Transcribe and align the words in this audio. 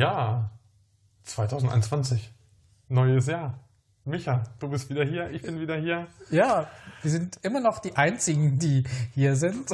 Ja, 0.00 0.48
2021. 1.24 2.32
Neues 2.88 3.26
Jahr. 3.26 3.58
Micha, 4.06 4.44
du 4.58 4.70
bist 4.70 4.88
wieder 4.88 5.04
hier, 5.04 5.28
ich 5.28 5.42
bin 5.42 5.60
wieder 5.60 5.76
hier. 5.76 6.06
Ja, 6.30 6.68
wir 7.02 7.10
sind 7.10 7.38
immer 7.42 7.60
noch 7.60 7.80
die 7.80 7.94
Einzigen, 7.96 8.58
die 8.58 8.84
hier 9.12 9.36
sind. 9.36 9.68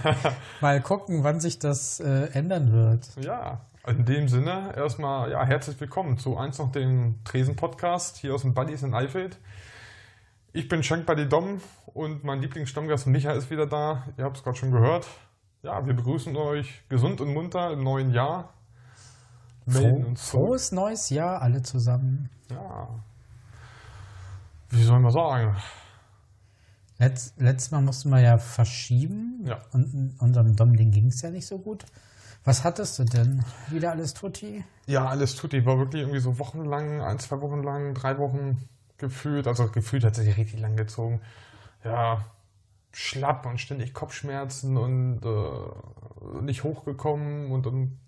Mal 0.60 0.80
gucken, 0.80 1.24
wann 1.24 1.40
sich 1.40 1.58
das 1.58 1.98
äh, 1.98 2.28
ändern 2.34 2.70
wird. 2.70 3.08
Ja, 3.16 3.62
in 3.84 4.04
dem 4.04 4.28
Sinne 4.28 4.74
erstmal 4.76 5.32
ja, 5.32 5.44
herzlich 5.44 5.80
willkommen 5.80 6.18
zu 6.18 6.36
eins 6.36 6.58
noch 6.58 6.70
dem 6.70 7.16
Tresen-Podcast 7.24 8.18
hier 8.18 8.32
aus 8.32 8.42
dem 8.42 8.54
Buddies 8.54 8.84
in 8.84 8.94
Eifeld. 8.94 9.38
Ich 10.52 10.68
bin 10.68 10.84
Schank 10.84 11.04
Buddy 11.04 11.28
Dom 11.28 11.60
und 11.86 12.22
mein 12.22 12.40
Lieblingsstammgast 12.40 13.08
Micha 13.08 13.32
ist 13.32 13.50
wieder 13.50 13.66
da. 13.66 14.04
Ihr 14.18 14.22
habt 14.22 14.36
es 14.36 14.44
gerade 14.44 14.56
schon 14.56 14.70
gehört. 14.70 15.08
Ja, 15.64 15.84
wir 15.84 15.94
begrüßen 15.94 16.36
euch 16.36 16.84
gesund 16.88 17.20
und 17.20 17.34
munter 17.34 17.72
im 17.72 17.82
neuen 17.82 18.12
Jahr. 18.12 18.53
Melden 19.66 20.04
uns 20.04 20.28
Frohes 20.28 20.72
neues 20.72 21.10
Jahr 21.10 21.40
alle 21.42 21.62
zusammen. 21.62 22.28
Ja. 22.50 22.88
Wie 24.70 24.82
soll 24.82 25.00
man 25.00 25.12
sagen? 25.12 25.56
Letz, 26.98 27.34
letztes 27.38 27.70
Mal 27.70 27.80
mussten 27.82 28.10
wir 28.10 28.20
ja 28.20 28.38
verschieben. 28.38 29.44
Ja. 29.46 29.60
Und 29.72 30.16
unserem 30.18 30.56
Dom, 30.56 30.76
den 30.76 30.90
ging 30.90 31.06
es 31.06 31.22
ja 31.22 31.30
nicht 31.30 31.46
so 31.46 31.58
gut. 31.58 31.84
Was 32.44 32.62
hattest 32.62 32.98
du 32.98 33.04
denn? 33.04 33.42
Wieder 33.68 33.92
alles 33.92 34.12
tutti? 34.12 34.64
Ja, 34.86 35.06
alles 35.06 35.34
tutti. 35.34 35.64
War 35.64 35.78
wirklich 35.78 36.02
irgendwie 36.02 36.20
so 36.20 36.38
wochenlang, 36.38 37.00
ein, 37.00 37.18
zwei 37.18 37.40
Wochen 37.40 37.62
lang, 37.62 37.94
drei 37.94 38.18
Wochen 38.18 38.68
gefühlt. 38.98 39.46
Also 39.46 39.68
gefühlt 39.68 40.04
hat 40.04 40.14
sich 40.14 40.36
richtig 40.36 40.60
lang 40.60 40.76
gezogen. 40.76 41.20
Ja, 41.84 42.24
schlapp 42.92 43.46
und 43.46 43.58
ständig 43.60 43.94
Kopfschmerzen 43.94 44.76
und 44.76 45.20
äh, 45.24 46.42
nicht 46.42 46.64
hochgekommen 46.64 47.50
und 47.50 47.66
dann 47.66 47.98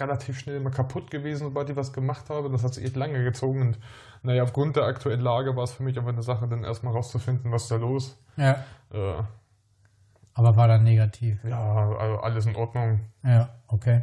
relativ 0.00 0.38
schnell 0.38 0.60
mal 0.60 0.70
kaputt 0.70 1.10
gewesen, 1.10 1.44
sobald 1.44 1.70
ich 1.70 1.76
was 1.76 1.92
gemacht 1.92 2.30
habe. 2.30 2.50
Das 2.50 2.64
hat 2.64 2.74
sich 2.74 2.84
echt 2.84 2.96
lange 2.96 3.22
gezogen 3.24 3.60
und 3.60 3.78
naja, 4.22 4.42
aufgrund 4.42 4.76
der 4.76 4.84
aktuellen 4.84 5.20
Lage 5.20 5.56
war 5.56 5.64
es 5.64 5.72
für 5.72 5.82
mich 5.82 5.98
aber 5.98 6.10
eine 6.10 6.22
Sache, 6.22 6.46
dann 6.46 6.64
erstmal 6.64 6.92
rauszufinden, 6.92 7.50
was 7.50 7.68
da 7.68 7.76
los. 7.76 8.16
Ja. 8.36 8.64
Äh, 8.92 9.22
aber 10.34 10.56
war 10.56 10.68
dann 10.68 10.84
negativ. 10.84 11.42
Ja, 11.44 11.90
also 11.98 12.16
alles 12.18 12.46
in 12.46 12.56
Ordnung. 12.56 13.00
Ja, 13.22 13.50
okay. 13.68 14.02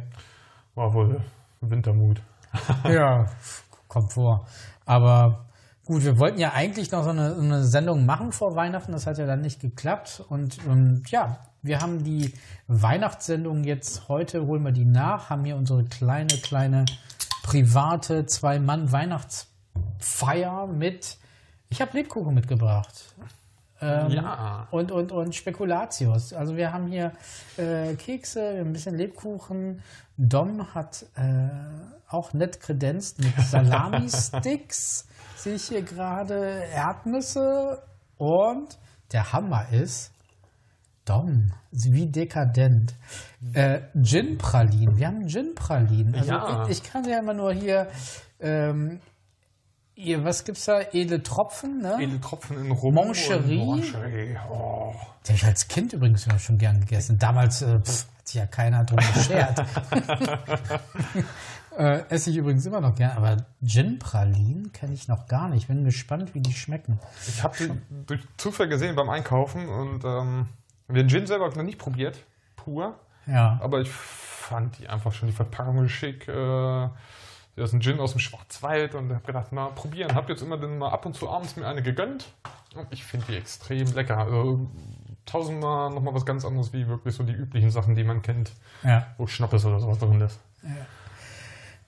War 0.74 0.92
wohl 0.94 1.20
Wintermut. 1.60 2.22
ja, 2.84 3.26
kommt 3.88 4.12
vor. 4.12 4.46
Aber 4.84 5.46
gut, 5.84 6.04
wir 6.04 6.18
wollten 6.18 6.38
ja 6.38 6.52
eigentlich 6.52 6.92
noch 6.92 7.02
so 7.02 7.10
eine, 7.10 7.34
eine, 7.34 7.64
Sendung 7.64 8.06
machen 8.06 8.32
vor 8.32 8.54
Weihnachten. 8.54 8.92
Das 8.92 9.06
hat 9.06 9.18
ja 9.18 9.26
dann 9.26 9.40
nicht 9.40 9.60
geklappt. 9.60 10.22
Und, 10.28 10.64
und 10.66 11.10
ja, 11.10 11.38
wir 11.62 11.80
haben 11.80 12.04
die 12.04 12.34
Weihnachtssendung 12.68 13.64
jetzt 13.64 14.08
heute, 14.08 14.46
holen 14.46 14.62
wir 14.62 14.72
die 14.72 14.84
nach, 14.84 15.30
haben 15.30 15.44
hier 15.44 15.56
unsere 15.56 15.84
kleine, 15.84 16.34
kleine 16.42 16.84
private 17.42 18.26
Zwei-Mann-Weihnachtsfeier 18.26 20.66
mit. 20.66 21.16
Ich 21.68 21.80
habe 21.80 21.96
Lebkuchen 21.96 22.34
mitgebracht. 22.34 23.14
Ähm, 23.82 24.10
ja. 24.10 24.66
Und, 24.70 24.92
und, 24.92 25.12
und 25.12 25.34
Spekulatius. 25.34 26.32
Also 26.32 26.56
wir 26.56 26.72
haben 26.72 26.86
hier 26.86 27.12
äh, 27.56 27.94
Kekse, 27.94 28.60
ein 28.60 28.72
bisschen 28.72 28.96
Lebkuchen. 28.96 29.82
Dom 30.16 30.74
hat 30.74 31.04
äh, 31.16 31.48
auch 32.08 32.32
nett 32.34 32.60
kredenzt 32.60 33.18
mit 33.20 33.32
Salami-Sticks. 33.50 35.06
Sehe 35.36 35.54
ich 35.54 35.64
hier 35.64 35.82
gerade 35.82 36.64
Erdnüsse. 36.74 37.82
Und 38.18 38.78
der 39.12 39.32
Hammer 39.32 39.72
ist, 39.72 40.12
Dom, 41.10 41.52
wie 41.72 42.06
dekadent. 42.06 42.94
Äh, 43.52 43.80
Gin-Pralinen. 44.00 44.96
Wir 44.96 45.08
haben 45.08 45.26
Gin-Pralinen. 45.26 46.14
Also 46.14 46.30
Ja. 46.30 46.62
ich, 46.64 46.70
ich 46.78 46.82
kann 46.82 47.04
ja 47.04 47.18
immer 47.18 47.34
nur 47.34 47.52
hier 47.52 47.88
ähm, 48.38 49.00
Ihr, 49.96 50.24
was 50.24 50.44
gibt's 50.44 50.64
da? 50.64 50.80
Edle 50.92 51.22
Tropfen, 51.22 51.82
ne? 51.82 51.98
Edle 52.00 52.20
Tropfen 52.20 52.56
in 52.58 52.70
Rum. 52.70 52.94
Moncherie. 52.94 54.38
Oh. 54.50 54.94
Die 55.26 55.28
habe 55.28 55.34
ich 55.34 55.44
als 55.44 55.68
Kind 55.68 55.92
übrigens 55.92 56.26
immer 56.26 56.38
schon 56.38 56.56
gern 56.56 56.80
gegessen. 56.80 57.18
Damals 57.18 57.60
äh, 57.60 57.80
pff, 57.80 58.06
hat 58.18 58.26
sich 58.28 58.36
ja 58.36 58.46
keiner 58.46 58.84
drum 58.84 58.98
geschert. 59.12 59.58
äh, 61.76 62.02
esse 62.08 62.30
ich 62.30 62.36
übrigens 62.36 62.64
immer 62.64 62.80
noch 62.80 62.94
gern, 62.94 63.10
aber 63.14 63.44
Gin-Pralinen 63.62 64.72
kenne 64.72 64.94
ich 64.94 65.06
noch 65.06 65.26
gar 65.26 65.50
nicht. 65.50 65.68
Bin 65.68 65.84
gespannt, 65.84 66.34
wie 66.34 66.40
die 66.40 66.54
schmecken. 66.54 66.98
Ich 67.28 67.42
habe 67.42 67.54
die 67.58 67.70
durch 68.06 68.22
Zufall 68.38 68.68
gesehen 68.68 68.96
beim 68.96 69.10
Einkaufen 69.10 69.68
und 69.68 70.02
ähm, 70.04 70.48
den 70.94 71.08
Gin 71.08 71.26
selber 71.26 71.44
habe 71.44 71.52
ich 71.52 71.56
noch 71.56 71.64
nicht 71.64 71.78
probiert, 71.78 72.18
pur. 72.56 72.98
Ja. 73.26 73.58
Aber 73.62 73.80
ich 73.80 73.90
fand 73.90 74.78
die 74.78 74.88
einfach 74.88 75.12
schon 75.12 75.28
die 75.28 75.34
Verpackung 75.34 75.88
schick. 75.88 76.28
Äh, 76.28 76.88
das 77.56 77.70
ist 77.70 77.72
ein 77.74 77.80
Gin 77.80 78.00
aus 78.00 78.12
dem 78.12 78.20
Schwarzwald 78.20 78.94
und 78.94 79.12
habe 79.12 79.24
gedacht, 79.24 79.52
mal 79.52 79.70
probieren. 79.70 80.14
Hab 80.14 80.28
jetzt 80.28 80.42
immer 80.42 80.56
dann 80.56 80.78
mal 80.78 80.90
ab 80.90 81.04
und 81.04 81.14
zu 81.14 81.28
abends 81.28 81.56
mir 81.56 81.66
eine 81.66 81.82
gegönnt 81.82 82.32
und 82.74 82.86
ich 82.90 83.04
finde 83.04 83.26
die 83.26 83.36
extrem 83.36 83.92
lecker. 83.92 84.18
Also 84.18 84.68
tausendmal 85.26 85.90
nochmal 85.90 86.14
was 86.14 86.24
ganz 86.24 86.44
anderes 86.44 86.72
wie 86.72 86.88
wirklich 86.88 87.14
so 87.14 87.22
die 87.22 87.32
üblichen 87.32 87.70
Sachen, 87.70 87.94
die 87.94 88.04
man 88.04 88.22
kennt, 88.22 88.52
ja. 88.82 89.06
wo 89.18 89.26
Schnappes 89.26 89.64
oder 89.64 89.80
sowas 89.80 89.98
drin 89.98 90.20
ist. 90.20 90.40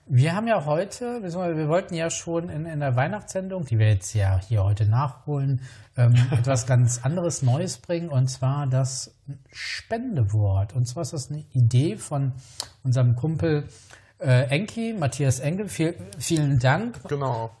Wir 0.05 0.35
haben 0.35 0.47
ja 0.47 0.65
heute, 0.65 1.23
wir 1.23 1.69
wollten 1.69 1.93
ja 1.93 2.09
schon 2.09 2.49
in, 2.49 2.65
in 2.65 2.81
der 2.81 2.95
Weihnachtssendung, 2.97 3.63
die 3.65 3.79
wir 3.79 3.87
jetzt 3.87 4.13
ja 4.13 4.37
hier 4.37 4.63
heute 4.63 4.85
nachholen, 4.85 5.61
ähm, 5.95 6.13
etwas 6.31 6.65
ganz 6.67 7.05
anderes 7.05 7.41
Neues 7.41 7.77
bringen 7.77 8.09
und 8.09 8.27
zwar 8.27 8.67
das 8.67 9.15
Spendewort. 9.51 10.73
Und 10.73 10.85
zwar 10.87 11.03
ist 11.03 11.13
das 11.13 11.31
eine 11.31 11.45
Idee 11.53 11.95
von 11.95 12.33
unserem 12.83 13.15
Kumpel 13.15 13.69
äh, 14.19 14.49
Enki, 14.49 14.93
Matthias 14.93 15.39
Enkel. 15.39 15.69
Viel, 15.69 15.95
vielen 16.19 16.59
Dank. 16.59 17.01
Genau. 17.07 17.51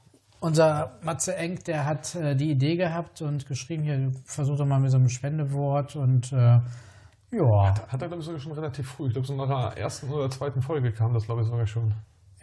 Unser 0.41 0.99
Matze 1.01 1.37
Enk, 1.37 1.63
der 1.63 1.85
hat 1.85 2.13
äh, 2.15 2.35
die 2.35 2.51
Idee 2.51 2.75
gehabt 2.75 3.21
und 3.21 3.47
geschrieben, 3.47 3.83
hier, 3.83 4.11
versuch 4.25 4.57
doch 4.57 4.65
mal 4.65 4.81
mit 4.81 4.91
so 4.91 4.97
einem 4.97 5.07
Spendewort 5.07 5.95
und 5.95 6.33
äh, 6.33 6.59
ja. 7.31 7.73
Hat 7.87 8.01
er, 8.01 8.09
glaube 8.09 8.19
ich, 8.19 8.25
sogar 8.25 8.41
schon 8.41 8.51
relativ 8.51 8.91
früh. 8.91 9.07
Ich 9.07 9.13
glaube, 9.13 9.25
so 9.25 9.33
nach 9.33 9.47
der 9.47 9.81
ersten 9.81 10.09
oder 10.09 10.29
zweiten 10.29 10.61
Folge 10.61 10.91
kam 10.91 11.13
das, 11.13 11.23
glaube 11.23 11.41
ich, 11.41 11.47
sogar 11.47 11.65
schon. 11.65 11.93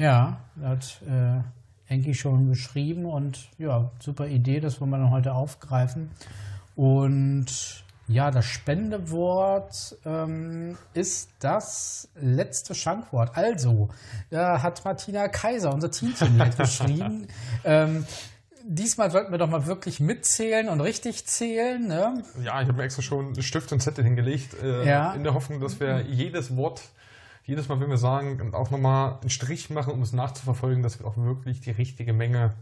Ja, 0.01 0.39
hat 0.63 1.01
äh, 1.09 1.41
Enki 1.93 2.15
schon 2.15 2.49
geschrieben 2.49 3.05
und 3.05 3.49
ja, 3.59 3.91
super 4.01 4.27
Idee, 4.27 4.61
das 4.61 4.81
wollen 4.81 4.91
wir 4.91 4.97
dann 4.99 5.11
heute 5.11 5.35
aufgreifen. 5.35 6.11
Und 6.75 7.85
ja, 8.09 8.31
das 8.31 8.47
Spendewort 8.47 9.97
ähm, 10.05 10.77
ist 10.95 11.31
das 11.41 12.09
letzte 12.21 12.75
Schankwort. 12.75 13.37
Also, 13.37 13.89
da 14.31 14.63
hat 14.63 14.85
Martina 14.85 15.29
Kaiser, 15.29 15.73
unser 15.73 15.91
Teamteam, 15.91 16.39
geschrieben. 16.57 17.27
ähm, 17.65 18.05
diesmal 18.65 19.11
sollten 19.11 19.31
wir 19.33 19.39
doch 19.39 19.51
mal 19.51 19.67
wirklich 19.67 20.01
mitzählen 20.01 20.69
und 20.69 20.81
richtig 20.81 21.27
zählen. 21.27 21.87
Ne? 21.87 22.23
Ja, 22.43 22.61
ich 22.63 22.69
habe 22.69 22.73
mir 22.79 22.85
extra 22.85 23.03
schon 23.03 23.41
Stift 23.43 23.73
und 23.73 23.81
Zettel 23.81 24.05
hingelegt, 24.05 24.55
äh, 24.63 24.89
Ja. 24.89 25.13
in 25.13 25.23
der 25.25 25.35
Hoffnung, 25.35 25.61
dass 25.61 25.79
wir 25.79 26.01
jedes 26.03 26.57
Wort, 26.57 26.83
jedes 27.45 27.69
Mal, 27.69 27.81
wenn 27.81 27.91
wir 27.91 27.99
sagen, 27.99 28.55
auch 28.55 28.71
nochmal 28.71 29.19
einen 29.21 29.31
Strich 29.31 29.71
machen, 29.71 29.93
um 29.93 30.03
es 30.03 30.13
nachzuverfolgen, 30.13 30.83
dass 30.83 30.99
wir 30.99 31.07
auch 31.07 31.17
wirklich 31.17 31.61
die 31.61 31.71
richtige 31.71 32.13
Menge 32.13 32.55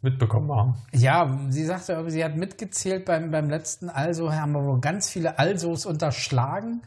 mitbekommen 0.00 0.50
haben. 0.52 0.74
Ja, 0.92 1.38
sie 1.48 1.64
sagte, 1.64 2.08
sie 2.10 2.24
hat 2.24 2.36
mitgezählt 2.36 3.04
beim, 3.04 3.30
beim 3.30 3.50
letzten 3.50 3.88
Also, 3.88 4.32
haben 4.32 4.52
wir 4.52 4.64
wohl 4.64 4.80
ganz 4.80 5.10
viele 5.10 5.38
Alsos 5.38 5.86
unterschlagen. 5.86 6.82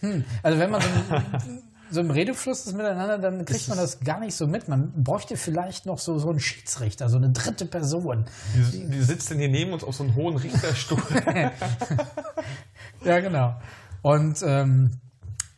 Hm. 0.00 0.24
Also 0.42 0.58
wenn 0.58 0.70
man 0.70 0.80
so, 0.80 0.88
so 1.90 2.00
im 2.00 2.10
Redefluss 2.10 2.66
ist 2.66 2.74
miteinander, 2.74 3.18
dann 3.18 3.44
kriegt 3.44 3.68
man 3.68 3.78
das 3.78 4.00
gar 4.00 4.18
nicht 4.18 4.34
so 4.34 4.48
mit. 4.48 4.66
Man 4.68 4.92
bräuchte 5.04 5.36
vielleicht 5.36 5.86
noch 5.86 5.98
so, 5.98 6.18
so 6.18 6.30
einen 6.30 6.40
Schiedsrichter, 6.40 7.08
so 7.08 7.16
eine 7.16 7.30
dritte 7.30 7.66
Person. 7.66 8.24
Die, 8.72 8.88
die 8.88 9.02
sitzt 9.02 9.30
denn 9.30 9.38
hier 9.38 9.50
neben 9.50 9.72
uns 9.72 9.84
auf 9.84 9.94
so 9.94 10.02
einem 10.02 10.16
hohen 10.16 10.36
Richterstuhl. 10.36 11.02
Ja, 13.04 13.20
genau. 13.20 13.54
Und 14.02 14.42
ähm, 14.44 14.90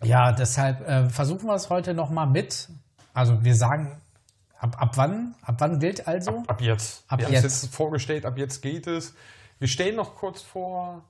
ja, 0.03 0.33
deshalb 0.33 0.87
äh, 0.89 1.09
versuchen 1.09 1.47
wir 1.47 1.55
es 1.55 1.71
heute 1.71 1.95
noch 1.95 2.11
mal 2.11 2.27
mit. 2.27 2.69
Also 3.13 3.45
wir 3.45 3.55
sagen, 3.55 4.01
ab, 4.59 4.77
ab 4.81 4.97
wann? 4.97 5.35
Ab 5.43 5.57
wann 5.59 5.79
gilt 5.79 6.07
also? 6.07 6.43
ab 6.47 6.61
jetzt. 6.61 7.05
Ab 7.09 7.19
wir 7.19 7.27
haben 7.27 7.35
es 7.35 7.43
jetzt. 7.43 7.63
jetzt 7.63 7.75
vorgestellt, 7.75 8.25
ab 8.25 8.39
jetzt 8.39 8.63
geht 8.63 8.87
es. 8.87 9.15
Wir 9.59 9.69
stellen 9.69 9.97
noch 9.97 10.15
kurz 10.15 10.43
vor, 10.43 11.05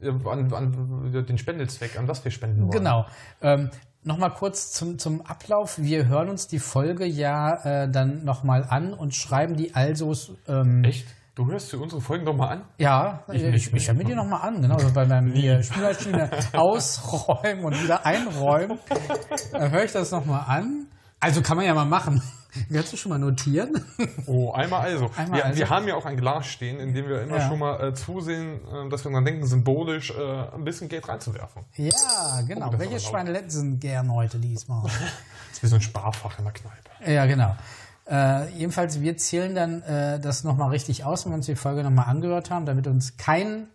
äh, 0.00 0.08
an, 0.08 0.52
an 0.52 1.12
den 1.26 1.38
Spendezweck, 1.38 1.98
an 1.98 2.08
was 2.08 2.24
wir 2.24 2.30
spenden 2.30 2.62
wollen. 2.62 2.70
Genau. 2.70 3.06
Ähm, 3.40 3.70
Nochmal 4.06 4.34
kurz 4.34 4.70
zum, 4.70 4.98
zum 4.98 5.22
Ablauf. 5.22 5.78
Wir 5.78 6.06
hören 6.06 6.28
uns 6.28 6.46
die 6.46 6.58
Folge 6.58 7.06
ja 7.06 7.84
äh, 7.84 7.90
dann 7.90 8.22
nochmal 8.22 8.66
an 8.68 8.92
und 8.92 9.14
schreiben 9.14 9.56
die 9.56 9.74
Alsos. 9.74 10.32
Ähm, 10.46 10.84
Echt? 10.84 11.06
Du 11.34 11.46
hörst 11.50 11.72
dir 11.72 11.80
unsere 11.80 12.00
Folgen 12.00 12.24
doch 12.24 12.36
mal 12.36 12.48
an? 12.48 12.62
ja, 12.78 13.24
ich, 13.32 13.42
ich, 13.42 13.72
ich 13.74 13.88
höre 13.88 13.94
mir 13.94 14.04
die 14.04 14.14
nochmal 14.14 14.42
an, 14.42 14.62
genau. 14.62 14.76
Also 14.76 14.92
bei 14.92 15.04
meinem 15.04 15.32
hier 15.32 15.60
Spülmaschine 15.64 16.30
ausräumen 16.52 17.64
und 17.64 17.82
wieder 17.82 18.06
einräumen. 18.06 18.78
Dann 19.50 19.70
höre 19.72 19.84
ich 19.84 19.90
das 19.92 20.12
nochmal 20.12 20.44
an. 20.46 20.86
Also 21.18 21.42
kann 21.42 21.56
man 21.56 21.66
ja 21.66 21.74
mal 21.74 21.86
machen. 21.86 22.22
Kannst 22.72 22.92
du 22.92 22.96
schon 22.96 23.10
mal 23.10 23.18
notieren? 23.18 23.72
Oh, 24.26 24.52
einmal 24.52 24.82
also. 24.82 25.10
Einmal 25.16 25.38
wir, 25.40 25.44
also. 25.46 25.58
wir 25.58 25.70
haben 25.70 25.88
ja 25.88 25.96
auch 25.96 26.04
ein 26.04 26.16
Glas 26.16 26.46
stehen, 26.46 26.78
in 26.78 26.94
dem 26.94 27.08
wir 27.08 27.22
immer 27.22 27.38
Ja. 27.38 27.48
schon 27.48 27.58
mal 27.58 27.82
äh, 27.88 27.94
zusehen, 27.94 28.60
äh, 28.72 28.88
dass 28.88 29.04
wir 29.04 29.10
dann 29.10 29.24
denken, 29.24 29.44
symbolisch 29.44 30.12
äh, 30.12 30.54
ein 30.54 30.62
bisschen 30.62 30.88
Geld 30.88 31.08
reinzuwerfen. 31.08 31.64
Ja, 31.74 32.42
genau. 32.46 32.70
Oh, 32.72 32.78
Welche. 32.78 33.00
Schweineletten 33.00 33.50
sind 33.50 33.80
gern 33.80 34.12
heute 34.12 34.38
diesmal? 34.38 34.84
Das 35.54 35.58
ist 35.58 35.62
wie 35.62 35.66
so 35.68 35.74
ein 35.76 35.82
Sparfach 35.82 36.38
in 36.38 36.44
der 36.44 36.52
Kneipe. 36.52 37.12
ja, 37.12 37.26
genau. 37.26 37.54
Äh, 38.06 38.50
jedenfalls, 38.50 39.00
wir 39.00 39.16
zählen 39.16 39.54
dann 39.54 39.82
äh, 39.82 40.20
das 40.20 40.44
nochmal 40.44 40.70
richtig 40.70 41.04
aus, 41.04 41.24
wenn 41.24 41.32
wir 41.32 41.36
uns 41.36 41.46
die 41.46 41.56
Folge 41.56 41.82
nochmal 41.82 42.06
angehört 42.06 42.50
haben, 42.50 42.66
damit 42.66 42.86
uns 42.86 43.16
kein 43.16 43.68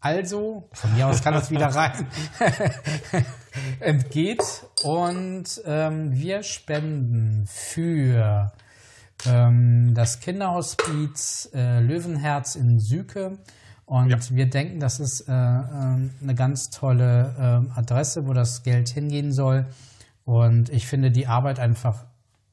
Also, 0.00 0.68
von 0.72 0.94
mir 0.94 1.06
aus 1.06 1.22
kann 1.22 1.34
das 1.34 1.50
wieder 1.50 1.66
rein, 1.68 2.06
entgeht. 3.80 4.42
Und 4.82 5.44
ähm, 5.64 6.12
wir 6.12 6.42
spenden 6.42 7.44
für 7.46 8.52
ähm, 9.26 9.94
das 9.94 10.20
Kinderhospiz 10.20 11.50
äh, 11.54 11.80
Löwenherz 11.80 12.54
in 12.56 12.78
Süke. 12.78 13.38
Und 13.86 14.10
Ja. 14.10 14.18
wir 14.30 14.50
denken, 14.50 14.80
das 14.80 14.98
ist 15.00 15.22
äh, 15.28 15.32
ähm, 15.32 16.10
eine 16.22 16.34
ganz 16.34 16.70
tolle 16.70 17.34
ähm, 17.38 17.72
Adresse, 17.74 18.26
wo 18.26 18.32
das 18.32 18.62
Geld 18.62 18.88
hingehen 18.88 19.32
soll. 19.32 19.66
Und 20.24 20.70
ich 20.70 20.86
finde 20.86 21.10
die 21.12 21.28
Arbeit 21.28 21.60
einfach 21.60 22.04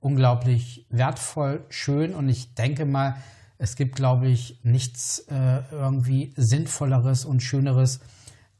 unglaublich 0.03 0.85
wertvoll, 0.89 1.63
schön. 1.69 2.13
Und 2.13 2.29
ich 2.29 2.53
denke 2.55 2.85
mal, 2.85 3.15
es 3.57 3.75
gibt, 3.75 3.95
glaube 3.95 4.27
ich, 4.27 4.59
nichts 4.63 5.19
äh, 5.29 5.61
irgendwie 5.71 6.33
Sinnvolleres 6.35 7.25
und 7.25 7.41
Schöneres, 7.41 7.99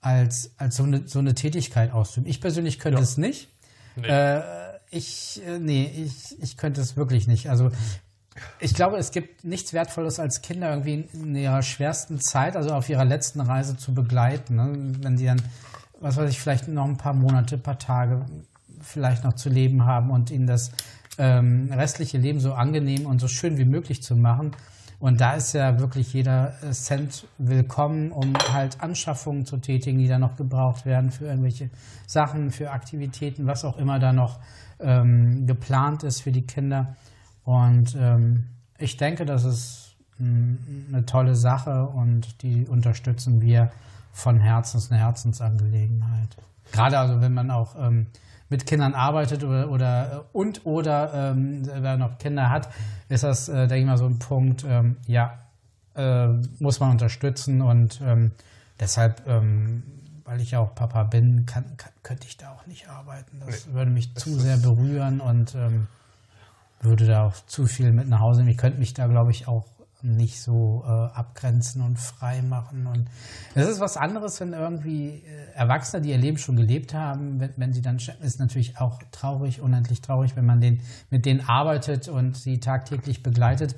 als, 0.02 0.52
als 0.58 0.76
so, 0.76 0.84
eine, 0.84 1.08
so 1.08 1.20
eine 1.20 1.34
Tätigkeit 1.34 1.92
auszuüben. 1.92 2.30
Ich 2.30 2.42
persönlich 2.42 2.80
könnte 2.80 2.98
Ja. 3.00 3.04
es 3.04 3.18
nicht. 3.18 3.50
Nee. 3.96 4.08
Äh, 4.08 4.42
ich, 4.92 5.42
äh, 5.46 5.60
nee, 5.60 5.86
ich, 5.86 6.42
ich 6.42 6.58
könnte 6.58 6.82
es 6.82 6.96
wirklich 6.98 7.28
nicht. 7.28 7.50
Also 7.50 7.72
ich 8.60 8.74
glaube, 8.74 8.98
es 8.98 9.12
gibt 9.12 9.44
nichts 9.44 9.74
Wertvolles 9.74 10.20
als 10.20 10.42
Kinder 10.42 10.70
irgendwie 10.72 11.08
in 11.14 11.36
ihrer 11.36 11.62
schwersten 11.62 12.20
Zeit, 12.20 12.56
also 12.56 12.72
auf 12.74 12.90
ihrer 12.90 13.06
letzten 13.06 13.42
Reise 13.42 13.78
zu 13.78 13.94
begleiten. 13.94 14.56
Ne? 14.56 14.74
Wenn 15.02 15.18
sie 15.18 15.26
dann, 15.26 15.42
was 16.00 16.18
weiß 16.18 16.30
ich, 16.30 16.40
vielleicht 16.40 16.68
noch 16.68 16.86
ein 16.86 16.98
paar 16.98 17.14
Monate, 17.14 17.56
ein 17.56 17.62
paar 17.64 17.80
Tage 17.80 18.26
vielleicht 18.82 19.24
noch 19.24 19.34
zu 19.34 19.50
leben 19.50 19.86
haben 19.86 20.10
und 20.12 20.30
ihnen 20.32 20.48
das 20.48 20.72
ähm, 21.18 21.70
restliche 21.72 22.18
Leben 22.18 22.40
so 22.40 22.54
angenehm 22.54 23.06
und 23.06 23.20
so 23.20 23.28
schön 23.28 23.58
wie 23.58 23.66
möglich 23.66 24.02
zu 24.02 24.16
machen. 24.16 24.52
Und 25.00 25.20
da 25.20 25.34
ist 25.34 25.54
ja 25.54 25.80
wirklich 25.80 26.14
jeder 26.14 26.54
äh, 26.64 26.72
Cent 26.72 27.28
willkommen, 27.38 28.12
um 28.12 28.34
halt 28.54 28.82
Anschaffungen 28.82 29.46
zu 29.46 29.58
tätigen, 29.58 29.98
die 29.98 30.08
da 30.08 30.18
noch 30.18 30.38
gebraucht 30.38 30.86
werden 30.86 31.12
für 31.12 31.26
irgendwelche 31.26 31.70
Sachen, 32.08 32.52
für 32.52 32.72
Aktivitäten, 32.72 33.46
was 33.46 33.66
auch 33.66 33.78
immer 33.78 34.00
da 34.00 34.14
noch 34.14 34.40
ähm, 34.80 35.46
geplant 35.46 36.04
ist 36.04 36.22
für 36.22 36.32
die 36.32 36.44
Kinder. 36.44 36.96
Und 37.44 37.98
ähm, 38.00 38.46
ich 38.78 38.96
denke, 38.98 39.26
das 39.26 39.44
ist 39.44 39.96
eine 40.20 41.06
tolle 41.06 41.36
Sache 41.36 41.86
und 41.88 42.42
die 42.42 42.66
unterstützen 42.66 43.42
wir 43.42 43.72
von 44.14 44.40
Herzen. 44.40 44.82
Eine 44.90 45.02
Herzensangelegenheit. 45.02 46.38
Gerade 46.72 47.00
also, 47.00 47.20
wenn 47.20 47.34
man 47.34 47.52
auch 47.52 47.76
ähm, 47.78 48.08
mit 48.54 48.68
Kindern 48.68 48.94
arbeitet 48.94 49.44
oder, 49.44 49.72
oder 49.72 50.14
äh, 50.14 50.38
und 50.38 50.64
oder 50.64 51.32
ähm, 51.32 51.64
wer 51.66 51.98
noch 51.98 52.20
Kinder 52.20 52.52
hat, 52.52 52.70
ist 53.10 53.24
das, 53.24 53.50
äh, 53.50 53.68
denke 53.68 53.80
ich 53.80 53.86
mal, 53.88 53.98
so 53.98 54.06
ein 54.06 54.20
Punkt, 54.20 54.64
ähm, 54.64 54.98
ja, 55.08 55.40
äh, 55.96 56.28
muss 56.60 56.80
man 56.80 56.92
unterstützen 56.92 57.64
und 57.64 58.00
ähm, 58.06 58.32
deshalb, 58.80 59.28
ähm, 59.28 59.82
weil 60.24 60.40
ich 60.40 60.52
ja 60.52 60.60
auch 60.60 60.76
Papa 60.76 61.04
bin, 61.04 61.48
kann, 61.48 61.66
kann, 61.78 61.92
könnte 62.04 62.28
ich 62.28 62.38
da 62.38 62.52
auch 62.52 62.68
nicht 62.68 62.88
arbeiten. 62.88 63.42
Das 63.44 63.74
würde 63.74 63.90
mich 63.90 64.14
zu 64.14 64.40
sehr 64.40 64.58
berühren 64.58 65.20
und 65.20 65.56
ähm, 65.56 65.88
würde 66.80 67.08
da 67.08 67.26
auch 67.26 67.34
zu 67.48 67.66
viel 67.66 67.92
mit 67.92 68.08
nach 68.08 68.20
Hause 68.20 68.42
nehmen. 68.42 68.52
Ich 68.52 68.58
könnte 68.60 68.78
mich 68.78 68.94
da, 68.94 69.08
glaube 69.08 69.32
ich, 69.32 69.48
auch 69.48 69.66
nicht 70.04 70.42
so 70.42 70.84
äh, 70.86 70.90
abgrenzen 70.90 71.82
und 71.82 71.98
frei 71.98 72.42
machen. 72.42 72.88
Und 72.88 73.08
es 73.56 73.68
ist 73.68 73.80
was 73.80 73.96
anderes, 73.96 74.40
wenn 74.42 74.54
irgendwie 74.54 75.24
äh, 75.26 75.54
Erwachsene, 75.56 76.02
die 76.02 76.10
ihr 76.10 76.18
Leben 76.18 76.38
schon 76.38 76.58
gelebt 76.58 76.94
haben, 76.94 77.40
wenn, 77.40 77.54
wenn 77.56 77.74
sie 77.74 77.82
dann 77.82 77.98
ist 77.98 78.40
natürlich 78.40 78.78
auch 78.78 79.02
traurig, 79.12 79.62
unendlich 79.62 80.02
traurig, 80.02 80.36
wenn 80.36 80.46
man 80.46 80.60
den, 80.60 80.82
mit 81.10 81.26
denen 81.26 81.48
arbeitet 81.48 82.10
und 82.10 82.36
sie 82.36 82.60
tagtäglich 82.60 83.24
begleitet. 83.24 83.76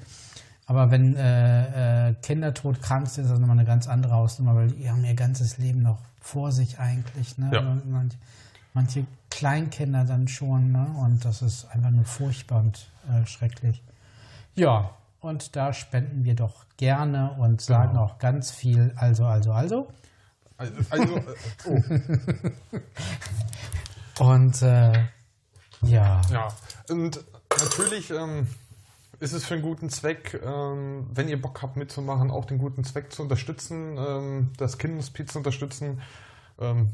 Aber 0.66 0.90
wenn 0.90 1.16
äh, 1.16 2.10
äh, 2.10 2.14
Kinder 2.24 2.54
todkrank 2.54 3.08
sind, 3.08 3.26
ist 3.26 3.30
das 3.30 3.40
nochmal 3.40 3.60
eine 3.60 3.68
ganz 3.68 3.88
andere 3.88 4.14
Hausnummer, 4.14 4.56
weil 4.56 4.72
die 4.72 4.90
haben 4.90 5.06
ihr 5.06 5.14
ganzes 5.14 5.60
Leben 5.60 5.84
noch 5.84 6.00
vor 6.20 6.52
sich 6.52 6.80
eigentlich. 6.80 7.38
Ne? 7.38 7.52
Ja. 7.54 7.62
Manche, 7.86 8.18
manche 8.74 9.06
Kleinkinder 9.30 10.06
dann 10.06 10.28
schon. 10.28 10.72
Ne? 10.72 10.88
Und 11.04 11.24
das 11.24 11.44
ist 11.44 11.66
einfach 11.66 11.92
nur 11.92 12.06
furchtbar 12.06 12.62
und 12.62 12.88
äh, 13.08 13.28
schrecklich. 13.28 13.84
Ja, 14.56 14.90
und 15.26 15.56
da 15.56 15.74
spenden 15.74 16.24
wir 16.24 16.36
doch 16.36 16.66
gerne 16.78 17.36
und 17.40 17.62
sagen 17.62 17.94
Genau. 17.94 18.06
auch 18.06 18.20
ganz 18.20 18.52
viel. 18.52 18.94
Also, 18.96 19.26
also, 19.26 19.52
also. 19.52 19.88
Also, 20.58 20.74
also 20.90 21.16
äh, 21.18 21.22
oh, 21.66 21.82
Und 24.24 24.62
äh, 24.62 24.94
ja, 25.82 26.22
ja. 26.32 26.48
Und 26.90 27.24
natürlich 27.60 28.12
ähm, 28.12 28.48
ist 29.20 29.34
es 29.34 29.46
für 29.46 29.56
einen 29.56 29.64
guten 29.64 29.90
Zweck, 29.90 30.40
ähm, 30.46 31.08
wenn 31.12 31.28
ihr 31.28 31.42
Bock 31.42 31.62
habt 31.62 31.76
mitzumachen, 31.76 32.32
auch 32.32 32.46
den 32.46 32.58
guten 32.58 32.84
Zweck 32.84 33.12
zu 33.12 33.24
unterstützen, 33.24 33.98
ähm, 33.98 34.52
das 34.58 34.78
Kinderhospiz 34.78 35.34
zu 35.34 35.40
unterstützen. 35.40 36.02
Ähm, 36.60 36.94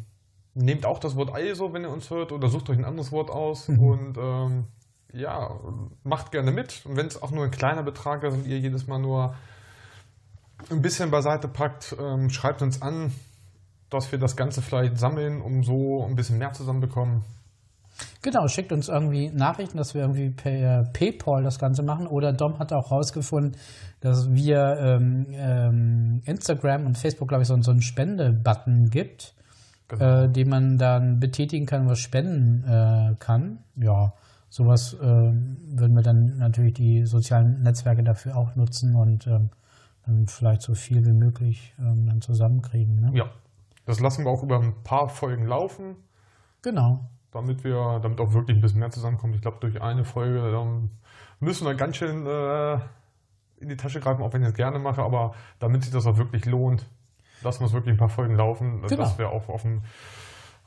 nehmt 0.53 0.85
auch 0.85 0.99
das 0.99 1.15
Wort 1.15 1.37
ISO, 1.37 1.73
wenn 1.73 1.83
ihr 1.83 1.91
uns 1.91 2.09
hört, 2.09 2.31
oder 2.31 2.49
sucht 2.49 2.69
euch 2.69 2.77
ein 2.77 2.85
anderes 2.85 3.11
Wort 3.11 3.29
aus 3.29 3.69
und 3.69 4.17
ähm, 4.17 4.65
ja, 5.13 5.49
macht 6.03 6.31
gerne 6.31 6.51
mit. 6.51 6.85
Und 6.85 6.97
wenn 6.97 7.07
es 7.07 7.21
auch 7.21 7.31
nur 7.31 7.43
ein 7.45 7.51
kleiner 7.51 7.83
Betrag 7.83 8.23
ist 8.23 8.33
und 8.33 8.45
ihr 8.47 8.59
jedes 8.59 8.87
Mal 8.87 8.99
nur 8.99 9.35
ein 10.69 10.81
bisschen 10.81 11.11
beiseite 11.11 11.47
packt, 11.47 11.95
ähm, 11.99 12.29
schreibt 12.29 12.61
uns 12.61 12.81
an, 12.81 13.11
dass 13.89 14.11
wir 14.11 14.19
das 14.19 14.35
Ganze 14.35 14.61
vielleicht 14.61 14.97
sammeln, 14.97 15.41
um 15.41 15.63
so 15.63 16.05
ein 16.07 16.15
bisschen 16.15 16.37
mehr 16.37 16.53
zusammenbekommen. 16.53 17.23
genau, 18.21 18.47
schickt 18.47 18.71
uns 18.71 18.87
irgendwie 18.87 19.29
Nachrichten, 19.29 19.77
dass 19.77 19.93
wir 19.93 20.01
irgendwie 20.01 20.29
per 20.29 20.83
PayPal 20.93 21.43
das 21.43 21.59
Ganze 21.59 21.83
machen. 21.83 22.07
Oder 22.07 22.31
Dom 22.33 22.57
hat 22.59 22.71
auch 22.73 22.89
rausgefunden, 22.91 23.57
dass 23.99 24.29
wir 24.31 24.77
ähm, 24.79 25.25
ähm, 25.31 26.21
Instagram 26.25 26.85
und 26.85 26.97
Facebook, 26.97 27.27
glaube 27.27 27.41
ich, 27.43 27.47
so, 27.47 27.61
so 27.61 27.71
einen 27.71 27.81
Spende-Button 27.81 28.89
gibt, 28.89 29.35
Genau. 29.89 30.23
äh, 30.23 30.29
den 30.31 30.47
man 30.47 30.77
dann 30.77 31.19
betätigen 31.19 31.65
kann, 31.65 31.89
was 31.89 31.99
spenden 31.99 32.63
äh, 32.63 33.15
kann. 33.19 33.59
Ja, 33.75 34.13
sowas 34.51 34.93
äh, 34.93 34.99
würden 34.99 35.95
wir 35.95 36.03
dann 36.03 36.37
natürlich 36.37 36.73
die 36.73 37.05
sozialen 37.05 37.63
Netzwerke 37.63 38.03
dafür 38.03 38.35
auch 38.35 38.53
nutzen 38.55 38.95
und 38.95 39.25
ähm, 39.25 39.49
dann 40.05 40.27
vielleicht 40.27 40.61
so 40.61 40.73
viel 40.75 41.05
wie 41.05 41.13
möglich 41.13 41.73
ähm, 41.79 42.05
dann 42.05 42.21
zusammenkriegen. 42.21 42.99
Ne? 42.99 43.11
Ja, 43.13 43.25
das 43.85 44.01
lassen 44.01 44.25
wir 44.25 44.29
auch 44.31 44.43
über 44.43 44.59
ein 44.59 44.73
paar 44.83 45.07
Folgen 45.07 45.45
laufen, 45.45 45.95
Genau. 46.63 46.99
damit 47.31 47.63
wir, 47.63 47.99
damit 48.03 48.19
auch 48.19 48.33
wirklich 48.33 48.57
ein 48.57 48.61
bisschen 48.61 48.79
mehr 48.81 48.91
zusammenkommt. 48.91 49.35
Ich 49.35 49.41
glaube, 49.41 49.57
durch 49.61 49.81
eine 49.81 50.03
Folge 50.03 50.51
dann 50.51 50.89
müssen 51.39 51.65
wir 51.65 51.73
ganz 51.75 51.95
schön 51.95 52.27
äh, 52.27 52.73
in 53.61 53.69
die 53.69 53.77
Tasche 53.77 54.01
greifen, 54.01 54.21
auch 54.21 54.33
wenn 54.33 54.41
ich 54.41 54.49
es 54.49 54.53
gerne 54.53 54.79
mache, 54.79 55.01
aber 55.01 55.33
damit 55.59 55.83
sich 55.83 55.93
das 55.93 56.05
auch 56.05 56.17
wirklich 56.17 56.45
lohnt, 56.45 56.85
lassen 57.41 57.61
wir 57.61 57.67
es 57.67 57.73
wirklich 57.73 57.93
ein 57.95 57.97
paar 57.99 58.09
Folgen 58.09 58.35
laufen, 58.35 58.81
Genau. 58.81 58.97
dass 59.03 59.17
wir 59.17 59.29
auch 59.29 59.47
auf 59.47 59.63
einen, 59.65 59.83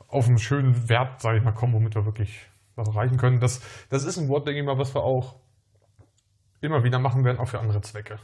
auf 0.07 0.27
einen 0.27 0.39
schönen 0.39 0.89
Wert, 0.89 1.21
sage 1.21 1.37
ich 1.37 1.43
mal, 1.43 1.51
kommen, 1.53 1.73
womit 1.73 1.93
wir 1.93 2.05
wirklich 2.05 2.49
was 2.75 2.87
erreichen 2.89 3.17
können. 3.17 3.39
Das, 3.39 3.61
das 3.89 4.03
ist 4.05 4.17
ein 4.17 4.27
Wort, 4.29 4.47
denke 4.47 4.59
ich 4.59 4.65
mal, 4.65 4.77
was 4.77 4.93
wir 4.95 5.03
auch 5.03 5.35
immer 6.61 6.83
wieder 6.83 6.99
machen 6.99 7.23
werden, 7.23 7.39
auch 7.39 7.47
für 7.47 7.59
andere 7.59 7.81
Zwecke. 7.81 8.19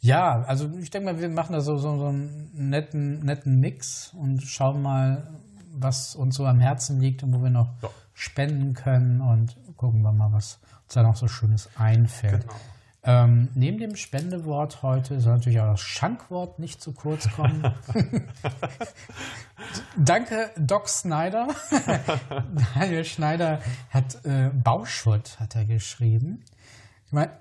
Ja, 0.00 0.42
also 0.46 0.68
ich 0.78 0.90
denke 0.90 1.12
mal, 1.12 1.20
wir 1.20 1.28
machen 1.28 1.52
da 1.52 1.60
so, 1.60 1.76
so, 1.76 1.96
so 1.98 2.06
einen 2.06 2.50
netten, 2.54 3.20
netten 3.24 3.60
Mix 3.60 4.14
und 4.14 4.42
schauen 4.42 4.80
mal, 4.82 5.28
was 5.72 6.16
uns 6.16 6.36
so 6.36 6.46
am 6.46 6.58
Herzen 6.58 7.00
liegt 7.00 7.22
und 7.22 7.34
wo 7.34 7.42
wir 7.42 7.50
noch 7.50 7.68
Ja. 7.82 7.90
spenden 8.14 8.72
können 8.74 9.20
und 9.20 9.56
gucken 9.76 10.02
wir 10.02 10.12
mal, 10.12 10.32
was 10.32 10.58
uns 10.84 10.94
da 10.94 11.02
noch 11.02 11.16
so 11.16 11.28
Schönes 11.28 11.68
einfällt. 11.76 12.42
Genau. 12.42 12.54
Ähm, 13.02 13.48
neben 13.54 13.78
dem 13.78 13.96
Spendewort 13.96 14.82
heute 14.82 15.20
soll 15.20 15.34
natürlich 15.34 15.60
auch 15.60 15.70
das 15.70 15.80
Schankwort 15.80 16.58
nicht 16.58 16.82
zu 16.82 16.92
kurz 16.92 17.30
kommen. 17.32 17.74
Danke, 19.96 20.50
Doc 20.58 20.86
Snyder. 20.86 21.48
Daniel 22.74 23.06
Schneider 23.06 23.62
hat 23.88 24.22
äh, 24.26 24.50
Bauschutt, 24.52 25.40
hat 25.40 25.56
er 25.56 25.64
geschrieben. 25.64 26.44
Ich 27.06 27.12
meine, 27.12 27.32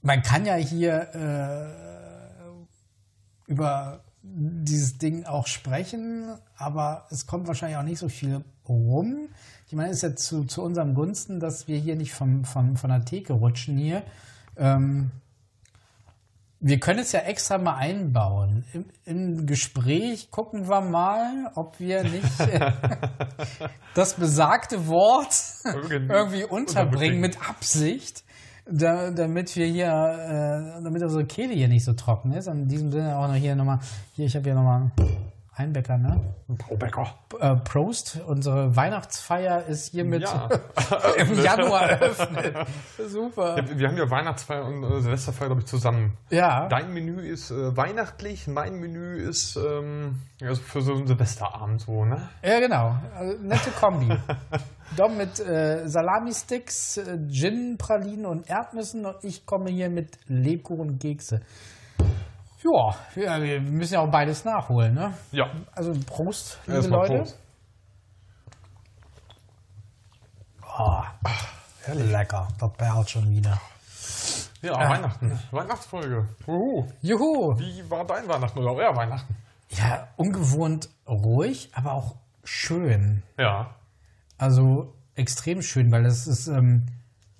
man 0.00 0.22
kann 0.22 0.44
ja 0.44 0.56
hier 0.56 1.14
äh, 1.14 1.68
über 3.46 4.02
dieses 4.22 4.98
Ding 4.98 5.24
auch 5.24 5.46
sprechen, 5.46 6.32
aber 6.56 7.06
es 7.10 7.26
kommt 7.26 7.46
wahrscheinlich 7.46 7.78
auch 7.78 7.84
nicht 7.84 7.98
so 7.98 8.08
viel 8.08 8.42
rum. 8.68 9.28
Ich 9.68 9.74
meine, 9.74 9.90
es 9.90 9.98
ist 9.98 10.02
ja 10.02 10.16
zu, 10.16 10.44
zu 10.44 10.62
unserem 10.62 10.94
Gunsten, 10.94 11.38
dass 11.38 11.68
wir 11.68 11.78
hier 11.78 11.94
nicht 11.94 12.12
vom, 12.12 12.44
von, 12.44 12.76
von 12.76 12.90
der 12.90 13.04
Theke 13.04 13.34
rutschen 13.34 13.76
hier. 13.76 14.02
Ähm, 14.62 15.10
Wir 16.60 16.78
können 16.78 17.00
es 17.00 17.10
ja 17.10 17.20
extra 17.20 17.58
mal 17.58 17.74
einbauen. 17.74 18.64
Im, 18.72 18.84
Im, 19.04 19.46
Gespräch 19.46 20.30
gucken 20.30 20.68
wir 20.68 20.80
mal, 20.80 21.50
ob 21.56 21.80
wir 21.80 22.04
nicht 22.04 22.38
äh, 22.38 22.70
das 23.96 24.14
besagte 24.14 24.86
Wort 24.86 25.34
irgendwie 25.90 26.44
unterbringen 26.44 27.18
mit 27.18 27.36
Absicht, 27.48 28.22
da, 28.64 29.10
damit 29.10 29.56
wir 29.56 29.66
hier, 29.66 29.88
äh, 29.88 30.84
damit 30.84 31.02
unsere 31.02 31.24
Kehle 31.24 31.52
hier 31.52 31.66
nicht 31.66 31.84
so 31.84 31.94
trocken 31.94 32.32
ist. 32.32 32.46
In 32.46 32.68
diesem 32.68 32.92
Sinne 32.92 33.18
auch 33.18 33.26
noch 33.26 33.34
hier 33.34 33.56
nochmal, 33.56 33.80
hier, 34.14 34.26
ich 34.26 34.36
habe 34.36 34.44
hier 34.44 34.54
nochmal 34.54 34.92
Einbäcker, 35.54 35.98
ne? 35.98 36.34
Braubäcker. 36.48 37.14
Äh, 37.38 37.56
Prost, 37.56 38.18
unsere 38.26 38.74
Weihnachtsfeier 38.74 39.66
ist 39.66 39.90
hiermit 39.90 40.22
ja. 40.22 40.48
im 41.18 41.42
Januar 41.42 41.90
eröffnet. 41.90 42.66
Super. 43.06 43.58
Ja, 43.58 43.78
wir 43.78 43.88
haben 43.88 43.98
ja 43.98 44.10
Weihnachtsfeier 44.10 44.64
und 44.64 44.82
äh, 44.82 45.00
Silvesterfeier, 45.00 45.48
glaube 45.48 45.60
ich, 45.60 45.66
zusammen. 45.66 46.16
Ja. 46.30 46.68
Dein 46.68 46.94
Menü 46.94 47.20
ist 47.20 47.50
äh, 47.50 47.76
weihnachtlich, 47.76 48.46
mein 48.46 48.76
Menü 48.76 49.16
ist 49.16 49.56
ähm, 49.56 50.22
also 50.40 50.62
für 50.62 50.80
so 50.80 50.94
einen 50.94 51.06
Silvesterabend 51.06 51.82
so, 51.82 52.06
ne? 52.06 52.30
Ja, 52.42 52.58
genau. 52.58 52.96
Also, 53.14 53.36
nette 53.42 53.70
Kombi. 53.72 54.08
Dom 54.96 55.18
mit 55.18 55.38
äh, 55.38 55.86
Salami-Sticks, 55.86 56.96
äh, 56.96 57.18
Gin-Pralinen 57.28 58.24
und 58.24 58.48
Erdnüssen 58.48 59.04
und 59.04 59.16
ich 59.22 59.44
komme 59.44 59.70
hier 59.70 59.90
mit 59.90 60.18
Lebkuchen 60.28 60.88
und 60.88 60.98
Kekse. 60.98 61.42
Ja, 62.64 62.94
ja, 63.16 63.42
wir 63.42 63.60
müssen 63.60 63.94
ja 63.94 64.00
auch 64.00 64.10
beides 64.10 64.44
nachholen, 64.44 64.94
ne? 64.94 65.14
Ja. 65.32 65.50
Also 65.72 65.92
Prost, 66.06 66.60
liebe 66.66 66.76
Erstmal 66.76 67.00
Leute. 67.00 67.18
Prost. 67.18 67.38
Oh, 70.78 71.02
Ach, 71.24 71.48
lecker, 71.92 72.48
verperlt 72.58 73.10
schon 73.10 73.30
wieder. 73.30 73.60
Ja, 74.62 74.74
äh, 74.74 74.90
Weihnachten. 74.90 75.38
Weihnachtsfolge. 75.50 76.28
Juhu. 76.46 76.86
Juhu. 77.02 77.58
Wie 77.58 77.90
war 77.90 78.06
dein 78.06 78.28
Weihnachten 78.28 78.58
oder 78.60 78.74
euer 78.74 78.96
Weihnachten? 78.96 79.34
Ja, 79.70 80.08
ungewohnt 80.16 80.88
ruhig, 81.06 81.70
aber 81.74 81.92
auch 81.92 82.14
schön. 82.44 83.22
Ja. 83.38 83.74
Also 84.38 84.94
extrem 85.14 85.62
schön, 85.62 85.90
weil 85.90 86.06
es 86.06 86.26
ist 86.26 86.46
ähm, 86.46 86.86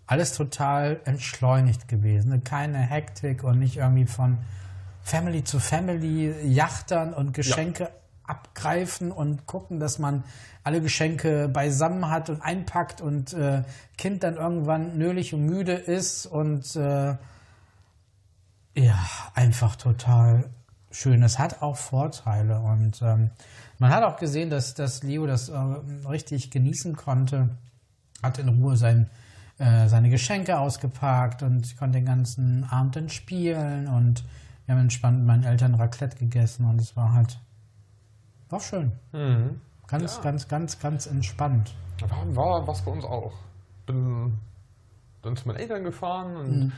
alles 0.06 0.34
total 0.34 1.00
entschleunigt 1.04 1.88
gewesen. 1.88 2.30
Ne? 2.30 2.40
Keine 2.40 2.78
Hektik 2.78 3.44
und 3.44 3.60
nicht 3.60 3.76
irgendwie 3.76 4.06
von 4.06 4.38
Family 5.02 5.44
zu 5.44 5.58
Family 5.58 6.34
jachtern 6.46 7.12
und 7.14 7.32
Geschenke 7.32 7.84
ja. 7.84 7.90
abgreifen 8.24 9.12
und 9.12 9.46
gucken, 9.46 9.80
dass 9.80 9.98
man 9.98 10.24
alle 10.64 10.80
Geschenke 10.80 11.48
beisammen 11.48 12.08
hat 12.08 12.30
und 12.30 12.40
einpackt 12.40 13.00
und 13.00 13.32
äh, 13.32 13.62
Kind 13.98 14.22
dann 14.22 14.36
irgendwann 14.36 14.96
nölig 14.96 15.34
und 15.34 15.44
müde 15.44 15.72
ist 15.72 16.26
und 16.26 16.76
äh, 16.76 17.16
ja, 18.74 18.98
einfach 19.34 19.76
total 19.76 20.44
schön. 20.90 21.22
Es 21.22 21.38
hat 21.38 21.62
auch 21.62 21.76
Vorteile 21.76 22.60
und 22.60 23.02
ähm, 23.02 23.30
man 23.78 23.90
hat 23.90 24.04
auch 24.04 24.16
gesehen, 24.16 24.50
dass, 24.50 24.74
dass 24.74 25.02
Leo 25.02 25.26
das 25.26 25.48
äh, 25.48 25.56
richtig 26.08 26.50
genießen 26.50 26.94
konnte, 26.96 27.50
hat 28.22 28.38
in 28.38 28.48
Ruhe 28.48 28.76
sein, 28.76 29.10
äh, 29.58 29.88
seine 29.88 30.08
Geschenke 30.08 30.58
ausgepackt 30.58 31.42
und 31.42 31.76
konnte 31.76 31.98
den 31.98 32.06
ganzen 32.06 32.64
Abend 32.64 32.96
dann 32.96 33.08
spielen 33.08 33.88
und 33.88 34.24
wir 34.66 34.74
haben 34.74 34.82
entspannt 34.82 35.18
mit 35.18 35.26
meinen 35.26 35.44
Eltern 35.44 35.74
Raclette 35.74 36.16
gegessen 36.16 36.66
und 36.66 36.80
es 36.80 36.96
war 36.96 37.12
halt, 37.12 37.38
war 38.48 38.60
schön. 38.60 38.92
Mhm. 39.12 39.60
Ganz, 39.88 40.16
ja. 40.16 40.22
ganz, 40.22 40.48
ganz, 40.48 40.78
ganz 40.78 41.06
entspannt. 41.06 41.74
War, 42.00 42.36
war 42.36 42.66
was 42.66 42.84
bei 42.84 42.90
uns 42.90 43.04
auch. 43.04 43.34
Bin 43.86 44.38
dann 45.22 45.36
zu 45.36 45.46
meinen 45.46 45.58
Eltern 45.58 45.84
gefahren 45.84 46.36
und 46.36 46.50
mhm. 46.50 46.72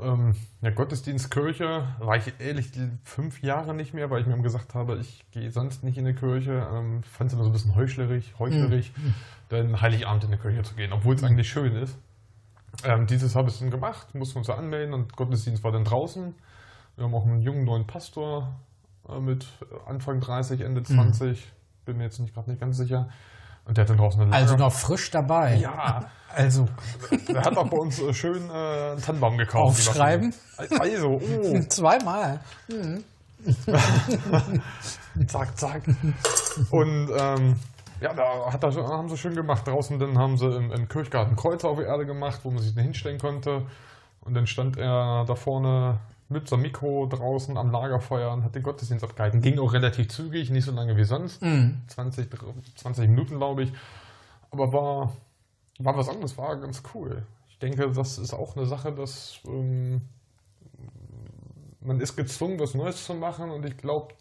ähm, 0.00 0.34
ja, 0.62 0.70
Gottesdienst, 0.70 1.30
Kirche, 1.30 1.86
war 1.98 2.16
ich 2.16 2.32
ehrlich 2.38 2.70
die 2.70 2.90
fünf 3.04 3.42
Jahre 3.42 3.74
nicht 3.74 3.94
mehr, 3.94 4.10
weil 4.10 4.20
ich 4.20 4.26
mir 4.26 4.40
gesagt 4.40 4.74
habe, 4.74 4.98
ich 4.98 5.24
gehe 5.30 5.50
sonst 5.50 5.84
nicht 5.84 5.98
in 5.98 6.04
die 6.04 6.14
Kirche. 6.14 6.66
Ähm, 6.72 7.02
Fand 7.02 7.28
es 7.28 7.34
immer 7.34 7.44
so 7.44 7.50
ein 7.50 7.52
bisschen 7.52 7.74
heuchlerisch, 7.74 8.34
heuchlerisch 8.38 8.92
mhm. 8.96 9.14
dann 9.48 9.80
Heiligabend 9.80 10.24
in 10.24 10.30
die 10.30 10.38
Kirche 10.38 10.62
zu 10.62 10.74
gehen, 10.74 10.92
obwohl 10.92 11.14
es 11.14 11.22
mhm. 11.22 11.28
eigentlich 11.28 11.48
schön 11.48 11.74
ist. 11.74 11.98
Ähm, 12.84 13.06
dieses 13.06 13.34
habe 13.34 13.48
ich 13.48 13.58
dann 13.58 13.70
gemacht, 13.70 14.14
mussten 14.14 14.36
wir 14.36 14.38
uns 14.40 14.50
anmelden 14.50 14.94
und 14.94 15.16
Gottesdienst 15.16 15.64
war 15.64 15.72
dann 15.72 15.84
draußen. 15.84 16.34
Wir 16.98 17.04
haben 17.04 17.14
auch 17.14 17.26
einen 17.26 17.40
jungen 17.40 17.64
neuen 17.64 17.86
Pastor 17.86 18.56
äh, 19.08 19.20
mit 19.20 19.46
Anfang 19.86 20.18
30, 20.18 20.62
Ende 20.62 20.82
20. 20.82 21.28
Mhm. 21.28 21.36
Bin 21.84 21.96
mir 21.96 22.02
jetzt 22.02 22.18
nicht 22.18 22.34
gerade 22.34 22.50
nicht 22.50 22.60
ganz 22.60 22.76
sicher. 22.76 23.08
Und 23.64 23.76
der 23.76 23.82
hat 23.82 23.90
dann 23.90 23.98
draußen 23.98 24.20
eine 24.20 24.30
Lager. 24.32 24.42
Also 24.42 24.56
noch 24.56 24.72
frisch 24.72 25.08
dabei. 25.12 25.54
Ja. 25.54 26.10
Also. 26.34 26.66
Der 27.28 27.42
hat 27.42 27.56
auch 27.56 27.68
bei 27.68 27.76
uns 27.76 28.00
äh, 28.00 28.12
schön 28.12 28.50
äh, 28.50 28.52
einen 28.52 29.00
Tannenbaum 29.00 29.38
gekauft. 29.38 29.88
Aufschreiben? 29.88 30.34
Also, 30.56 31.20
oh. 31.20 31.60
Zweimal. 31.68 32.40
Mhm. 32.68 33.04
zack, 35.28 35.56
zack. 35.56 35.82
Und 36.70 37.10
ähm, 37.16 37.56
ja, 38.00 38.12
da 38.12 38.52
hat 38.52 38.64
er, 38.64 38.74
haben 38.74 39.08
sie 39.08 39.16
schön 39.16 39.36
gemacht. 39.36 39.66
Draußen 39.68 40.00
dann 40.00 40.18
haben 40.18 40.36
sie 40.36 40.46
im, 40.46 40.72
im 40.72 40.88
Kirchgarten 40.88 41.36
Kreuze 41.36 41.68
auf 41.68 41.78
die 41.78 41.84
Erde 41.84 42.06
gemacht, 42.06 42.40
wo 42.42 42.50
man 42.50 42.60
sich 42.60 42.74
hinstellen 42.74 43.20
konnte. 43.20 43.66
Und 44.22 44.34
dann 44.34 44.48
stand 44.48 44.76
er 44.76 45.24
da 45.26 45.34
vorne 45.36 46.00
mit 46.28 46.48
so 46.48 46.56
einem 46.56 46.62
Mikro 46.64 47.06
draußen 47.06 47.56
am 47.56 47.70
Lagerfeuer 47.70 48.32
und 48.32 48.44
hat 48.44 48.54
den 48.54 48.62
Gottesdienst 48.62 49.04
abgehalten. 49.04 49.40
Ging 49.40 49.58
auch 49.58 49.72
relativ 49.72 50.08
zügig, 50.08 50.50
nicht 50.50 50.64
so 50.64 50.72
lange 50.72 50.96
wie 50.96 51.04
sonst. 51.04 51.40
Mhm. 51.42 51.82
20, 51.86 52.28
20 52.76 53.08
Minuten, 53.08 53.38
glaube 53.38 53.64
ich. 53.64 53.72
Aber 54.50 54.72
war, 54.72 55.16
war 55.78 55.96
was 55.96 56.08
anderes, 56.08 56.36
war 56.36 56.56
ganz 56.56 56.82
cool. 56.94 57.22
Ich 57.48 57.58
denke, 57.58 57.90
das 57.90 58.18
ist 58.18 58.34
auch 58.34 58.56
eine 58.56 58.66
Sache, 58.66 58.92
dass 58.92 59.40
ähm, 59.46 60.02
man 61.80 62.00
ist 62.00 62.16
gezwungen, 62.16 62.60
was 62.60 62.74
Neues 62.74 63.04
zu 63.04 63.14
machen 63.14 63.50
und 63.50 63.64
ich 63.64 63.76
glaube, 63.76 64.14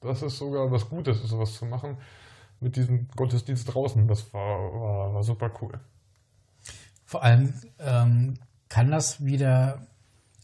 das 0.00 0.22
ist 0.22 0.38
sogar 0.38 0.70
was 0.70 0.88
Gutes, 0.88 1.22
sowas 1.22 1.54
zu 1.54 1.66
machen 1.66 1.98
mit 2.60 2.76
diesem 2.76 3.08
Gottesdienst 3.16 3.72
draußen. 3.72 4.06
Das 4.08 4.32
war, 4.32 4.58
war, 4.72 5.14
war 5.14 5.22
super 5.22 5.50
cool. 5.60 5.72
Vor 7.04 7.22
allem 7.22 7.52
ähm, 7.78 8.34
kann 8.68 8.90
das 8.90 9.24
wieder 9.24 9.86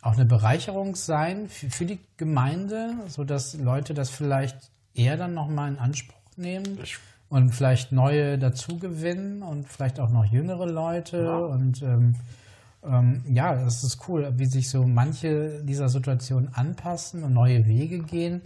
auch 0.04 0.12
eine 0.12 0.26
Bereicherung 0.26 0.96
sein 0.96 1.49
für, 1.49 1.70
für 1.70 1.87
die 1.87 1.99
Gemeinde, 2.16 2.94
sodass 3.08 3.54
Leute 3.54 3.94
das 3.94 4.11
vielleicht 4.11 4.70
eher 4.94 5.16
dann 5.16 5.34
nochmal 5.34 5.70
in 5.70 5.78
Anspruch 5.78 6.20
nehmen 6.37 6.78
ich 6.82 6.99
und 7.30 7.52
vielleicht 7.52 7.90
neue 7.90 8.38
dazugewinnen 8.38 9.42
und 9.42 9.66
vielleicht 9.66 9.99
auch 9.99 10.11
noch 10.11 10.25
jüngere 10.25 10.66
Leute. 10.66 11.25
Ja. 11.25 11.38
Und 11.38 11.82
ähm, 11.82 12.14
ähm, 12.84 13.25
ja, 13.28 13.54
das 13.56 13.82
ist 13.82 14.08
cool, 14.08 14.32
wie 14.37 14.46
sich 14.46 14.68
so 14.68 14.87
manche 14.87 15.64
dieser 15.64 15.88
Situationen 15.88 16.54
anpassen 16.54 17.25
und 17.25 17.32
neue 17.32 17.66
Wege 17.66 18.00
gehen, 18.00 18.42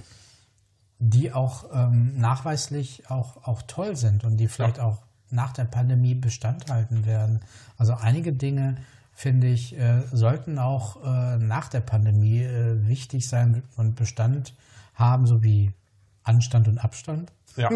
die 0.99 1.33
auch 1.33 1.67
ähm, 1.75 2.19
nachweislich 2.19 3.11
auch, 3.11 3.47
auch 3.47 3.63
toll 3.63 3.97
sind 3.97 4.25
und 4.25 4.37
die 4.37 4.49
vielleicht 4.49 4.79
ja. 4.79 4.85
auch 4.85 5.03
nach 5.31 5.53
der 5.53 5.65
Pandemie 5.65 6.15
Bestand 6.15 6.71
halten 6.71 7.05
werden. 7.05 7.41
Also 7.77 7.95
einige 7.95 8.33
Dinge 8.33 8.77
finde 9.19 9.49
ich, 9.49 9.77
äh, 9.77 10.03
sollten 10.13 10.61
auch 10.61 11.03
äh, 11.03 11.39
nach 11.39 11.67
der 11.67 11.81
Pandemie 11.81 12.41
äh, 12.45 12.87
wichtig 12.87 13.29
sein 13.29 13.65
und 13.77 13.97
Bestand 13.97 14.55
haben, 14.95 15.27
so 15.27 15.43
wie 15.43 15.73
Anstand 16.23 16.69
und 16.69 16.79
Abstand. 16.79 17.33
Ja. 17.57 17.69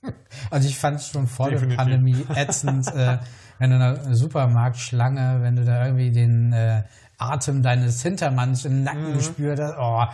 also 0.50 0.68
ich 0.68 0.78
fand 0.78 0.96
es 0.96 1.08
schon 1.08 1.26
vor 1.26 1.48
Definitiv. 1.48 1.78
der 1.78 1.84
Pandemie 1.84 2.26
ätzend, 2.34 2.86
äh, 2.88 3.16
wenn 3.58 3.70
du 3.70 3.76
in 3.76 3.82
einer 3.82 4.14
Supermarktschlange, 4.14 5.38
wenn 5.40 5.56
du 5.56 5.64
da 5.64 5.86
irgendwie 5.86 6.10
den 6.10 6.52
äh, 6.52 6.82
Atem 7.16 7.62
deines 7.62 8.02
Hintermanns 8.02 8.66
im 8.66 8.82
Nacken 8.82 9.12
mhm. 9.12 9.14
gespürt 9.14 9.58
hast, 9.58 9.76
oh, 9.78 10.04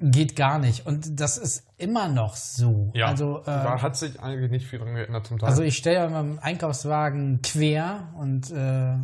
geht 0.00 0.34
gar 0.34 0.58
nicht. 0.58 0.86
Und 0.86 1.20
das 1.20 1.36
ist 1.36 1.66
immer 1.76 2.08
noch 2.08 2.34
so. 2.34 2.90
Ja, 2.94 3.06
also, 3.06 3.40
äh, 3.40 3.44
da 3.44 3.82
hat 3.82 3.96
sich 3.96 4.18
eigentlich 4.20 4.50
nicht 4.50 4.66
viel 4.66 4.78
dran 4.78 4.94
geändert 4.94 5.26
zum 5.26 5.38
Teil. 5.38 5.48
Also 5.48 5.62
ich 5.62 5.76
stelle 5.76 5.96
ja 5.96 6.08
meinen 6.08 6.38
Einkaufswagen 6.38 7.40
quer 7.42 8.08
und 8.18 8.50
äh, 8.50 8.96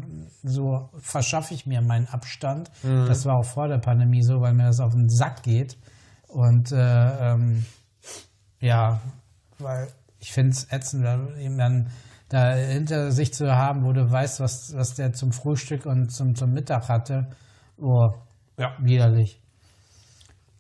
so 0.43 0.88
verschaffe 0.99 1.55
ich 1.55 1.67
mir 1.67 1.83
meinen 1.83 2.07
Abstand. 2.07 2.71
Mhm. 2.83 3.07
Das 3.07 3.26
war 3.26 3.37
auch 3.37 3.45
vor 3.45 3.69
der 3.69 3.79
Pandemie 3.79 4.23
so, 4.23 4.41
weil 4.41 4.55
mir 4.55 4.65
das 4.65 4.81
auf 4.81 4.95
den 4.95 5.09
Sack 5.09 5.43
geht. 5.43 5.76
Und 6.29 6.73
äh, 6.73 7.33
ähm, 7.33 7.67
ja, 8.61 9.00
weil 9.59 9.88
ich 10.19 10.33
finde 10.33 10.50
es 10.50 10.73
ätzend, 10.73 11.05
dann 11.05 11.91
da 12.29 12.55
hinter 12.55 13.12
sich 13.12 13.33
zu 13.33 13.55
haben, 13.55 13.85
wo 13.85 13.93
du 13.93 14.11
weißt, 14.11 14.41
was, 14.41 14.75
was 14.75 14.95
der 14.95 15.12
zum 15.12 15.33
Frühstück 15.33 15.87
und 15.87 16.11
zum, 16.11 16.35
zum 16.35 16.53
Mittag 16.53 16.88
hatte. 16.88 17.29
Oh, 17.79 18.09
ja. 18.59 18.73
widerlich. 18.81 19.41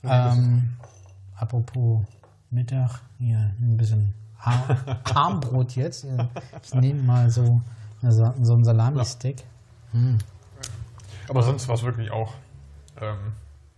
Ähm, 0.08 0.76
apropos 1.36 2.04
Mittag, 2.50 3.00
hier 3.18 3.54
ein 3.60 3.76
bisschen 3.76 4.14
Armbrot 5.14 5.76
jetzt. 5.76 6.06
Ich 6.62 6.74
nehme 6.74 7.02
mal 7.02 7.30
so, 7.30 7.60
so 8.02 8.54
einen 8.54 8.64
Salami-Stick. 8.64 9.40
Ja. 9.92 10.00
Hm. 10.00 10.18
Aber 11.28 11.42
sonst 11.42 11.68
war 11.68 11.74
es 11.74 11.82
wirklich 11.82 12.10
auch 12.10 12.34
ähm, 13.00 13.32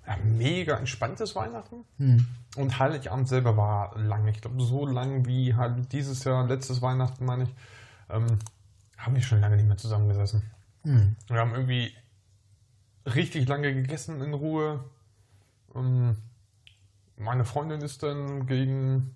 ja, 0.07 0.17
mega 0.25 0.77
entspanntes 0.77 1.35
Weihnachten. 1.35 1.85
Hm. 1.99 2.27
Und 2.57 2.79
Heiligabend 2.79 3.29
selber 3.29 3.57
war 3.57 3.99
lang. 3.99 4.27
Ich 4.29 4.41
glaube, 4.41 4.61
so 4.63 4.87
lang 4.87 5.27
wie 5.27 5.55
halt 5.55 5.93
dieses 5.93 6.25
Jahr, 6.25 6.47
letztes 6.47 6.83
Weihnachten, 6.83 7.25
meine 7.25 7.45
ich, 7.45 7.55
ähm, 8.11 8.39
haben 8.97 9.15
wir 9.15 9.23
schon 9.23 9.41
lange 9.41 9.57
nicht 9.57 9.69
mehr 9.69 9.77
zusammengesessen. 9.77 10.43
Hm. 10.85 11.17
Wir 11.29 11.39
haben 11.39 11.55
irgendwie 11.55 11.93
richtig 13.07 13.49
lange 13.49 13.73
gegessen 13.75 14.21
in 14.21 14.35
Ruhe. 14.35 14.85
Ähm, 15.75 16.17
meine 17.17 17.45
Freundin 17.45 17.81
ist 17.81 18.03
dann 18.03 18.47
gegen 18.47 19.15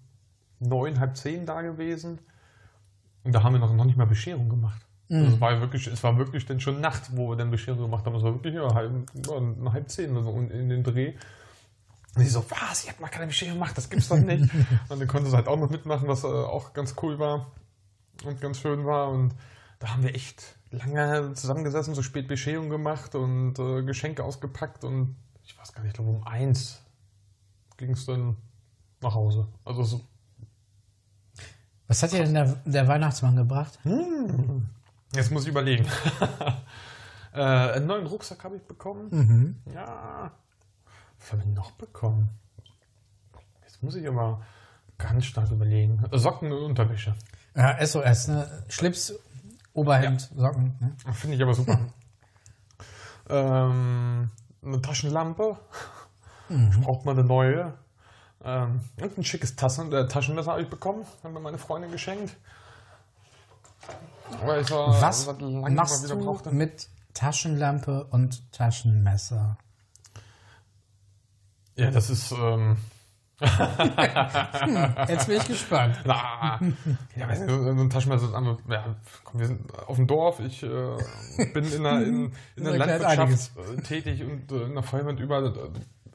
neun, 0.59 1.01
halb 1.01 1.17
zehn 1.17 1.47
da 1.47 1.63
gewesen. 1.63 2.19
Und 3.25 3.33
da 3.33 3.43
haben 3.43 3.53
wir 3.53 3.61
noch, 3.61 3.73
noch 3.73 3.85
nicht 3.85 3.97
mal 3.97 4.07
Bescherung 4.07 4.49
gemacht. 4.49 4.83
Also 5.11 5.35
es, 5.35 5.41
war 5.41 5.61
wirklich, 5.61 5.87
es 5.89 6.03
war 6.03 6.17
wirklich 6.17 6.47
dann 6.47 6.59
schon 6.59 6.81
Nacht, 6.81 7.15
wo 7.17 7.29
wir 7.29 7.37
dann 7.37 7.51
Bescherung 7.51 7.83
gemacht 7.83 8.07
haben. 8.07 8.15
Es 8.15 8.23
war 8.23 8.33
wirklich 8.33 8.55
ja, 8.55 8.73
halb, 8.73 9.11
ja, 9.15 9.73
halb 9.73 9.91
zehn 9.91 10.11
oder 10.13 10.23
so 10.23 10.31
in, 10.39 10.51
in 10.51 10.69
den 10.71 10.83
Dreh. 10.83 11.15
Und 12.15 12.23
sie 12.23 12.31
so, 12.31 12.45
was, 12.49 12.85
ihr 12.85 12.91
habt 12.91 13.01
mal 13.01 13.09
keine 13.09 13.27
Bescherung 13.27 13.55
gemacht, 13.55 13.77
das 13.77 13.91
gibt's 13.91 14.09
doch 14.09 14.17
nicht. 14.17 14.43
und 14.89 15.01
dann 15.01 15.07
konnte 15.07 15.29
sie 15.29 15.37
halt 15.37 15.49
auch 15.49 15.59
noch 15.59 15.69
mitmachen, 15.69 16.09
was 16.09 16.25
äh, 16.25 16.29
auch 16.29 16.73
ganz 16.73 16.95
cool 17.03 17.19
war 17.19 17.53
und 18.25 18.41
ganz 18.41 18.61
schön 18.61 18.87
war. 18.87 19.11
Und 19.11 19.35
da 19.81 19.89
haben 19.89 20.03
wir 20.03 20.15
echt 20.15 20.57
lange 20.71 21.35
zusammengesessen, 21.35 21.95
so 21.95 22.03
spät 22.03 22.27
Bescherung 22.27 22.71
gemacht 22.71 23.15
und 23.15 23.59
äh, 23.59 23.83
Geschenke 23.83 24.25
ausgepackt 24.25 24.85
und 24.85 25.17
ich 25.45 25.59
weiß 25.59 25.73
gar 25.73 25.83
nicht, 25.83 25.91
ich 25.91 25.95
glaube 25.95 26.11
um 26.11 26.27
eins 26.27 26.81
ging 27.77 27.91
es 27.93 28.07
dann 28.07 28.37
nach 29.01 29.15
Hause. 29.15 29.49
Also 29.65 29.83
so, 29.83 30.01
Was 31.89 32.03
hat 32.03 32.13
dir 32.13 32.25
denn 32.25 32.35
der, 32.35 32.57
der 32.65 32.89
Weihnachtsmann 32.89 33.37
gebracht? 33.37 33.79
jetzt 35.15 35.31
muss 35.31 35.43
ich 35.43 35.49
überlegen. 35.49 35.87
äh, 37.33 37.41
einen 37.41 37.87
neuen 37.87 38.07
Rucksack 38.07 38.45
habe 38.45 38.57
ich 38.57 38.63
bekommen. 38.63 39.09
Mhm. 39.11 39.73
Ja. 39.75 40.31
Was 41.19 41.33
habe 41.33 41.43
ich 41.43 41.49
noch 41.49 41.73
bekommen? 41.73 42.29
Jetzt 43.63 43.83
muss 43.83 43.95
ich 43.97 44.07
aber 44.07 44.43
ganz 44.99 45.25
stark 45.27 45.51
überlegen. 45.51 46.03
Socken 46.13 46.53
und 46.53 46.63
Unterwäsche. 46.63 47.15
Ja, 47.57 47.85
SOS, 47.85 48.29
ne? 48.29 48.65
Schlips, 48.69 49.15
Oberhemd, 49.73 50.21
Socken. 50.37 50.77
Ne? 50.81 51.13
Finde 51.13 51.37
ich 51.37 51.43
aber 51.43 51.55
super. 51.55 51.79
ähm, 53.29 54.31
eine 54.65 54.81
Taschenlampe. 54.81 55.57
Braucht 56.83 57.05
man 57.05 57.19
eine 57.19 57.27
neue. 57.27 57.75
Ähm, 58.45 58.81
und 59.01 59.19
ein 59.19 59.25
schickes 59.25 59.57
Tassen, 59.57 59.93
äh, 59.93 60.09
Taschenmesser 60.09 60.53
habe 60.53 60.63
ich 60.63 60.69
bekommen. 60.69 61.05
Hat 61.23 61.33
mir 61.33 61.41
meine 61.41 61.59
Freundin 61.59 61.91
geschenkt. 61.93 62.37
Weil 64.45 64.63
ich 64.63 64.69
so, 64.69 64.77
Was 64.77 65.27
mal 65.27 65.71
machst 65.71 66.05
wieder 66.05 66.17
du 66.17 66.25
brauchte. 66.25 66.51
mit 66.51 66.89
Taschenlampe 67.15 68.05
und 68.11 68.51
Taschenmesser? 68.53 69.57
Ja, 71.77 71.91
das 71.91 72.11
ist. 72.11 72.33
Ähm, 72.33 72.77
Jetzt 75.09 75.27
bin 75.27 75.37
ich 75.37 75.47
gespannt. 75.47 75.99
Na, 76.05 76.61
ja, 77.17 77.29
weiß 77.29 77.41
nicht, 77.41 77.51
so 77.51 77.71
ein 77.71 77.91
Taschenmesser 77.91 78.27
ist 78.27 78.35
einfach, 78.35 78.59
ja, 78.69 78.97
komm, 79.25 79.41
wir 79.41 79.47
sind 79.49 79.61
auf 79.87 79.97
dem 79.97 80.07
Dorf, 80.07 80.41
ich 80.41 80.63
äh, 80.63 81.49
bin 81.53 81.65
in 81.65 81.83
der, 81.83 82.03
in, 82.03 82.33
in 82.57 82.65
der 82.65 82.79
Landwirtschaft 82.79 83.51
äh, 83.57 83.81
tätig 83.83 84.23
und 84.23 84.53
äh, 84.53 84.65
in 84.65 84.75
der 84.75 84.83
Feuerwehr 84.83 85.11
und 85.11 85.21
überall, 85.21 85.47
äh, 85.47 85.51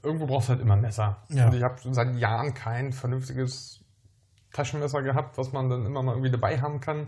irgendwo 0.04 0.26
brauchst 0.26 0.48
du 0.48 0.54
halt 0.54 0.62
immer 0.62 0.76
ein 0.76 0.82
Messer. 0.82 1.18
Ja. 1.30 1.48
Und 1.48 1.56
ich 1.56 1.64
habe 1.64 1.76
seit 1.92 2.16
Jahren 2.16 2.54
kein 2.54 2.94
vernünftiges 2.94 3.84
Taschenmesser 4.54 5.02
gehabt, 5.02 5.38
was 5.38 5.52
man 5.52 5.70
dann 5.70 5.86
immer 5.86 6.02
mal 6.04 6.14
irgendwie 6.14 6.32
dabei 6.32 6.60
haben 6.62 6.80
kann. 6.80 7.08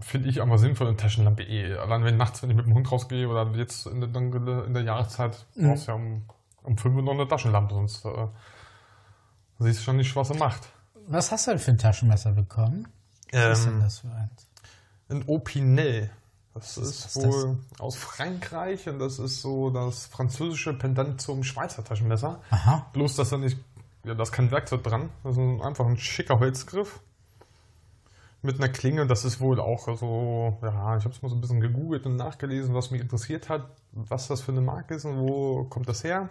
Finde 0.00 0.28
ich 0.28 0.40
aber 0.40 0.58
sinnvoll 0.58 0.88
in 0.88 0.96
Taschenlampe 0.96 1.42
eh. 1.42 1.76
Allein 1.76 2.02
wenn 2.04 2.16
nachts, 2.16 2.42
wenn 2.42 2.50
ich 2.50 2.56
mit 2.56 2.66
dem 2.66 2.74
Hund 2.74 2.90
rausgehe 2.90 3.28
oder 3.28 3.50
jetzt 3.54 3.86
in 3.86 4.00
der, 4.00 4.64
in 4.66 4.74
der 4.74 4.82
Jahreszeit, 4.82 5.46
brauchst 5.54 5.86
du 5.86 5.92
ja 5.92 5.96
um, 5.96 6.22
um 6.62 6.78
5 6.78 6.96
Uhr 6.96 7.02
noch 7.02 7.12
eine 7.12 7.28
Taschenlampe, 7.28 7.74
sonst 7.74 8.04
äh, 8.06 8.26
siehst 9.58 9.80
du 9.80 9.84
schon 9.84 9.96
nicht, 9.96 10.14
was 10.16 10.30
er 10.30 10.36
macht. 10.36 10.68
Was 11.08 11.30
hast 11.32 11.46
du 11.46 11.52
denn 11.52 11.60
für 11.60 11.70
ein 11.72 11.78
Taschenmesser 11.78 12.32
bekommen? 12.32 12.88
Was 13.32 13.58
ist 13.60 13.66
denn 13.66 13.74
Ähm, 13.74 13.80
das 13.80 13.98
für 14.00 14.08
eins? 14.12 14.46
Ein 15.08 15.24
Opinel. 15.26 16.10
Das 16.54 16.76
ist 16.76 17.06
ist 17.06 17.16
wohl 17.16 17.56
aus 17.78 17.96
Frankreich 17.96 18.86
und 18.88 18.98
das 18.98 19.18
ist 19.18 19.40
so 19.40 19.70
das 19.70 20.06
französische 20.06 20.74
Pendant 20.74 21.20
zum 21.20 21.44
Schweizer 21.44 21.82
Taschenmesser. 21.82 22.40
Aha. 22.50 22.86
Bloß, 22.92 23.16
dass 23.16 23.30
da 23.30 23.38
nicht, 23.38 23.56
ja, 24.04 24.14
da 24.14 24.22
ist 24.22 24.32
kein 24.32 24.50
Werkzeug 24.50 24.82
dran. 24.84 25.08
Das 25.24 25.36
ist 25.36 25.62
einfach 25.62 25.86
ein 25.86 25.96
schicker 25.96 26.38
Holzgriff 26.40 27.00
mit 28.42 28.56
einer 28.56 28.68
Klinge. 28.68 29.06
Das 29.06 29.24
ist 29.24 29.40
wohl 29.40 29.60
auch 29.60 29.86
so, 29.96 30.58
ja, 30.62 30.96
ich 30.98 31.04
habe 31.04 31.14
es 31.14 31.22
mal 31.22 31.30
so 31.30 31.34
ein 31.36 31.40
bisschen 31.40 31.60
gegoogelt 31.60 32.04
und 32.04 32.16
nachgelesen, 32.16 32.74
was 32.74 32.90
mich 32.90 33.00
interessiert 33.00 33.48
hat, 33.48 33.64
was 33.92 34.28
das 34.28 34.42
für 34.42 34.52
eine 34.52 34.60
Marke 34.60 34.94
ist 34.94 35.06
und 35.06 35.18
wo 35.18 35.64
kommt 35.64 35.88
das 35.88 36.04
her. 36.04 36.28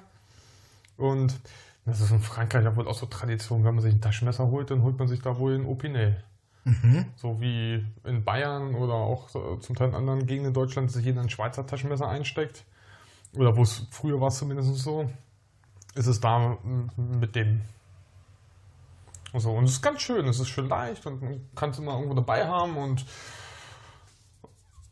Und 0.97 1.39
das 1.85 2.01
ist 2.01 2.11
in 2.11 2.19
Frankreich 2.19 2.63
ja 2.63 2.75
wohl 2.75 2.87
auch 2.87 2.95
so 2.95 3.05
Tradition, 3.05 3.63
wenn 3.63 3.75
man 3.75 3.83
sich 3.83 3.93
ein 3.93 4.01
Taschenmesser 4.01 4.47
holt, 4.47 4.69
dann 4.69 4.83
holt 4.83 4.99
man 4.99 5.07
sich 5.07 5.21
da 5.21 5.37
wohl 5.37 5.55
ein 5.55 5.65
Opinel. 5.65 6.23
So 7.15 7.41
wie 7.41 7.85
in 8.03 8.23
Bayern 8.23 8.75
oder 8.75 8.93
auch 8.93 9.29
äh, 9.29 9.59
zum 9.61 9.75
Teil 9.75 9.89
in 9.89 9.95
anderen 9.95 10.27
Gegenden 10.27 10.53
Deutschlands 10.53 10.93
sich 10.93 11.05
jeder 11.05 11.21
ein 11.21 11.29
Schweizer 11.29 11.65
Taschenmesser 11.65 12.07
einsteckt. 12.07 12.65
Oder 13.35 13.55
wo 13.57 13.63
es 13.63 13.87
früher 13.89 14.19
war 14.21 14.27
es 14.27 14.37
zumindest 14.37 14.75
so, 14.75 15.09
ist 15.95 16.07
es 16.07 16.19
da 16.19 16.57
mm, 16.63 17.19
mit 17.19 17.35
dem. 17.35 17.61
So, 19.33 19.51
und 19.51 19.63
es 19.63 19.71
ist 19.71 19.81
ganz 19.81 20.01
schön, 20.01 20.27
es 20.27 20.39
ist 20.39 20.49
schön 20.49 20.67
leicht 20.67 21.05
und 21.05 21.21
man 21.21 21.41
kann 21.55 21.69
es 21.69 21.79
immer 21.79 21.93
irgendwo 21.93 22.15
dabei 22.15 22.45
haben 22.45 22.75
und 22.75 23.05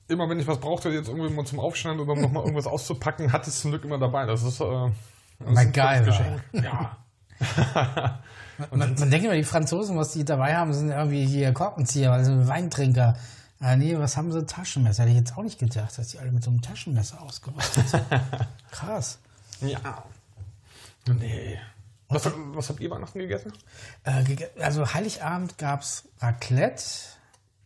immer 0.08 0.30
wenn 0.30 0.40
ich 0.40 0.48
was 0.48 0.60
brauchte, 0.60 0.90
jetzt 0.90 1.10
irgendwie 1.10 1.30
mal 1.30 1.46
zum 1.46 1.60
Aufschneiden 1.60 2.00
oder 2.00 2.20
nochmal 2.20 2.44
irgendwas 2.44 2.66
auszupacken, 2.66 3.32
hat 3.32 3.46
es 3.48 3.60
zum 3.60 3.72
Glück 3.72 3.84
immer 3.84 4.00
dabei. 4.00 4.26
Das 4.26 4.44
ist, 4.44 4.62
äh, 4.62 4.90
Geschenk. 6.06 6.44
Ja. 6.54 6.98
Man, 8.72 8.94
man 9.00 9.10
denkt 9.10 9.24
immer, 9.26 9.36
die 9.36 9.44
Franzosen, 9.46 9.96
was 9.96 10.12
die 10.12 10.26
dabei 10.26 10.54
haben, 10.58 10.74
sind 10.74 10.90
irgendwie 10.90 11.26
hier 11.26 11.54
Korkenzieher, 11.54 12.12
also 12.12 12.46
Weintrinker. 12.50 13.16
Ah, 13.62 13.78
nee, 13.78 13.98
was 13.98 14.18
haben 14.18 14.34
sie? 14.34 14.46
Taschenmesser. 14.46 15.04
Hätte 15.04 15.12
ich 15.14 15.18
jetzt 15.20 15.38
auch 15.38 15.44
nicht 15.44 15.58
gedacht, 15.60 15.98
dass 15.98 16.10
die 16.10 16.20
alle 16.20 16.34
mit 16.34 16.44
so 16.44 16.50
einem 16.50 16.62
Taschenmesser 16.62 17.22
ausgerüstet 17.22 17.88
sind. 17.88 18.04
Krass. 18.72 19.20
ja. 19.62 20.04
Nee. 21.08 21.58
Was, 22.10 22.26
habt- 22.26 22.36
was 22.54 22.68
habt 22.68 22.82
ihr 22.82 22.92
Weihnachten 22.92 23.20
gegessen? 23.20 23.54
Äh, 24.04 24.24
also 24.62 24.94
Heiligabend 24.94 25.58
gab 25.58 25.82
es 25.82 26.10
Raclette. 26.20 26.84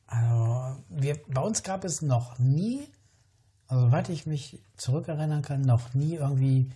Also 0.05 0.77
wir, 0.89 1.17
bei 1.27 1.41
uns 1.41 1.63
gab 1.63 1.85
es 1.85 2.03
noch 2.03 2.37
nie, 2.37 2.87
also 3.67 3.85
soweit 3.87 4.09
ich 4.09 4.27
mich 4.27 4.59
zurückerinnern 4.77 5.41
kann, 5.41 5.61
noch 5.61 5.95
nie 5.95 6.13
irgendwie 6.15 6.69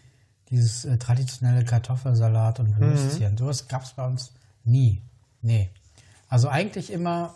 dieses 0.49 0.85
äh, 0.85 0.97
traditionelle 0.97 1.65
Kartoffelsalat 1.65 2.59
und 2.59 2.77
Würstchen. 2.77 3.37
Sowas 3.37 3.67
gab 3.67 3.83
es 3.83 3.93
bei 3.93 4.05
uns 4.05 4.31
nie. 4.63 5.01
Nee. 5.41 5.69
Also 6.29 6.49
eigentlich 6.49 6.91
immer 6.91 7.35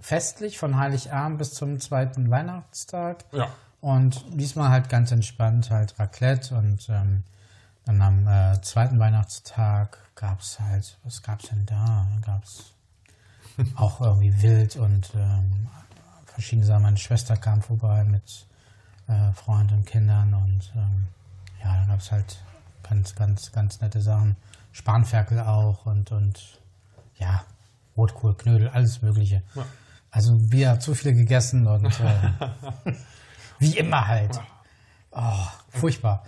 festlich 0.00 0.58
von 0.58 0.76
Heiligabend 0.76 1.38
bis 1.38 1.54
zum 1.54 1.80
zweiten 1.80 2.30
Weihnachtstag. 2.30 3.24
Ja. 3.32 3.48
Und 3.80 4.24
diesmal 4.32 4.70
halt 4.70 4.88
ganz 4.88 5.10
entspannt 5.10 5.70
halt 5.70 5.98
Raclette 5.98 6.54
und 6.54 6.88
ähm, 6.88 7.24
dann 7.84 8.02
am 8.02 8.28
äh, 8.28 8.60
zweiten 8.62 8.98
Weihnachtstag 8.98 9.98
gab 10.14 10.40
es 10.40 10.60
halt, 10.60 10.98
was 11.02 11.22
gab 11.22 11.42
es 11.42 11.48
denn 11.48 11.64
da? 11.66 12.06
Gab 12.24 12.44
es 12.44 12.72
auch 13.76 14.00
irgendwie 14.00 14.42
wild 14.42 14.76
und 14.76 15.10
ähm, 15.14 15.68
verschiedene 16.26 16.66
Sachen. 16.66 16.82
Meine 16.82 16.98
Schwester 16.98 17.36
kam 17.36 17.62
vorbei 17.62 18.04
mit 18.04 18.46
äh, 19.08 19.32
Freunden 19.32 19.78
und 19.78 19.86
Kindern 19.86 20.34
und 20.34 20.72
ähm, 20.76 21.06
ja, 21.62 21.80
da 21.80 21.84
gab 21.86 22.00
es 22.00 22.10
halt 22.10 22.42
ganz, 22.82 23.14
ganz, 23.14 23.52
ganz 23.52 23.80
nette 23.80 24.00
Sachen. 24.00 24.36
Spanferkel 24.72 25.40
auch 25.40 25.86
und, 25.86 26.12
und 26.12 26.60
ja, 27.16 27.44
Rotkohl, 27.96 28.34
Knödel, 28.34 28.68
alles 28.68 29.02
Mögliche. 29.02 29.42
Ja. 29.54 29.66
Also 30.10 30.36
wir 30.52 30.80
zu 30.80 30.94
viel 30.94 31.14
gegessen 31.14 31.66
und 31.66 31.86
äh, 31.86 32.92
wie 33.58 33.76
immer 33.76 34.06
halt. 34.06 34.40
Oh, 35.12 35.46
furchtbar. 35.70 36.24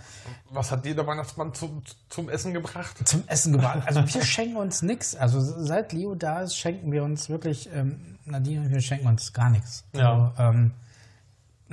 Was 0.51 0.71
hat 0.71 0.83
dir 0.83 0.93
der 0.93 1.07
Weihnachtsmann 1.07 1.53
zum, 1.53 1.83
zum 2.09 2.29
Essen 2.29 2.53
gebracht? 2.53 3.07
Zum 3.07 3.23
Essen 3.27 3.53
gebracht. 3.53 3.81
Also 3.85 4.01
wir 4.13 4.23
schenken 4.23 4.57
uns 4.57 4.81
nichts. 4.81 5.15
Also 5.15 5.39
seit 5.39 5.93
Leo 5.93 6.15
da 6.15 6.41
ist, 6.41 6.57
schenken 6.57 6.91
wir 6.91 7.03
uns 7.03 7.29
wirklich, 7.29 7.69
ähm, 7.73 8.19
Nadine 8.25 8.61
und 8.61 8.71
wir 8.71 8.81
schenken 8.81 9.07
uns 9.07 9.31
gar 9.31 9.49
nichts. 9.49 9.85
Ja. 9.93 10.33
Also, 10.35 10.57
ähm, 10.57 10.71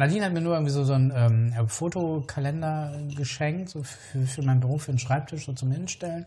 Nadine 0.00 0.24
hat 0.24 0.32
mir 0.32 0.40
nur 0.40 0.54
irgendwie 0.54 0.72
so, 0.72 0.82
so 0.82 0.94
einen 0.94 1.12
ähm, 1.14 1.68
Fotokalender 1.68 2.98
geschenkt, 3.14 3.68
so 3.68 3.82
für, 3.82 4.22
für 4.22 4.42
meinen 4.42 4.60
Beruf, 4.60 4.84
für 4.84 4.92
den 4.92 4.98
Schreibtisch, 4.98 5.44
so 5.44 5.52
zum 5.52 5.70
Hinstellen. 5.70 6.24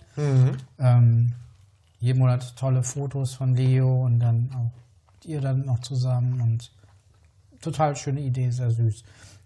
Ähm, 0.77 1.33
jeden 1.99 2.19
Monat 2.19 2.55
tolle 2.55 2.83
Fotos 2.83 3.33
von 3.33 3.55
Leo 3.55 4.05
und 4.05 4.19
dann 4.19 4.51
auch 4.55 5.25
ihr 5.25 5.41
dann 5.41 5.65
noch 5.65 5.79
zusammen 5.79 6.39
und 6.39 6.71
total 7.61 7.95
schöne 7.95 8.19
Idee, 8.19 8.51
sehr 8.51 8.69
süß. 8.69 9.03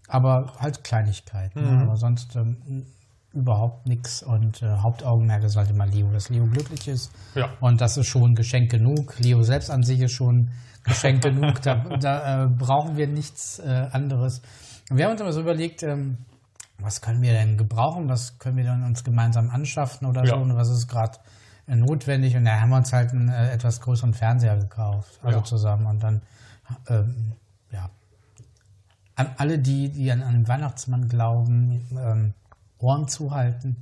Aber 0.10 0.54
halt 0.60 0.84
Kleinigkeiten. 0.84 1.62
Ne? 1.62 1.84
Aber 1.84 1.96
sonst 1.96 2.36
ähm, 2.36 2.58
überhaupt 3.38 3.86
nichts 3.88 4.24
und 4.24 4.62
äh, 4.62 4.68
Hauptaugenmerk 4.68 5.44
ist 5.44 5.56
halt 5.56 5.70
immer 5.70 5.86
Leo, 5.86 6.12
dass 6.12 6.30
Leo 6.30 6.46
glücklich 6.46 6.88
ist. 6.88 7.12
Ja. 7.36 7.50
Und 7.62 7.80
das 7.82 7.98
ist 7.98 8.08
schon 8.08 8.34
Geschenk 8.36 8.72
genug. 8.72 9.18
Leo 9.20 9.42
selbst 9.44 9.70
an 9.70 9.84
sich 9.84 10.02
ist 10.02 10.12
schon 10.14 10.50
Geschenk 10.84 11.22
genug. 11.24 11.62
Da, 11.62 11.76
da 12.00 12.44
äh, 12.44 12.48
brauchen 12.48 12.98
wir 12.98 13.08
nichts 13.08 13.60
äh, 13.60 13.88
anderes. 13.92 14.42
Wir 14.90 15.06
haben 15.06 15.12
uns 15.14 15.22
immer 15.22 15.32
so 15.32 15.42
überlegt, 15.42 15.84
ähm, 15.84 16.18
was 16.80 17.02
können 17.02 17.22
wir 17.22 17.34
denn 17.34 17.58
gebrauchen? 17.58 18.08
Was 18.10 18.38
können 18.40 18.58
wir 18.58 18.64
dann 18.64 18.84
uns 18.84 19.04
gemeinsam 19.04 19.50
anschaffen 19.50 20.08
oder 20.08 20.24
Ja. 20.24 20.36
so? 20.36 20.42
Und 20.42 20.56
was 20.56 20.70
ist 20.70 20.88
gerade 20.88 21.18
äh, 21.68 21.76
notwendig? 21.76 22.36
Und 22.36 22.46
da 22.46 22.60
haben 22.60 22.70
wir 22.70 22.78
uns 22.78 22.94
halt 22.94 23.12
einen 23.12 23.30
äh, 23.30 23.52
etwas 23.52 23.82
größeren 23.82 24.14
Fernseher 24.14 24.58
gekauft, 24.58 25.20
also 25.24 25.40
Ja. 25.40 25.44
zusammen. 25.44 25.86
Und 25.88 26.04
dann, 26.04 26.22
ähm, 26.90 27.34
ja, 27.72 27.90
an 29.16 29.28
alle, 29.38 29.60
die, 29.60 29.90
die 29.92 30.12
an, 30.12 30.22
an 30.22 30.34
den 30.34 30.48
Weihnachtsmann 30.48 31.08
glauben, 31.08 31.82
ähm, 31.92 32.34
Ohren 32.80 33.08
zuhalten. 33.08 33.76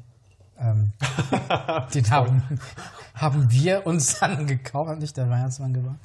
Ähm, 0.58 0.94
den 1.94 2.10
haben, 2.10 2.42
haben 3.14 3.52
wir 3.52 3.86
uns 3.86 4.20
dann 4.20 4.48
gekauft, 4.48 5.00
nicht 5.00 5.18
der 5.18 5.30
Weihnachtsmann 5.30 5.74
gemacht. 5.74 6.00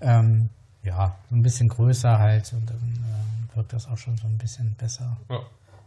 Ähm, 0.00 0.48
ja, 0.82 1.14
so 1.28 1.36
ein 1.36 1.42
bisschen 1.42 1.68
größer 1.68 2.18
halt 2.18 2.50
und 2.54 2.68
dann 2.70 2.76
äh, 2.76 3.56
wirkt 3.56 3.72
das 3.74 3.86
auch 3.86 3.98
schon 3.98 4.16
so 4.16 4.26
ein 4.26 4.38
bisschen 4.38 4.74
besser. 4.76 5.16
Ja. 5.28 5.40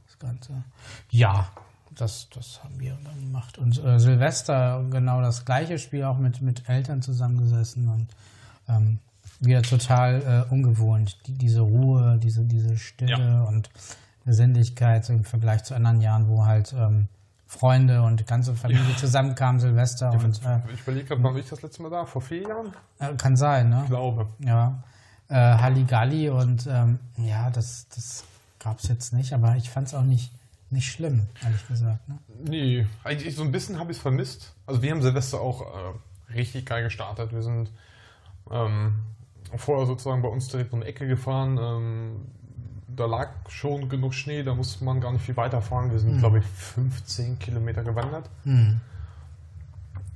Das 0.06 0.20
Ganze. 0.20 0.64
Ja, 1.10 1.48
das, 1.96 2.28
das 2.30 2.64
haben 2.64 2.80
wir 2.80 2.96
dann 3.04 3.20
gemacht. 3.20 3.58
Und 3.58 3.84
äh, 3.84 4.00
Silvester 4.00 4.84
genau 4.92 5.22
das 5.22 5.46
gleiche 5.46 5.80
Spiel, 5.80 6.04
auch 6.04 6.18
mit, 6.18 6.42
mit 6.42 6.70
Eltern 6.70 7.02
zusammengesessen 7.02 7.90
und 7.90 8.08
ähm, 8.70 9.00
wieder 9.40 9.64
total 9.64 10.46
äh, 10.50 10.54
ungewohnt. 10.54 11.18
Die, 11.26 11.34
diese 11.34 11.62
Ruhe, 11.62 12.20
diese, 12.22 12.44
diese 12.46 12.78
Stille 12.78 13.18
Ja. 13.18 13.44
und 13.44 13.70
Sinnlichkeit 14.26 15.10
im 15.10 15.24
Vergleich 15.24 15.64
zu 15.64 15.76
anderen 15.76 16.02
Jahren, 16.02 16.28
wo 16.30 16.46
halt 16.46 16.74
ähm, 16.74 17.08
Freunde 17.46 18.02
und 18.02 18.26
ganze 18.26 18.56
Familie 18.56 18.96
zusammenkamen, 18.96 19.60
Silvester 19.60 20.12
und 20.12 20.42
äh, 20.46 20.60
Ich 20.74 20.82
überlege 20.82 21.06
gerade, 21.06 21.24
wann 21.24 21.38
ich 21.38 21.50
das 21.50 21.62
letzte 21.62 21.84
Mal 21.84 21.90
da? 21.90 22.06
Vor 22.06 22.22
vier 22.22 22.42
Jahren? 22.42 22.74
äh, 23.00 23.14
kann 23.16 23.36
sein, 23.36 23.70
ne? 23.70 23.82
Ich 23.84 23.90
glaube. 23.90 24.28
Ja. 24.40 24.84
Äh, 25.30 25.36
Halligalli 25.36 26.30
und 26.30 26.68
ähm, 26.68 27.00
ja, 27.18 27.50
das, 27.50 27.88
das 27.90 28.24
gab 28.60 28.80
es 28.80 28.88
jetzt 28.88 29.14
nicht, 29.14 29.34
aber 29.34 29.56
ich 29.56 29.70
fand 29.70 29.88
es 29.88 29.94
auch 29.94 30.04
nicht, 30.04 30.32
nicht 30.70 30.92
schlimm, 30.92 31.28
ehrlich 31.44 31.68
gesagt. 31.68 32.08
Ne? 32.08 32.18
Nee, 32.44 32.88
eigentlich 33.04 33.36
so 33.36 33.44
ein 33.44 33.52
bisschen 33.52 33.80
habe 33.80 33.92
ich 33.92 33.98
es 33.98 34.02
vermisst. 34.02 34.54
Also 34.66 34.82
wir 34.82 34.92
haben 34.92 35.02
Silvester 35.02 35.40
auch 35.40 35.62
äh, 35.62 36.34
richtig 36.34 36.66
geil 36.66 36.84
gestartet. 36.84 37.32
Wir 37.32 37.42
sind 37.42 37.72
ähm, 38.52 38.96
vorher 39.56 39.86
sozusagen 39.86 40.22
bei 40.22 40.30
uns 40.30 40.48
direkt 40.48 40.74
um 40.74 40.82
die 40.82 40.88
Ecke 40.88 41.08
gefahren. 41.08 41.58
Ähm, 41.58 42.28
da 42.96 43.06
lag 43.06 43.30
schon 43.50 43.90
genug 43.90 44.14
Schnee, 44.14 44.44
da 44.44 44.54
musste 44.54 44.84
man 44.84 45.02
gar 45.02 45.12
nicht 45.12 45.26
viel 45.26 45.38
weiterfahren. 45.38 45.92
Wir 45.92 46.00
sind, 46.00 46.20
glaube 46.20 46.40
ich, 46.40 46.46
15 46.46 47.40
Kilometer 47.40 47.84
gewandert. 47.84 48.30
Hm. 48.44 48.80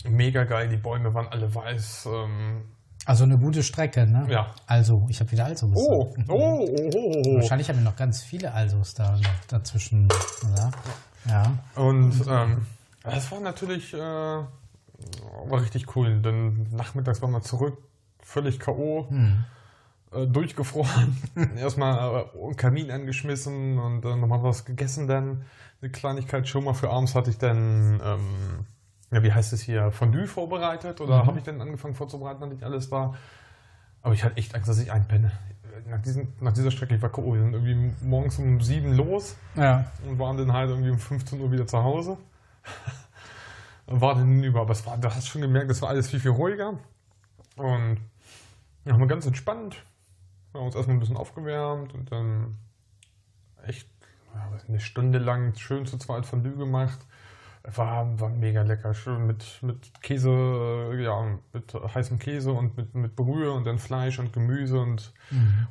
Mega 0.10 0.44
geil, 0.44 0.70
die 0.70 0.78
Bäume 0.78 1.14
waren 1.14 1.28
alle 1.28 1.54
weiß. 1.54 2.08
Ähm, 2.12 2.62
Also 3.06 3.24
eine 3.24 3.38
gute 3.38 3.64
Strecke, 3.64 4.06
ne? 4.08 4.26
Ja. 4.30 4.54
Also, 4.66 5.06
ich 5.10 5.20
habe 5.20 5.32
wieder 5.32 5.46
Also 5.46 5.72
oh, 5.74 6.14
oh, 6.28 6.34
oh, 6.34 6.68
oh, 6.94 7.24
oh. 7.26 7.36
Wahrscheinlich 7.36 7.70
haben 7.70 7.78
wir 7.78 7.84
noch 7.84 7.96
ganz 7.96 8.22
viele 8.22 8.54
Alsos 8.54 8.94
da 8.94 9.18
noch 9.18 9.46
dazwischen. 9.48 10.08
Oder? 10.52 10.72
Ja. 11.28 11.58
Und 11.76 12.14
ähm, 12.28 12.66
das 13.04 13.32
war 13.32 13.40
natürlich 13.40 13.94
äh, 13.94 13.98
war 13.98 15.62
richtig 15.62 15.96
cool. 15.96 16.22
Denn 16.22 16.68
nachmittags 16.72 17.22
waren 17.22 17.32
wir 17.32 17.42
zurück, 17.42 17.78
völlig 18.22 18.60
K.O., 18.60 19.08
äh, 20.12 20.26
durchgefroren. 20.26 21.18
Erstmal 21.58 22.26
äh, 22.34 22.44
einen 22.44 22.56
Kamin 22.56 22.92
angeschmissen 22.92 23.78
und 23.80 24.06
äh, 24.06 24.16
nochmal 24.16 24.44
was 24.44 24.66
gegessen 24.66 25.08
dann. 25.08 25.46
Eine 25.82 25.92
Kleinigkeit 25.92 26.48
schon 26.48 26.64
mal 26.64 26.74
für 26.74 26.90
abends 26.90 27.14
hatte 27.16 27.30
ich 27.30 27.38
dann, 27.38 28.02
ähm, 28.04 28.66
ja, 29.12 29.22
wie 29.24 29.32
heißt 29.32 29.54
es 29.54 29.62
hier, 29.62 29.92
Fondue 29.92 30.28
vorbereitet 30.28 31.02
oder 31.02 31.26
habe 31.26 31.38
ich 31.40 31.46
dann 31.46 31.62
angefangen 31.62 31.94
vorzubereiten, 31.94 32.42
als 32.44 32.52
nicht 32.54 32.64
alles 32.64 32.90
war. 32.92 33.16
Aber 34.02 34.14
ich 34.14 34.24
hatte 34.24 34.38
echt 34.38 34.56
Angst, 34.56 34.70
dass 34.70 34.80
ich 34.80 34.92
einpenne. 34.92 35.32
Nach, 35.88 36.02
diesen, 36.02 36.34
nach 36.42 36.54
dieser 36.54 36.72
Strecke, 36.72 36.96
ich 36.96 37.02
war 37.02 37.10
K.O., 37.10 37.34
wir 37.34 37.42
sind 37.42 37.54
irgendwie 37.54 37.94
morgens 38.02 38.40
um 38.40 38.60
sieben 38.62 38.94
los 38.94 39.36
Ja. 39.56 39.86
und 40.08 40.18
waren 40.20 40.38
dann 40.38 40.52
halt 40.52 40.70
irgendwie 40.70 40.90
um 40.90 41.00
15 41.00 41.40
Uhr 41.40 41.52
wieder 41.52 41.68
zu 41.68 41.82
Hause. 41.84 42.18
und 43.86 44.02
war 44.02 44.16
dann 44.16 44.44
über, 44.44 44.62
aber 44.62 44.72
es 44.72 44.86
war, 44.86 44.98
du 44.98 45.08
hast 45.10 45.28
schon 45.28 45.42
gemerkt, 45.42 45.70
es 45.72 45.82
war 45.82 45.90
alles 45.90 46.10
viel, 46.10 46.20
viel 46.20 46.32
ruhiger. 46.32 46.74
Und 47.56 47.98
ja, 48.86 48.94
haben 48.94 49.00
wir 49.00 49.08
ganz 49.08 49.26
entspannt. 49.26 49.78
Wir 50.58 50.62
haben 50.62 50.68
uns 50.70 50.76
erstmal 50.76 50.98
ein 50.98 51.00
bisschen 51.00 51.18
aufgewärmt 51.18 51.94
und 51.94 52.12
dann 52.12 52.58
echt 53.64 53.88
eine 54.68 54.80
Stunde 54.80 55.20
lang 55.20 55.54
schön 55.54 55.86
zu 55.86 56.00
zweit 56.00 56.26
Fondue 56.26 56.56
gemacht. 56.56 56.98
War, 57.62 58.20
war 58.20 58.30
mega 58.30 58.64
lecker, 58.64 58.96
schön 58.96 59.28
mit, 59.28 59.62
mit 59.62 60.02
Käse, 60.02 60.32
äh, 60.32 61.04
ja, 61.04 61.38
mit 61.54 61.76
heißem 61.76 62.18
Käse 62.18 62.54
und 62.54 62.76
mit, 62.76 62.96
mit 62.96 63.16
Brühe 63.16 63.52
und 63.52 63.68
dann 63.68 63.78
Fleisch 63.78 64.18
und 64.18 64.34
Gemüse 64.34 64.80
und 64.80 65.14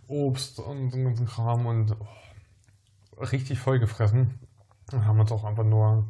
Obst 0.07 0.61
und 0.61 0.91
so 0.91 0.99
einen 0.99 1.07
ganzen 1.07 1.27
Kram 1.27 1.67
und 1.67 1.97
oh, 1.99 3.25
richtig 3.25 3.59
voll 3.59 3.81
gefressen. 3.81 4.39
Und 4.93 5.05
haben 5.05 5.19
uns 5.19 5.33
auch 5.33 5.43
einfach 5.43 5.65
nur 5.65 6.09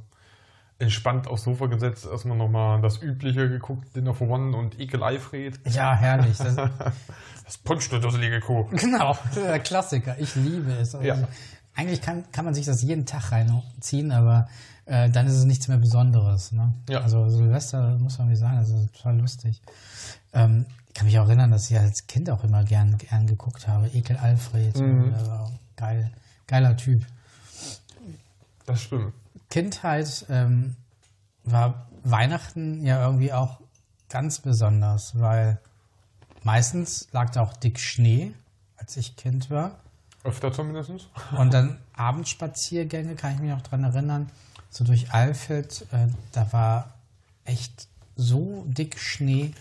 entspannt 0.79 1.27
aufs 1.27 1.45
Sofa 1.45 1.67
gesetzt, 1.67 2.07
erstmal 2.11 2.37
nochmal 2.37 2.81
das 2.83 3.01
Übliche 3.01 3.49
geguckt, 3.49 3.95
Dinner 3.97 4.12
for 4.15 4.29
One 4.29 4.57
und 4.57 4.79
Ekel 4.79 5.03
Eifried. 5.03 5.59
Ja, 5.71 5.95
herrlich. 5.95 6.37
Das, 6.37 6.57
Das 7.45 7.59
Punsch, 7.59 7.89
du 7.89 8.01
dusselige 8.01 8.41
Kuh. 8.41 8.65
genau, 8.73 9.17
der 9.37 9.61
Klassiker. 9.61 10.17
Ich 10.19 10.35
liebe 10.35 10.73
es. 10.73 10.95
Also, 10.97 11.07
Ja. 11.07 11.17
Eigentlich 11.77 12.01
kann, 12.03 12.25
kann 12.33 12.45
man 12.45 12.55
sich 12.55 12.67
das 12.67 12.83
jeden 12.83 13.07
Tag 13.07 13.31
reinziehen, 13.33 14.11
aber 14.11 14.49
äh, 14.87 15.11
dann 15.11 15.27
ist 15.27 15.35
es 15.35 15.45
nichts 15.45 15.69
mehr 15.69 15.77
Besonderes. 15.79 16.51
Ne? 16.53 16.73
Ja. 16.89 17.03
Also 17.03 17.29
Silvester, 17.29 17.99
muss 17.99 18.19
man 18.19 18.29
nicht 18.29 18.39
sagen, 18.39 18.57
das 18.57 18.71
ist 18.71 18.95
total 18.97 19.19
lustig. 19.21 19.61
Ähm, 20.33 20.67
ich 20.89 20.95
kann 20.95 21.07
mich 21.07 21.19
auch 21.19 21.27
erinnern, 21.29 21.51
dass 21.51 21.71
ich 21.71 21.79
als 21.79 22.07
Kind 22.07 22.31
auch 22.31 22.43
immer 22.45 22.65
gern, 22.65 22.97
gern 22.99 23.27
geguckt 23.27 23.69
habe. 23.69 23.89
Ekel 23.89 24.17
Alfred. 24.17 24.77
Mhm. 24.79 25.12
Äh, 25.15 25.51
geil, 25.77 26.11
geiler 26.47 26.77
Typ. 26.77 27.05
Das 28.65 28.83
stimmt. 28.83 29.12
Kindheit 29.51 30.27
ähm, 30.29 30.77
war 31.44 31.87
Weihnachten 32.05 32.85
ja 32.85 33.05
irgendwie 33.05 33.33
auch 33.33 33.61
ganz 34.09 34.40
besonders, 34.40 35.18
weil 35.18 35.59
meistens 36.42 37.09
lag 37.12 37.31
da 37.31 37.42
auch 37.42 37.55
dick 37.55 37.81
Schnee, 37.81 38.33
als 38.77 38.96
ich 38.96 39.16
Kind 39.16 39.51
war. 39.51 39.79
Öfter 40.25 40.53
zumindest. 40.53 40.90
Und 41.37 41.55
dann 41.55 41.79
Abendspaziergänge, 41.94 43.14
kann 43.14 43.35
ich 43.35 43.40
mich 43.40 43.51
noch 43.51 43.62
dran 43.62 43.85
erinnern, 43.85 44.31
so 44.70 44.85
durch 44.85 45.12
Alfeld, 45.12 45.87
äh, 45.92 46.09
da 46.33 46.53
war 46.53 46.94
echt 47.44 47.88
so 48.16 48.64
dick 48.68 48.99
Schnee. 48.99 49.53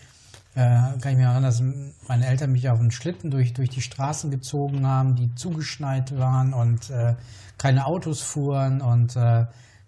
Äh, 0.54 0.64
kann 1.00 1.12
ich 1.12 1.16
mich 1.16 1.26
erinnern, 1.26 1.42
dass 1.42 1.62
meine 2.08 2.26
Eltern 2.26 2.52
mich 2.52 2.68
auf 2.68 2.80
einen 2.80 2.90
Schlitten 2.90 3.30
durch, 3.30 3.52
durch 3.52 3.70
die 3.70 3.82
Straßen 3.82 4.30
gezogen 4.30 4.86
haben, 4.86 5.14
die 5.14 5.34
zugeschneit 5.34 6.18
waren 6.18 6.52
und 6.52 6.90
äh, 6.90 7.14
keine 7.58 7.86
Autos 7.86 8.22
fuhren. 8.22 8.80
Und 8.80 9.16
äh, 9.16 9.46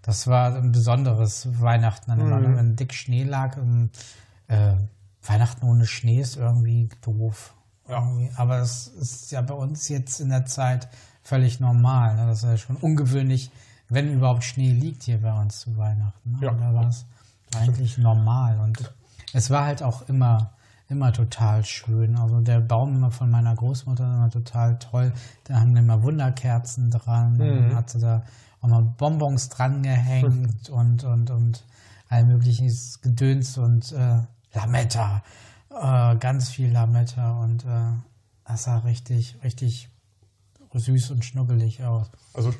das 0.08 0.26
war 0.26 0.54
ein 0.54 0.72
besonderes 0.72 1.60
Weihnachten 1.60 2.10
dann 2.10 2.20
immer, 2.20 2.40
ne? 2.40 2.56
wenn 2.56 2.76
dick 2.76 2.94
Schnee 2.94 3.24
lag. 3.24 3.58
Und, 3.58 3.90
äh, 4.46 4.72
Weihnachten 5.22 5.66
ohne 5.66 5.84
Schnee 5.84 6.22
ist 6.22 6.38
irgendwie 6.38 6.88
doof. 7.02 7.52
Ja. 7.86 7.98
Irgendwie. 7.98 8.30
Aber 8.36 8.56
es 8.56 8.86
ist 8.86 9.30
ja 9.32 9.42
bei 9.42 9.52
uns 9.52 9.86
jetzt 9.90 10.18
in 10.20 10.30
der 10.30 10.46
Zeit 10.46 10.88
völlig 11.22 11.60
normal. 11.60 12.16
Ne? 12.16 12.26
Das 12.26 12.38
ist 12.38 12.44
ja 12.44 12.56
schon 12.56 12.76
ungewöhnlich, 12.76 13.50
wenn 13.90 14.10
überhaupt 14.10 14.44
Schnee 14.44 14.72
liegt 14.72 15.02
hier 15.02 15.20
bei 15.20 15.38
uns 15.38 15.60
zu 15.60 15.76
Weihnachten. 15.76 16.32
Ne? 16.32 16.38
Ja. 16.40 16.54
Da 16.54 16.72
war 16.72 16.88
es 16.88 17.04
eigentlich 17.54 17.98
normal. 17.98 18.60
Und 18.60 18.90
es 19.34 19.50
war 19.50 19.66
halt 19.66 19.82
auch 19.82 20.08
immer, 20.08 20.52
immer 20.88 21.12
total 21.12 21.66
schön. 21.66 22.16
Also 22.16 22.40
der 22.40 22.60
Baum 22.60 22.94
immer 22.94 23.10
von 23.10 23.30
meiner 23.30 23.54
Großmutter 23.54 24.04
immer 24.04 24.30
total 24.30 24.78
toll. 24.78 25.12
Da 25.44 25.60
haben 25.60 25.76
immer 25.76 26.02
Wunderkerzen 26.02 26.90
dran. 26.90 27.36
Mhm. 27.36 27.76
Hatte 27.76 27.98
da 27.98 28.22
auch 28.60 28.68
mal 28.68 28.82
Bonbons 28.96 29.48
dran 29.48 29.82
gehängt 29.82 30.68
und, 30.70 31.04
und, 31.04 31.30
und 31.30 31.64
all 32.08 32.24
mögliches 32.24 33.00
Gedöns 33.00 33.58
und 33.58 33.92
äh, 33.92 34.22
Lametta. 34.54 35.22
Äh, 35.70 36.16
ganz 36.16 36.50
viel 36.50 36.72
Lametta 36.72 37.38
und 37.40 37.64
äh, 37.64 37.92
das 38.44 38.64
sah 38.64 38.78
richtig, 38.78 39.36
richtig 39.44 39.90
süß 40.72 41.10
und 41.10 41.24
schnuggelig 41.24 41.82
aus. 41.84 42.10
Also 42.34 42.52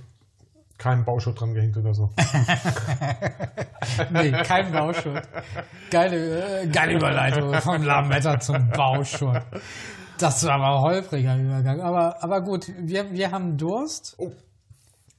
kein 0.77 1.05
Bauschutt 1.05 1.41
dran 1.41 1.55
gehängt 1.55 1.77
oder 1.77 1.93
so. 1.95 2.11
Nee, 4.11 4.31
kein 4.31 4.71
Bauschutt. 4.71 5.23
Geile, 5.91 6.63
äh, 6.63 6.67
geile 6.69 6.95
Überleitung 6.95 7.53
vom 7.55 7.83
Lametta 7.83 8.39
zum 8.39 8.69
Bauschutt. 8.69 9.43
Das 10.19 10.45
war 10.47 10.55
aber 10.55 10.83
holpriger 10.83 11.37
Übergang. 11.37 11.81
Aber, 11.81 12.23
aber 12.23 12.43
gut, 12.43 12.71
wir, 12.79 13.11
wir 13.11 13.31
haben 13.33 13.57
Durst. 13.57 14.15
Oh. 14.19 14.31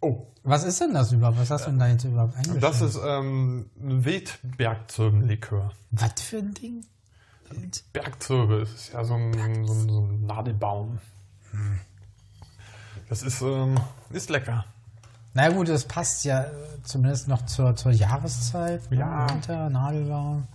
Oh, 0.01 0.27
Was 0.43 0.63
ist 0.63 0.79
denn 0.81 0.93
das 0.93 1.11
überhaupt? 1.11 1.37
Was 1.39 1.51
hast 1.51 1.65
du 1.65 1.71
denn 1.71 1.79
da 1.79 1.87
jetzt 1.87 2.03
überhaupt 2.05 2.35
eingestellt? 2.35 2.63
das 2.63 2.81
ist 2.81 2.99
ähm, 3.03 3.69
ein 3.81 4.05
Wildbergzirbenlikör. 4.05 5.71
Was 5.91 6.21
für 6.21 6.37
ein 6.37 6.53
Ding? 6.53 6.85
Bergzirbe, 7.93 8.59
das 8.59 8.71
ist 8.73 8.93
ja 8.93 9.03
so 9.03 9.15
ein, 9.15 9.33
so 9.33 9.73
ein, 9.73 9.89
so 9.89 10.01
ein 10.05 10.25
Nadelbaum. 10.25 10.99
Das 13.09 13.23
ist, 13.23 13.41
ähm, 13.41 13.75
ist 14.11 14.29
lecker. 14.29 14.65
Na 15.33 15.49
gut, 15.49 15.67
das 15.67 15.85
passt 15.85 16.25
ja 16.25 16.43
äh, 16.43 16.49
zumindest 16.83 17.27
noch 17.27 17.45
zur, 17.45 17.75
zur 17.75 17.91
Jahreszeit. 17.91 18.89
ne? 18.91 18.97
Ja. 18.99 19.29
Winter, 19.29 19.69
Nadelbaum. 19.69 20.47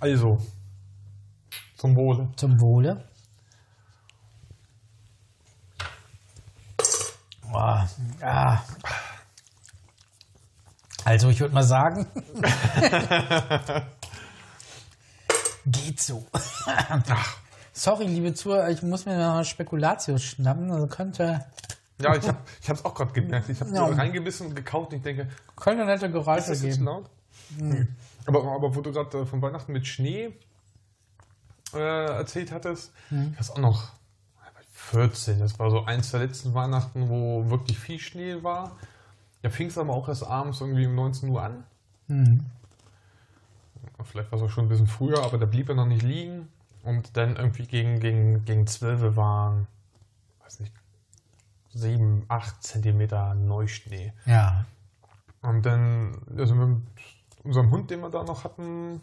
Also, 0.00 0.38
zum 1.76 1.96
Wohle. 1.96 2.28
Zum 2.36 2.60
Wohle. 2.60 3.04
Boah, 7.54 7.88
ja. 8.20 8.64
Also 11.04 11.28
ich 11.28 11.38
würde 11.38 11.54
mal 11.54 11.62
sagen, 11.62 12.04
geht 15.66 16.00
so. 16.00 16.26
Sorry, 17.72 18.06
liebe 18.06 18.34
Zuhörer, 18.34 18.70
ich 18.70 18.82
muss 18.82 19.06
mir 19.06 19.16
noch 19.16 19.44
Spekulatius 19.44 20.24
schnappen. 20.24 20.72
Also 20.72 20.88
könnte, 20.88 21.44
Ja, 22.00 22.16
ich 22.16 22.26
habe 22.26 22.38
ich 22.60 22.68
hab's 22.68 22.84
auch 22.84 22.94
gerade 22.94 23.12
gemerkt. 23.12 23.48
Ich 23.48 23.60
habe 23.60 23.70
Ja. 23.72 23.84
reingebissen 23.86 24.48
und 24.48 24.56
gekaut 24.56 24.88
und 24.90 24.96
ich 24.96 25.02
denke, 25.02 25.28
könnte 25.54 25.84
nette 25.84 26.06
ist 26.06 26.12
Geräusche 26.12 26.48
das 26.48 26.62
jetzt 26.62 26.74
geben. 26.78 26.86
laut? 26.86 27.08
Nee. 27.56 27.86
Aber, 28.26 28.42
aber 28.52 28.74
wo 28.74 28.80
du 28.80 28.90
gerade 28.90 29.16
äh, 29.20 29.26
von 29.26 29.40
Weihnachten 29.42 29.70
mit 29.72 29.86
Schnee 29.86 30.34
äh, 31.72 31.78
erzählt 32.16 32.50
hattest, 32.50 32.90
ich 33.12 33.38
weiß 33.38 33.50
auch 33.52 33.58
noch, 33.58 33.92
14, 34.90 35.38
das 35.38 35.58
war 35.58 35.70
so 35.70 35.84
eins 35.84 36.10
der 36.10 36.20
letzten 36.20 36.54
Weihnachten, 36.54 37.08
wo 37.08 37.50
wirklich 37.50 37.78
viel 37.78 37.98
Schnee 37.98 38.42
war. 38.42 38.76
Da 39.42 39.50
fing 39.50 39.68
es 39.68 39.78
aber 39.78 39.92
auch 39.92 40.08
erst 40.08 40.24
abends 40.26 40.60
irgendwie 40.60 40.86
um 40.86 40.94
19 40.94 41.28
Uhr 41.28 41.42
an. 41.42 41.64
Mhm. 42.08 42.44
Vielleicht 44.04 44.30
war 44.30 44.38
es 44.38 44.44
auch 44.44 44.50
schon 44.50 44.66
ein 44.66 44.68
bisschen 44.68 44.86
früher, 44.86 45.22
aber 45.22 45.38
da 45.38 45.46
blieb 45.46 45.68
er 45.68 45.74
noch 45.74 45.86
nicht 45.86 46.02
liegen. 46.02 46.48
Und 46.82 47.16
dann 47.16 47.36
irgendwie 47.36 47.66
gegen, 47.66 47.98
gegen, 48.00 48.44
gegen 48.44 48.66
12 48.66 49.16
waren, 49.16 49.66
weiß 50.42 50.60
nicht, 50.60 50.72
7, 51.70 52.24
8 52.28 52.62
Zentimeter 52.62 53.34
Neuschnee. 53.34 54.12
Ja. 54.26 54.66
Und 55.40 55.64
dann 55.64 56.20
also 56.36 56.54
mit 56.54 56.78
unserem 57.42 57.70
Hund, 57.70 57.90
den 57.90 58.00
wir 58.00 58.10
da 58.10 58.22
noch 58.22 58.44
hatten, 58.44 59.00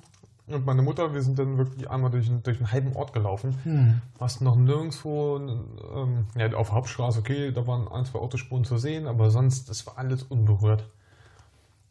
und 0.54 0.66
meine 0.66 0.82
Mutter, 0.82 1.14
wir 1.14 1.22
sind 1.22 1.38
dann 1.40 1.58
wirklich 1.58 1.90
einmal 1.90 2.12
durch, 2.12 2.30
einen- 2.30 2.44
durch 2.44 2.58
einen 2.58 2.72
halben 2.72 2.96
Ort 2.96 3.14
gelaufen. 3.14 3.56
Hm. 3.64 4.02
Fast 4.18 4.42
noch 4.42 4.56
nirgendwo, 4.56 5.38
ähm, 5.38 6.26
ja, 6.36 6.52
auf 6.54 6.68
der 6.68 6.76
Hauptstraße, 6.76 7.20
okay, 7.20 7.52
da 7.52 7.66
waren 7.68 7.88
ein, 7.88 8.06
zwei 8.06 8.20
Autospuren 8.20 8.64
zu 8.66 8.78
sehen, 8.78 9.08
aber 9.08 9.30
sonst, 9.32 9.70
das 9.70 9.86
war 9.88 9.98
alles 9.98 10.24
unberührt. 10.24 10.84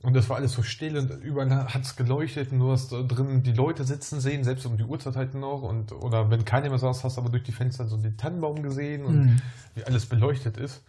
Und 0.03 0.15
das 0.15 0.31
war 0.31 0.37
alles 0.39 0.53
so 0.53 0.63
still 0.63 0.97
und 0.97 1.11
überall 1.23 1.51
hat 1.75 1.83
es 1.83 1.95
geleuchtet 1.95 2.53
und 2.53 2.59
du 2.61 2.71
hast 2.73 2.91
da 2.91 3.03
drin 3.03 3.43
die 3.43 3.53
Leute 3.53 3.85
sitzen 3.85 4.19
sehen, 4.21 4.45
selbst 4.45 4.65
um 4.65 4.79
die 4.79 4.85
Uhrzeit 4.85 5.15
halt 5.15 5.35
noch. 5.35 5.61
Und, 5.61 5.93
oder 5.93 6.31
wenn 6.31 6.47
keiner 6.47 6.71
mehr 6.71 6.79
saß, 6.79 7.05
hast 7.05 7.19
du 7.19 7.21
aber 7.21 7.29
durch 7.29 7.43
die 7.43 7.53
Fenster 7.53 7.87
so 7.87 7.99
den 7.99 8.17
Tannenbaum 8.17 8.63
gesehen 8.63 9.05
und 9.05 9.19
Mhm. 9.27 9.43
wie 9.75 9.85
alles 9.85 10.07
beleuchtet 10.07 10.57
ist. 10.57 10.83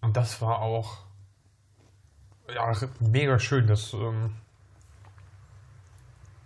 Und 0.00 0.16
das 0.16 0.40
war 0.40 0.60
auch 0.62 0.98
ja, 2.54 2.72
mega 3.00 3.38
schön, 3.38 3.66
dass 3.66 3.92
ähm, 3.92 4.30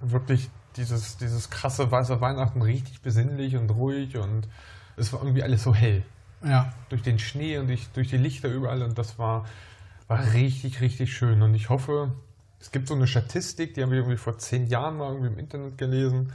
wirklich 0.01 0.51
dieses, 0.77 1.17
dieses 1.17 1.51
krasse 1.51 1.91
weiße 1.91 2.21
Weihnachten 2.21 2.63
richtig 2.63 3.01
besinnlich 3.03 3.57
und 3.57 3.71
ruhig 3.71 4.17
und 4.17 4.49
es 4.97 5.13
war 5.13 5.21
irgendwie 5.21 5.43
alles 5.43 5.63
so 5.63 5.75
hell. 5.75 6.03
Ja. 6.43 6.73
Durch 6.89 7.03
den 7.03 7.19
Schnee 7.19 7.59
und 7.59 7.69
durch, 7.69 7.89
durch 7.89 8.09
die 8.09 8.17
Lichter 8.17 8.49
überall 8.49 8.83
und 8.83 8.97
das 8.97 9.19
war, 9.19 9.47
war 10.07 10.33
richtig, 10.33 10.81
richtig 10.81 11.13
schön. 11.17 11.43
Und 11.43 11.55
ich 11.55 11.69
hoffe, 11.69 12.13
es 12.61 12.71
gibt 12.71 12.89
so 12.89 12.95
eine 12.95 13.07
Statistik, 13.07 13.75
die 13.75 13.83
habe 13.83 13.95
ich 13.95 13.99
irgendwie 13.99 14.17
vor 14.17 14.39
zehn 14.39 14.67
Jahren 14.67 14.97
mal 14.99 15.09
irgendwie 15.09 15.33
im 15.33 15.39
Internet 15.39 15.79
gelesen. 15.79 16.33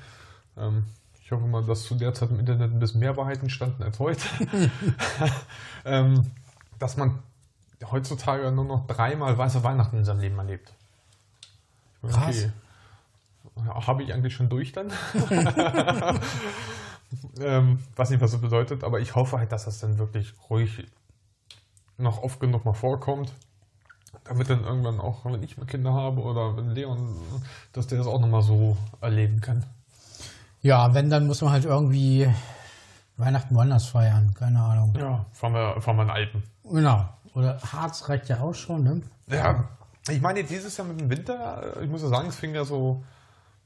Ähm, 0.57 0.83
ich 1.23 1.31
hoffe 1.31 1.45
mal, 1.45 1.63
dass 1.63 1.83
zu 1.83 1.95
der 1.95 2.13
Zeit 2.13 2.31
im 2.31 2.39
Internet 2.39 2.71
ein 2.71 2.79
bisschen 2.79 2.99
mehr 2.99 3.15
Wahrheiten 3.15 3.49
standen 3.49 3.83
als 3.83 3.99
heute. 3.99 4.25
ähm, 5.85 6.31
dass 6.79 6.97
man 6.97 7.19
heutzutage 7.91 8.51
nur 8.51 8.65
noch 8.65 8.87
dreimal 8.87 9.37
weiße 9.37 9.63
Weihnachten 9.63 9.97
in 9.97 10.05
seinem 10.05 10.19
Leben 10.19 10.37
erlebt. 10.37 10.73
Krass. 12.01 12.47
Habe 13.65 14.03
ich 14.03 14.13
eigentlich 14.13 14.33
schon 14.33 14.49
durch 14.49 14.71
dann? 14.71 14.91
ähm, 17.39 17.79
weiß 17.95 18.09
nicht, 18.09 18.21
was 18.21 18.31
das 18.31 18.41
bedeutet, 18.41 18.83
aber 18.83 18.99
ich 18.99 19.15
hoffe 19.15 19.37
halt, 19.37 19.51
dass 19.51 19.65
das 19.65 19.79
dann 19.79 19.97
wirklich 19.97 20.33
ruhig 20.49 20.87
noch 21.97 22.23
oft 22.23 22.39
genug 22.39 22.65
mal 22.65 22.73
vorkommt. 22.73 23.31
Damit 24.25 24.49
dann 24.49 24.63
irgendwann 24.63 24.99
auch, 24.99 25.25
wenn 25.25 25.43
ich 25.43 25.57
mal 25.57 25.65
Kinder 25.65 25.93
habe 25.93 26.21
oder 26.21 26.55
wenn 26.55 26.69
Leon, 26.69 27.17
dass 27.73 27.87
der 27.87 27.97
das 27.97 28.07
auch 28.07 28.19
nochmal 28.19 28.41
so 28.41 28.77
erleben 29.01 29.41
kann. 29.41 29.65
Ja, 30.61 30.93
wenn, 30.93 31.09
dann 31.09 31.27
muss 31.27 31.41
man 31.41 31.51
halt 31.51 31.65
irgendwie 31.65 32.29
Weihnachten 33.17 33.55
woanders 33.55 33.87
feiern. 33.87 34.33
Keine 34.33 34.61
Ahnung. 34.61 34.95
Ja, 34.97 35.25
fahren 35.33 35.53
wir, 35.53 35.81
fahren 35.81 35.97
wir 35.97 36.03
in 36.03 36.09
Alpen. 36.09 36.43
Genau. 36.63 37.09
Oder 37.33 37.59
Harz 37.61 38.07
reicht 38.09 38.29
ja 38.29 38.39
auch 38.39 38.53
schon, 38.53 38.83
ne? 38.83 39.01
Ja, 39.27 39.67
ich 40.09 40.21
meine, 40.21 40.43
dieses 40.43 40.77
Jahr 40.77 40.87
mit 40.87 40.99
dem 40.99 41.09
Winter, 41.09 41.81
ich 41.81 41.89
muss 41.89 42.01
ja 42.01 42.09
sagen, 42.09 42.27
es 42.29 42.35
fing 42.35 42.53
ja 42.53 42.63
so, 42.63 43.03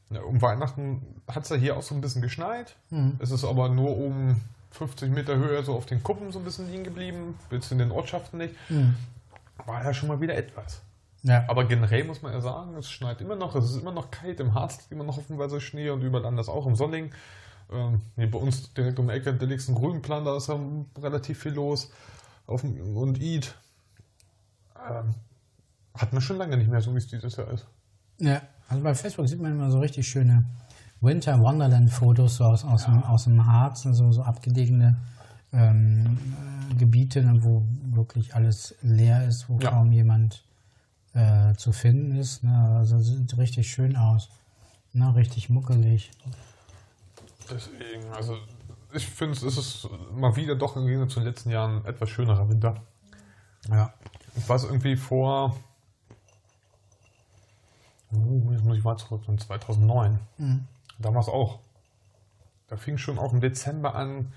ja, 0.09 0.21
um 0.21 0.41
Weihnachten 0.41 1.21
hat 1.27 1.43
es 1.43 1.49
ja 1.49 1.55
hier 1.55 1.77
auch 1.77 1.83
so 1.83 1.93
ein 1.95 2.01
bisschen 2.01 2.21
geschneit. 2.21 2.75
Es 3.19 3.31
ist 3.31 3.43
aber 3.43 3.69
nur 3.69 3.97
um 3.97 4.39
50 4.71 5.11
Meter 5.11 5.35
Höhe 5.35 5.63
so 5.63 5.75
auf 5.75 5.85
den 5.85 6.03
Kuppen 6.03 6.31
so 6.31 6.39
ein 6.39 6.45
bisschen 6.45 6.69
liegen 6.69 6.83
geblieben, 6.83 7.37
bis 7.49 7.71
in 7.71 7.77
den 7.77 7.91
Ortschaften 7.91 8.37
nicht. 8.37 8.55
War 9.65 9.83
ja 9.83 9.93
schon 9.93 10.07
mal 10.07 10.21
wieder 10.21 10.35
etwas. 10.35 10.81
Ja. 11.23 11.43
Aber 11.47 11.65
generell 11.65 12.03
muss 12.05 12.21
man 12.21 12.31
ja 12.31 12.41
sagen, 12.41 12.75
es 12.75 12.89
schneit 12.89 13.21
immer 13.21 13.35
noch, 13.35 13.55
es 13.55 13.65
ist 13.65 13.81
immer 13.81 13.91
noch 13.91 14.11
kalt, 14.11 14.39
im 14.39 14.53
Harz 14.53 14.77
liegt 14.77 14.91
immer 14.91 15.03
noch 15.03 15.17
hoffenweise 15.17 15.59
Schnee 15.59 15.89
und 15.89 16.01
überall 16.01 16.25
anders 16.25 16.47
auch, 16.47 16.65
im 16.67 16.75
Solling. 16.75 17.11
Ähm, 17.71 18.01
nee, 18.15 18.27
bei 18.27 18.39
uns 18.39 18.73
direkt 18.73 18.97
um 18.99 19.07
die 19.07 19.13
Ecke, 19.13 19.33
der 19.33 19.47
nächsten 19.47 19.75
Grünplan, 19.75 20.23
da 20.23 20.37
ist 20.37 20.47
ja 20.47 20.57
relativ 20.99 21.39
viel 21.41 21.53
los. 21.53 21.91
Auf 22.45 22.63
und 22.63 23.21
Eid. 23.21 23.55
Ähm, 24.89 25.15
hat 25.93 26.13
man 26.13 26.21
schon 26.21 26.37
lange 26.37 26.55
nicht 26.55 26.69
mehr, 26.69 26.79
so 26.79 26.93
wie 26.93 26.99
es 26.99 27.07
dieses 27.07 27.35
Jahr 27.35 27.51
ist. 27.51 27.67
Ja, 28.19 28.41
also 28.67 28.83
bei 28.83 28.93
Facebook 28.95 29.27
sieht 29.27 29.41
man 29.41 29.51
immer 29.51 29.71
so 29.71 29.79
richtig 29.79 30.07
schöne 30.07 30.45
Winter 31.01 31.39
Wonderland 31.39 31.91
Fotos 31.91 32.37
so 32.37 32.45
aus, 32.45 32.63
aus, 32.65 32.85
dem, 32.85 33.03
aus 33.03 33.25
dem 33.25 33.45
Harz, 33.45 33.85
und 33.85 33.93
so, 33.93 34.11
so 34.11 34.23
abgelegene 34.23 34.95
ähm, 35.53 36.17
äh, 36.71 36.75
Gebiete, 36.75 37.23
ne, 37.23 37.43
wo 37.43 37.63
wirklich 37.85 38.35
alles 38.35 38.75
leer 38.81 39.27
ist, 39.27 39.47
wo 39.49 39.59
Ja. 39.59 39.71
kaum 39.71 39.91
jemand 39.91 40.43
äh, 41.13 41.53
zu 41.55 41.71
finden 41.71 42.15
ist. 42.17 42.43
Ne? 42.43 42.75
Also 42.77 42.99
sieht 42.99 43.37
richtig 43.37 43.69
schön 43.71 43.95
aus. 43.95 44.29
Ne? 44.93 45.15
Richtig 45.15 45.49
muckelig. 45.49 46.11
Deswegen, 47.49 48.11
also 48.13 48.35
ich 48.93 49.07
finde, 49.07 49.33
es 49.33 49.43
ist 49.57 49.87
mal 50.13 50.35
wieder 50.35 50.55
doch 50.55 50.75
im 50.75 50.85
Gegensatz 50.85 51.13
zu 51.13 51.19
den 51.19 51.27
letzten 51.29 51.49
Jahren 51.51 51.77
ein 51.77 51.85
etwas 51.85 52.09
schönerer 52.09 52.49
Winter. 52.49 52.81
Ja. 53.69 53.93
Ich 54.35 54.47
weiß 54.47 54.65
irgendwie 54.65 54.95
vor. 54.95 55.55
Jetzt 58.11 58.63
muss 58.63 58.77
ich 58.77 58.83
mal 58.83 58.97
zurück, 58.97 59.23
in 59.27 59.37
2009. 59.37 60.19
Damals 60.99 61.27
auch. 61.27 61.59
Da 62.67 62.77
fing 62.77 62.97
schon 62.97 63.17
auch 63.19 63.33
im 63.33 63.41
Dezember 63.41 63.95
an, 63.95 64.33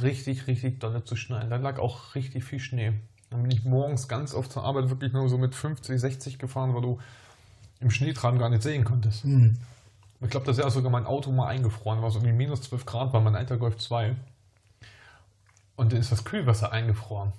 richtig, 0.00 0.46
richtig 0.46 0.80
dolle 0.80 1.04
zu 1.04 1.16
schneien. 1.16 1.50
Da 1.50 1.56
lag 1.56 1.78
auch 1.78 2.14
richtig 2.14 2.44
viel 2.44 2.58
Schnee. 2.58 2.92
Dann 3.30 3.42
bin 3.42 3.50
ich 3.50 3.64
morgens 3.64 4.08
ganz 4.08 4.34
oft 4.34 4.50
zur 4.52 4.64
Arbeit 4.64 4.90
wirklich 4.90 5.12
nur 5.12 5.28
so 5.28 5.38
mit 5.38 5.54
50, 5.54 6.00
60 6.00 6.38
gefahren, 6.38 6.74
weil 6.74 6.82
du 6.82 6.98
im 7.80 7.90
Schneetreiben 7.90 8.38
gar 8.38 8.50
nicht 8.50 8.62
sehen 8.62 8.84
konntest. 8.84 9.24
Ich 9.24 10.30
glaube, 10.30 10.44
da 10.44 10.52
ist 10.52 10.58
ja 10.58 10.68
sogar 10.68 10.90
mein 10.90 11.06
Auto 11.06 11.30
mal 11.32 11.46
eingefroren, 11.46 12.02
war 12.02 12.10
so 12.10 12.18
irgendwie 12.18 12.36
minus 12.36 12.62
12 12.62 12.84
Grad, 12.84 13.12
war 13.12 13.20
mein 13.20 13.36
alter 13.36 13.56
Golf 13.56 13.78
2. 13.78 14.16
Und 15.76 15.92
dann 15.92 16.00
ist 16.00 16.12
das 16.12 16.24
Kühlwasser 16.24 16.72
eingefroren 16.72 17.32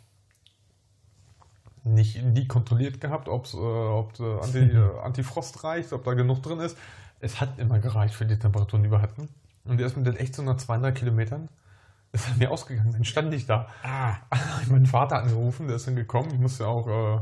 nicht 1.83 2.23
nie 2.23 2.47
kontrolliert 2.47 3.01
gehabt, 3.01 3.27
ob's, 3.27 3.53
äh, 3.53 3.57
ob 3.57 4.19
äh, 4.19 4.39
Anti, 4.41 4.59
äh, 4.59 4.99
Antifrost 5.03 5.63
reicht, 5.63 5.93
ob 5.93 6.03
da 6.03 6.13
genug 6.13 6.41
drin 6.43 6.59
ist. 6.59 6.77
Es 7.19 7.39
hat 7.39 7.59
immer 7.59 7.79
gereicht 7.79 8.15
für 8.15 8.25
die 8.25 8.37
Temperaturen, 8.37 8.83
die 8.83 8.91
wir 8.91 9.01
hatten. 9.01 9.29
Und 9.65 9.79
erst 9.79 9.97
mit 9.97 10.07
den 10.07 10.15
echt 10.15 10.35
so 10.35 10.41
nach 10.41 10.57
200 10.57 10.95
Kilometern 10.95 11.49
ist 12.11 12.27
er 12.27 12.35
mir 12.35 12.51
ausgegangen. 12.51 12.91
Dann 12.91 13.05
stand 13.05 13.33
ich 13.33 13.45
da. 13.45 13.67
Ah. 13.83 14.15
Ich 14.61 14.69
meinen 14.69 14.85
Vater 14.85 15.17
angerufen, 15.17 15.67
der 15.67 15.77
ist 15.77 15.87
dann 15.87 15.95
gekommen. 15.95 16.29
Ich 16.33 16.39
musste 16.39 16.67
auch, 16.67 16.87
äh, 16.87 17.21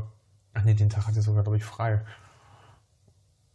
ach 0.54 0.64
nee, 0.64 0.74
den 0.74 0.90
Tag 0.90 1.06
hatte 1.06 1.18
ich 1.18 1.24
sogar, 1.24 1.42
glaube 1.42 1.56
ich, 1.56 1.64
frei. 1.64 2.02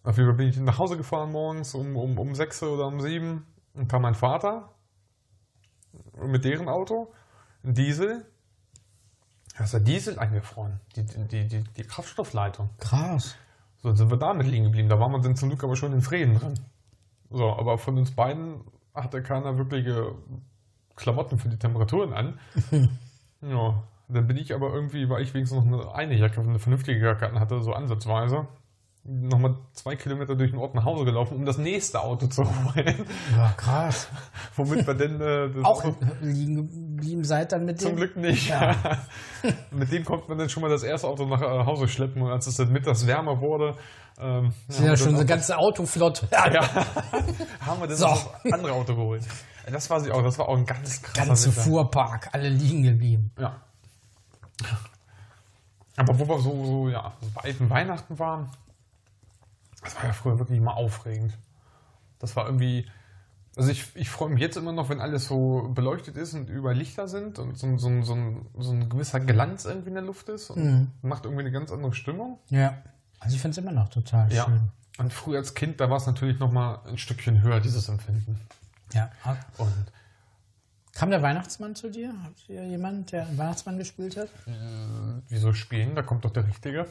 Auf 0.04 0.18
jeden 0.18 0.30
Fall 0.30 0.38
bin 0.38 0.50
ich 0.50 0.58
nach 0.58 0.78
Hause 0.78 0.98
gefahren 0.98 1.32
morgens 1.32 1.74
um, 1.76 1.96
um, 1.96 2.18
um 2.18 2.36
6 2.36 2.64
oder 2.64 2.88
um 2.88 3.00
7 3.00 3.46
und 3.74 3.88
kam 3.88 4.04
mein 4.04 4.16
Vater 4.16 4.70
mit 6.24 6.46
deren 6.46 6.70
Auto, 6.70 7.12
ein 7.64 7.74
Diesel. 7.74 8.26
Da 9.58 9.64
ist 9.64 9.74
der 9.74 9.80
Diesel 9.80 10.20
eingefroren, 10.20 10.80
die, 10.96 11.06
die, 11.06 11.48
die, 11.48 11.64
die 11.64 11.84
Kraftstoffleitung. 11.84 12.70
Krass. 12.78 13.36
So 13.82 13.94
sind 13.94 14.10
wir 14.10 14.18
damit 14.18 14.48
liegen 14.48 14.66
geblieben. 14.66 14.90
Da 14.90 15.00
waren 15.00 15.12
wir 15.12 15.20
dann 15.20 15.36
zum 15.36 15.50
Glück 15.50 15.64
aber 15.64 15.76
schon 15.76 15.94
in 15.94 16.02
Frieden 16.02 16.38
drin. 16.40 16.60
So, 17.30 17.52
aber 17.52 17.78
von 17.78 17.98
uns 17.98 18.12
beiden 18.12 18.62
hatte 18.94 19.22
keiner 19.22 19.58
wirkliche 19.58 20.16
Klamotten 20.96 21.38
für 21.38 21.50
die 21.50 21.58
Temperaturen 21.58 22.14
an. 22.14 22.40
ja, 23.42 23.84
dann 24.08 24.28
bin 24.28 24.38
ich 24.38 24.54
aber 24.54 24.74
irgendwie, 24.74 25.10
weil 25.10 25.22
ich 25.22 25.34
wenigstens 25.34 25.64
noch 25.64 25.66
eine, 25.66 25.94
eine 25.94 26.16
Jacke, 26.16 26.42
eine 26.42 26.60
vernünftige 26.60 27.00
Jacke 27.00 27.32
hatte, 27.40 27.62
so 27.62 27.74
ansatzweise, 27.74 28.48
nochmal 29.08 29.56
zwei 29.74 29.96
Kilometer 29.96 30.36
durch 30.36 30.52
den 30.52 30.60
Ort 30.60 30.74
nach 30.74 30.84
Hause 30.84 31.06
gelaufen, 31.06 31.36
um 31.36 31.46
das 31.46 31.58
nächste 31.58 32.02
Auto 32.02 32.28
zu 32.28 32.44
holen. 32.76 33.06
Ja, 33.38 33.54
krass. 33.56 34.10
Womit 34.56 34.88
wir 34.88 34.96
denn 34.96 35.22
äh, 35.22 35.54
das 35.54 35.64
Auch 35.64 35.84
Auto 35.86 35.96
liegen 36.22 36.56
geblieben 36.56 37.24
seid 37.24 37.52
dann 37.52 37.66
mit 37.66 37.80
zum 37.80 37.92
dem? 37.92 37.98
Glück 37.98 38.18
nicht. 38.18 38.50
Ja. 38.50 38.76
Mit 39.72 39.92
dem 39.92 40.04
konnte 40.04 40.28
man 40.30 40.40
dann 40.40 40.50
schon 40.50 40.62
mal 40.64 40.70
das 40.72 40.82
erste 40.82 41.08
Auto 41.08 41.26
nach 41.28 41.40
äh, 41.42 41.66
Hause 41.66 41.88
schleppen 41.88 42.22
und 42.24 42.32
als 42.32 42.48
es 42.48 42.56
dann 42.56 42.72
mittags 42.72 43.06
wärmer 43.06 43.40
wurde, 43.42 43.76
ähm, 44.20 44.52
Das 44.68 44.78
sind 44.78 44.88
ja 44.88 44.98
schon 44.98 45.12
das 45.12 45.20
eine 45.20 45.26
ganze 45.30 45.56
Autoflotte. 45.58 46.28
Ja, 46.32 46.52
ja. 46.52 46.62
haben 47.62 47.80
wir 47.82 47.88
das 47.88 48.00
So. 48.00 48.08
so. 48.08 48.30
andere 48.52 48.74
Auto 48.74 48.96
geholt. 48.96 49.24
Das 49.72 49.88
war 49.90 50.00
sie 50.00 50.12
auch, 50.12 50.24
das 50.24 50.40
war 50.40 50.50
auch 50.50 50.58
ein 50.58 50.66
ganz 50.66 51.02
krasser 51.02 51.28
Ganze 51.28 51.50
Winter. 51.50 51.62
Fuhrpark, 51.62 52.30
alle 52.32 52.50
liegen 52.50 52.82
geblieben. 52.84 53.32
Ja. 53.38 53.62
Aber 55.98 56.20
wo 56.20 56.28
wir 56.28 56.40
so, 56.40 56.66
so 56.66 56.90
ja, 56.90 57.14
bei 57.36 57.44
alten 57.44 57.70
Weihnachten 57.70 58.18
waren, 58.18 58.50
das 59.86 59.96
war 59.96 60.06
ja 60.06 60.12
früher 60.14 60.38
wirklich 60.40 60.60
mal 60.60 60.74
aufregend. 60.74 61.38
Das 62.20 62.36
war 62.36 62.46
irgendwie, 62.46 62.86
Also 63.58 63.70
ich, 63.72 63.96
ich 63.96 64.10
freue 64.10 64.30
mich 64.30 64.42
jetzt 64.42 64.58
immer 64.58 64.74
noch, 64.74 64.90
wenn 64.90 65.00
alles 65.00 65.28
so 65.28 65.70
beleuchtet 65.74 66.18
ist 66.18 66.34
und 66.34 66.50
über 66.50 66.74
Lichter 66.74 67.08
sind 67.08 67.40
und 67.40 67.58
so, 67.58 67.78
so, 67.78 68.02
so, 68.04 68.14
ein, 68.14 68.46
so 68.58 68.72
ein 68.74 68.90
gewisser 68.90 69.22
Glanz 69.22 69.64
irgendwie 69.64 69.88
in 69.90 69.94
der 69.96 70.04
Luft 70.04 70.28
ist 70.28 70.50
und 70.50 70.62
Mhm. 70.64 70.92
macht 71.02 71.24
irgendwie 71.24 71.42
eine 71.44 71.52
ganz 71.52 71.72
andere 71.72 71.94
Stimmung. 71.94 72.38
Ja. 72.50 72.78
Also 73.22 73.36
ich 73.36 73.42
finde 73.42 73.52
es 73.54 73.58
immer 73.66 73.72
noch 73.72 73.88
total 73.90 74.32
Ja. 74.34 74.44
schön. 74.46 74.70
Und 74.98 75.14
früher 75.14 75.38
als 75.40 75.54
Kind, 75.54 75.80
da 75.80 75.90
war 75.90 75.98
es 75.98 76.06
natürlich 76.06 76.38
noch 76.40 76.52
mal 76.52 76.80
ein 76.88 76.98
Stückchen 76.98 77.42
höher, 77.42 77.60
dieses 77.62 77.88
Empfinden. 77.90 78.40
Ja. 78.94 79.10
Und 79.58 79.74
Kam 80.94 81.10
der 81.10 81.22
Weihnachtsmann 81.22 81.76
zu 81.76 81.90
dir? 81.92 82.14
Habt 82.24 82.48
ihr 82.48 82.66
jemanden, 82.66 83.06
der 83.08 83.28
einen 83.28 83.38
Weihnachtsmann 83.38 83.78
gespielt 83.78 84.16
hat? 84.16 84.28
äh, 84.48 85.22
wieso 85.28 85.54
spielen? 85.54 85.94
Da 85.96 86.02
kommt 86.02 86.24
doch 86.24 86.32
der 86.32 86.48
Richtige. 86.48 86.88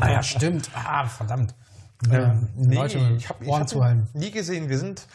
Ah 0.00 0.10
ja, 0.10 0.22
stimmt. 0.22 0.70
Ah, 0.74 1.06
verdammt. 1.06 1.52
Ähm, 2.10 2.48
nee, 2.56 2.74
Leute 2.74 2.98
ich 3.16 3.28
habe 3.28 3.46
hab 3.46 4.14
nie 4.14 4.30
gesehen. 4.30 4.68
Wir 4.68 4.78
sind, 4.78 5.06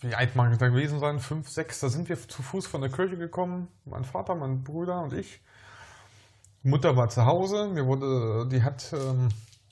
wie 0.00 0.14
alt 0.14 0.36
mag 0.36 0.52
ich 0.52 0.58
da 0.58 0.68
gewesen 0.68 1.00
sein? 1.00 1.18
Fünf, 1.18 1.48
sechs. 1.48 1.80
Da 1.80 1.88
sind 1.88 2.08
wir 2.08 2.16
zu 2.16 2.42
Fuß 2.42 2.66
von 2.66 2.80
der 2.80 2.90
Kirche 2.90 3.16
gekommen. 3.16 3.68
Mein 3.84 4.04
Vater, 4.04 4.34
mein 4.34 4.62
Bruder 4.62 5.02
und 5.02 5.12
ich. 5.12 5.40
Mutter 6.62 6.96
war 6.96 7.08
zu 7.08 7.24
Hause. 7.24 7.68
Mir 7.68 7.86
wurde, 7.86 8.48
die 8.48 8.62
hat, 8.62 8.92
ähm, 8.92 9.28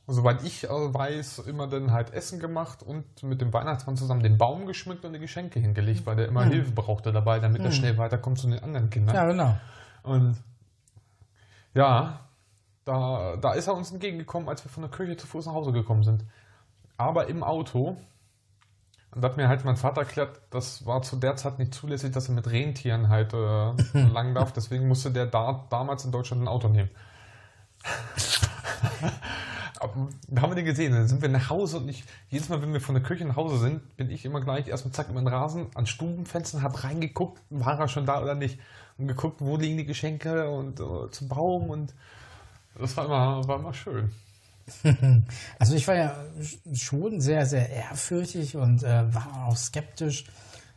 soweit 0.07 0.43
ich 0.45 0.65
äh, 0.65 0.69
weiß, 0.69 1.41
immer 1.41 1.69
dann 1.69 1.93
halt 1.93 2.13
Essen 2.13 2.41
gemacht 2.41 2.83
und 2.83 3.23
mit 3.23 3.41
dem 3.41 3.53
Weihnachtsmann 3.53 3.97
zusammen 3.97 4.23
den 4.23 4.39
Baum 4.39 4.67
geschmückt 4.67 5.05
und 5.05 5.13
die 5.13 5.19
Geschenke 5.21 5.61
hingelegt, 5.61 6.07
weil 6.07 6.17
der 6.17 6.27
immer 6.27 6.45
Hilfe 6.45 6.73
brauchte 6.73 7.13
dabei, 7.13 7.39
damit 7.39 7.63
er 7.63 7.71
schnell 7.71 7.97
weiterkommt 7.97 8.39
zu 8.39 8.49
den 8.49 8.61
anderen 8.61 8.91
Kindern. 8.91 9.15
Ja, 9.15 9.27
genau. 9.27 9.57
Und 10.03 10.37
ja, 11.75 12.27
da, 12.87 13.37
da 13.37 13.53
ist 13.53 13.67
er 13.67 13.75
uns 13.75 13.91
entgegengekommen, 13.91 14.49
als 14.49 14.65
wir 14.65 14.71
von 14.71 14.83
der 14.85 14.91
Kirche 14.91 15.17
zu 15.17 15.27
Fuß 15.27 15.47
nach 15.47 15.53
Hause 15.53 15.73
gekommen 15.73 16.05
sind. 16.05 16.25
Aber 16.97 17.27
im 17.27 17.43
Auto. 17.43 17.97
Und 19.11 19.23
da 19.23 19.29
hat 19.29 19.37
mir 19.37 19.49
halt 19.49 19.65
mein 19.65 19.77
Vater 19.77 20.03
erklärt, 20.03 20.41
das 20.51 20.87
war 20.87 21.03
zu 21.03 21.17
der 21.17 21.37
Zeit 21.37 21.59
nicht 21.59 21.75
zulässig, 21.75 22.13
dass 22.13 22.29
er 22.29 22.35
mit 22.35 22.51
Rentieren 22.51 23.09
halt 23.09 23.35
äh, 23.35 23.37
lang 24.13 24.35
darf. 24.35 24.53
Deswegen 24.53 24.87
musste 24.87 25.11
der 25.11 25.27
da, 25.27 25.67
damals 25.69 26.05
in 26.05 26.13
Deutschland 26.13 26.43
ein 26.43 26.49
Auto 26.49 26.69
nehmen. 26.69 26.91
Da 30.29 30.43
haben 30.43 30.51
wir 30.51 30.57
den 30.57 30.65
gesehen. 30.65 30.93
Dann 30.93 31.07
sind 31.07 31.21
wir 31.21 31.29
nach 31.29 31.51
Hause 31.51 31.77
und 31.77 31.89
ich, 31.89 32.03
jedes 32.31 32.49
Mal, 32.49 32.63
wenn 32.63 32.73
wir 32.73 32.81
von 32.81 32.95
der 32.95 33.05
Kirche 33.05 33.27
nach 33.27 33.37
Hause 33.37 33.59
sind, 33.59 33.97
bin 33.97 34.11
ich 34.11 34.25
immer 34.25 34.41
gleich 34.41 34.69
erstmal 34.69 34.93
zack 34.93 35.11
über 35.11 35.21
den 35.21 35.29
Rasen 35.29 35.67
an 35.75 35.87
Stubenfenstern, 35.87 36.63
hab 36.63 36.83
reingeguckt, 36.83 37.43
war 37.51 37.79
er 37.79 37.87
schon 37.87 38.07
da 38.07 38.23
oder 38.23 38.35
nicht. 38.35 38.59
Und 38.97 39.07
geguckt, 39.07 39.41
wo 39.41 39.57
liegen 39.59 39.77
die 39.77 39.85
Geschenke 39.85 40.49
und 40.49 40.81
äh, 40.81 41.11
zum 41.11 41.29
Baum 41.29 41.69
und 41.69 41.95
das 42.79 42.97
war 42.97 43.05
immer, 43.07 43.49
war 43.49 43.59
immer 43.59 43.75
schön. 43.75 44.11
Also 45.59 45.75
ich 45.75 45.87
war 45.87 45.95
ja 45.95 46.17
schon 46.75 47.21
sehr, 47.21 47.47
sehr 47.47 47.71
ehrfürchtig 47.71 48.57
und 48.57 48.83
äh, 48.83 49.15
war 49.15 49.47
auch 49.47 49.57
skeptisch, 49.57 50.25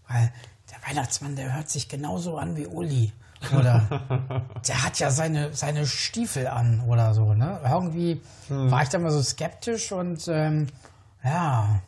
weil 0.07 0.31
der 0.71 0.87
Weihnachtsmann, 0.87 1.35
der 1.35 1.55
hört 1.55 1.69
sich 1.69 1.89
genauso 1.89 2.37
an 2.37 2.55
wie 2.55 2.67
Uli. 2.67 3.11
Oder 3.57 4.45
der 4.67 4.83
hat 4.83 4.99
ja 4.99 5.11
seine, 5.11 5.53
seine 5.53 5.85
Stiefel 5.85 6.47
an 6.47 6.81
oder 6.87 7.13
so. 7.13 7.33
Ne? 7.33 7.59
Irgendwie 7.63 8.21
war 8.49 8.83
ich 8.83 8.89
da 8.89 8.99
mal 8.99 9.11
so 9.11 9.21
skeptisch 9.21 9.91
und 9.91 10.27
ähm, 10.27 10.67
ja. 11.23 11.81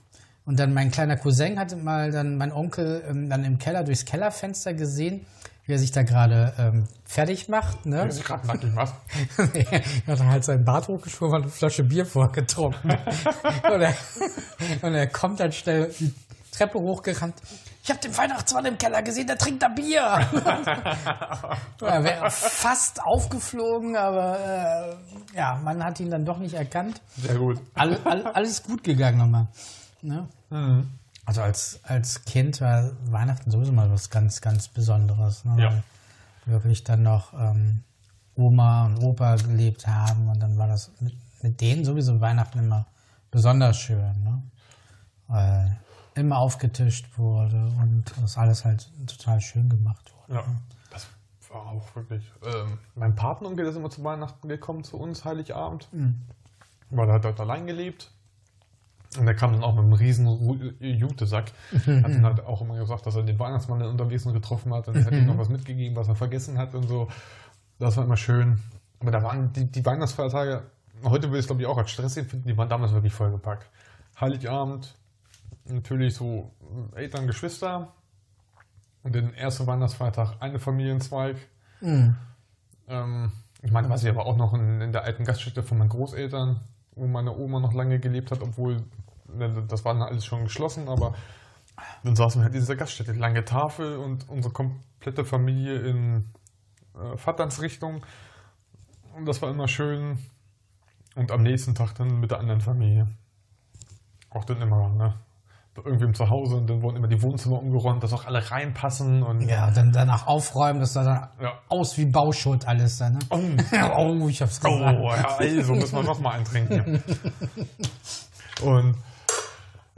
Und 0.45 0.59
dann 0.59 0.73
mein 0.73 0.91
kleiner 0.91 1.17
Cousin 1.17 1.59
hatte 1.59 1.75
mal 1.75 2.11
dann 2.11 2.37
mein 2.37 2.51
Onkel 2.51 3.03
ähm, 3.07 3.29
dann 3.29 3.45
im 3.45 3.59
Keller 3.59 3.83
durchs 3.83 4.05
Kellerfenster 4.05 4.73
gesehen, 4.73 5.25
wie 5.71 5.75
er 5.75 5.79
sich 5.79 5.93
da 5.93 6.03
gerade 6.03 6.53
ähm, 6.59 6.83
fertig 7.05 7.47
macht. 7.47 7.85
Ne? 7.85 8.01
Wenn 8.01 8.11
sich 8.11 8.25
gerade 8.25 8.45
nackig 8.45 8.73
macht. 8.73 8.93
er 9.53 9.81
hat 10.05 10.19
halt 10.19 10.43
seinen 10.43 10.65
Bart 10.65 10.89
hochgeschoben 10.89 11.33
und 11.33 11.41
eine 11.43 11.49
Flasche 11.49 11.85
Bier 11.85 12.05
vorgetrunken. 12.05 12.91
und, 13.71 13.81
er, 13.81 13.95
und 14.81 14.93
er 14.93 15.07
kommt 15.07 15.39
dann 15.39 15.53
schnell 15.53 15.93
die 15.97 16.13
Treppe 16.51 16.77
hochgerannt. 16.77 17.35
Ich 17.85 17.89
habe 17.89 18.01
den 18.01 18.17
Weihnachtsmann 18.17 18.65
im 18.65 18.77
Keller 18.77 19.01
gesehen, 19.01 19.27
der 19.27 19.37
trinkt 19.37 19.63
da 19.63 19.69
Bier. 19.69 20.01
er 21.81 22.03
wäre 22.03 22.29
fast 22.29 23.01
aufgeflogen, 23.01 23.95
aber 23.95 24.97
äh, 25.33 25.37
ja, 25.37 25.57
man 25.63 25.81
hat 25.81 26.01
ihn 26.01 26.11
dann 26.11 26.25
doch 26.25 26.37
nicht 26.37 26.55
erkannt. 26.55 27.01
Sehr 27.15 27.35
gut. 27.35 27.61
All, 27.75 27.97
all, 28.03 28.27
alles 28.27 28.61
gut 28.61 28.83
gegangen 28.83 29.19
nochmal. 29.19 29.47
Ne? 30.01 30.27
Also 31.31 31.43
als, 31.43 31.79
als 31.83 32.25
Kind 32.25 32.59
war 32.59 32.91
Weihnachten 33.05 33.51
sowieso 33.51 33.71
mal 33.71 33.89
was 33.89 34.09
ganz, 34.09 34.41
ganz 34.41 34.67
Besonderes. 34.67 35.45
Ne? 35.45 35.63
Ja. 35.63 35.83
Wirklich 36.45 36.83
dann 36.83 37.03
noch 37.03 37.31
ähm, 37.31 37.85
Oma 38.35 38.87
und 38.87 38.97
Opa 39.01 39.37
gelebt 39.37 39.87
haben 39.87 40.27
und 40.27 40.41
dann 40.41 40.57
war 40.57 40.67
das 40.67 40.91
mit, 40.99 41.15
mit 41.41 41.61
denen 41.61 41.85
sowieso 41.85 42.19
Weihnachten 42.19 42.59
immer 42.59 42.85
besonders 43.31 43.77
schön. 43.77 44.21
Ne? 44.21 44.43
Weil 45.29 45.79
immer 46.15 46.37
aufgetischt 46.37 47.17
wurde 47.17 47.71
und 47.81 48.03
das 48.21 48.37
alles 48.37 48.65
halt 48.65 48.89
total 49.07 49.39
schön 49.39 49.69
gemacht 49.69 50.11
wurde. 50.13 50.41
Ja, 50.41 50.45
das 50.89 51.07
war 51.49 51.65
auch 51.67 51.95
wirklich. 51.95 52.29
Ähm, 52.43 52.77
mein 52.95 53.15
Patenonkel 53.15 53.67
ist 53.67 53.77
immer 53.77 53.89
zu 53.89 54.03
Weihnachten 54.03 54.49
gekommen 54.49 54.83
zu 54.83 54.97
uns, 54.97 55.23
Heiligabend. 55.23 55.87
Weil 56.89 57.07
er 57.07 57.13
hat 57.13 57.23
dort 57.23 57.39
allein 57.39 57.67
gelebt. 57.67 58.11
Und 59.17 59.25
der 59.25 59.35
kam 59.35 59.51
dann 59.51 59.63
auch 59.63 59.75
mit 59.75 59.83
einem 59.83 59.93
riesen 59.93 60.77
Jutesack. 60.79 61.51
Hat 61.73 61.85
dann 61.85 62.25
halt 62.25 62.45
auch 62.45 62.61
immer 62.61 62.77
gesagt, 62.77 63.05
dass 63.05 63.15
er 63.15 63.23
den 63.23 63.37
Weihnachtsmann 63.39 63.79
dann 63.79 63.89
unterwegs 63.89 64.23
getroffen 64.23 64.73
hat 64.73 64.87
und 64.87 64.95
er 64.95 65.05
hat 65.05 65.11
ihm 65.11 65.25
noch 65.25 65.37
was 65.37 65.49
mitgegeben, 65.49 65.95
was 65.97 66.07
er 66.07 66.15
vergessen 66.15 66.57
hat 66.57 66.73
und 66.75 66.87
so. 66.87 67.09
Das 67.77 67.97
war 67.97 68.05
immer 68.05 68.15
schön. 68.15 68.59
Aber 68.99 69.11
da 69.11 69.21
waren 69.21 69.51
die, 69.51 69.65
die 69.65 69.85
Weihnachtsfeiertage, 69.85 70.63
heute 71.03 71.27
würde 71.27 71.39
ich 71.39 71.43
es 71.43 71.47
glaube 71.47 71.61
ich 71.61 71.67
auch 71.67 71.77
als 71.77 71.91
stressig 71.91 72.27
finden, 72.27 72.47
die 72.47 72.55
waren 72.55 72.69
damals 72.69 72.93
wirklich 72.93 73.13
vollgepackt. 73.13 73.69
Heiligabend, 74.19 74.95
natürlich 75.65 76.15
so 76.15 76.51
Eltern, 76.95 77.27
Geschwister. 77.27 77.93
Und 79.03 79.15
den 79.15 79.33
ersten 79.33 79.65
Weihnachtsfeiertag 79.65 80.35
eine 80.39 80.59
Familienzweig. 80.59 81.35
Ähm, 82.87 83.31
ich 83.63 83.71
meine, 83.71 83.89
was 83.89 84.03
ich 84.03 84.09
aber 84.09 84.25
auch 84.25 84.37
noch 84.37 84.53
in, 84.53 84.79
in 84.79 84.91
der 84.91 85.03
alten 85.03 85.25
Gaststätte 85.25 85.63
von 85.63 85.79
meinen 85.79 85.89
Großeltern, 85.89 86.59
wo 86.95 87.07
meine 87.07 87.35
Oma 87.35 87.59
noch 87.59 87.73
lange 87.73 87.99
gelebt 87.99 88.31
hat, 88.31 88.41
obwohl 88.41 88.83
das 89.67 89.85
war 89.85 89.93
dann 89.93 90.03
alles 90.03 90.25
schon 90.25 90.43
geschlossen, 90.43 90.87
aber 90.87 91.13
dann 92.03 92.15
saßen 92.15 92.41
wir 92.41 92.45
halt 92.45 92.53
in 92.53 92.59
dieser 92.61 92.75
Gaststätte, 92.75 93.13
lange 93.13 93.43
Tafel 93.45 93.97
und 93.97 94.27
unsere 94.29 94.53
komplette 94.53 95.25
Familie 95.25 95.79
in 95.79 96.25
äh, 96.95 97.17
Vaterns 97.17 97.61
Richtung. 97.61 98.05
Und 99.15 99.25
das 99.25 99.41
war 99.41 99.49
immer 99.49 99.67
schön. 99.67 100.19
Und 101.15 101.31
am 101.31 101.43
nächsten 101.43 101.75
Tag 101.75 101.95
dann 101.95 102.19
mit 102.19 102.31
der 102.31 102.39
anderen 102.39 102.61
Familie. 102.61 103.07
Auch 104.29 104.45
dann 104.45 104.61
immer, 104.61 104.89
ne? 104.89 105.15
Bei 105.73 105.83
irgendwem 105.83 106.13
zu 106.13 106.29
Hause 106.29 106.57
und 106.57 106.69
dann 106.69 106.81
wurden 106.81 106.97
immer 106.97 107.07
die 107.07 107.21
Wohnzimmer 107.21 107.59
umgeräumt, 107.59 108.03
dass 108.03 108.11
auch 108.11 108.25
alle 108.25 108.51
reinpassen 108.51 109.23
und 109.23 109.41
Ja, 109.41 109.71
dann 109.71 109.93
danach 109.93 110.27
aufräumen, 110.27 110.81
das 110.81 110.91
sah 110.93 111.03
dann 111.05 111.29
Ja. 111.41 111.53
aus 111.69 111.97
wie 111.97 112.05
Bauschutt 112.05 112.67
alles 112.67 112.97
da, 112.97 113.09
ne? 113.09 113.19
Oh, 113.29 113.39
oh, 113.97 114.27
ich 114.27 114.41
hab's 114.41 114.59
oh 114.65 114.69
gesagt. 114.69 114.99
ja, 115.01 115.37
also 115.37 115.73
müssen 115.75 115.95
wir 115.95 116.03
noch 116.03 116.19
mal 116.19 116.31
eintrinken. 116.31 117.01
Und 118.61 118.95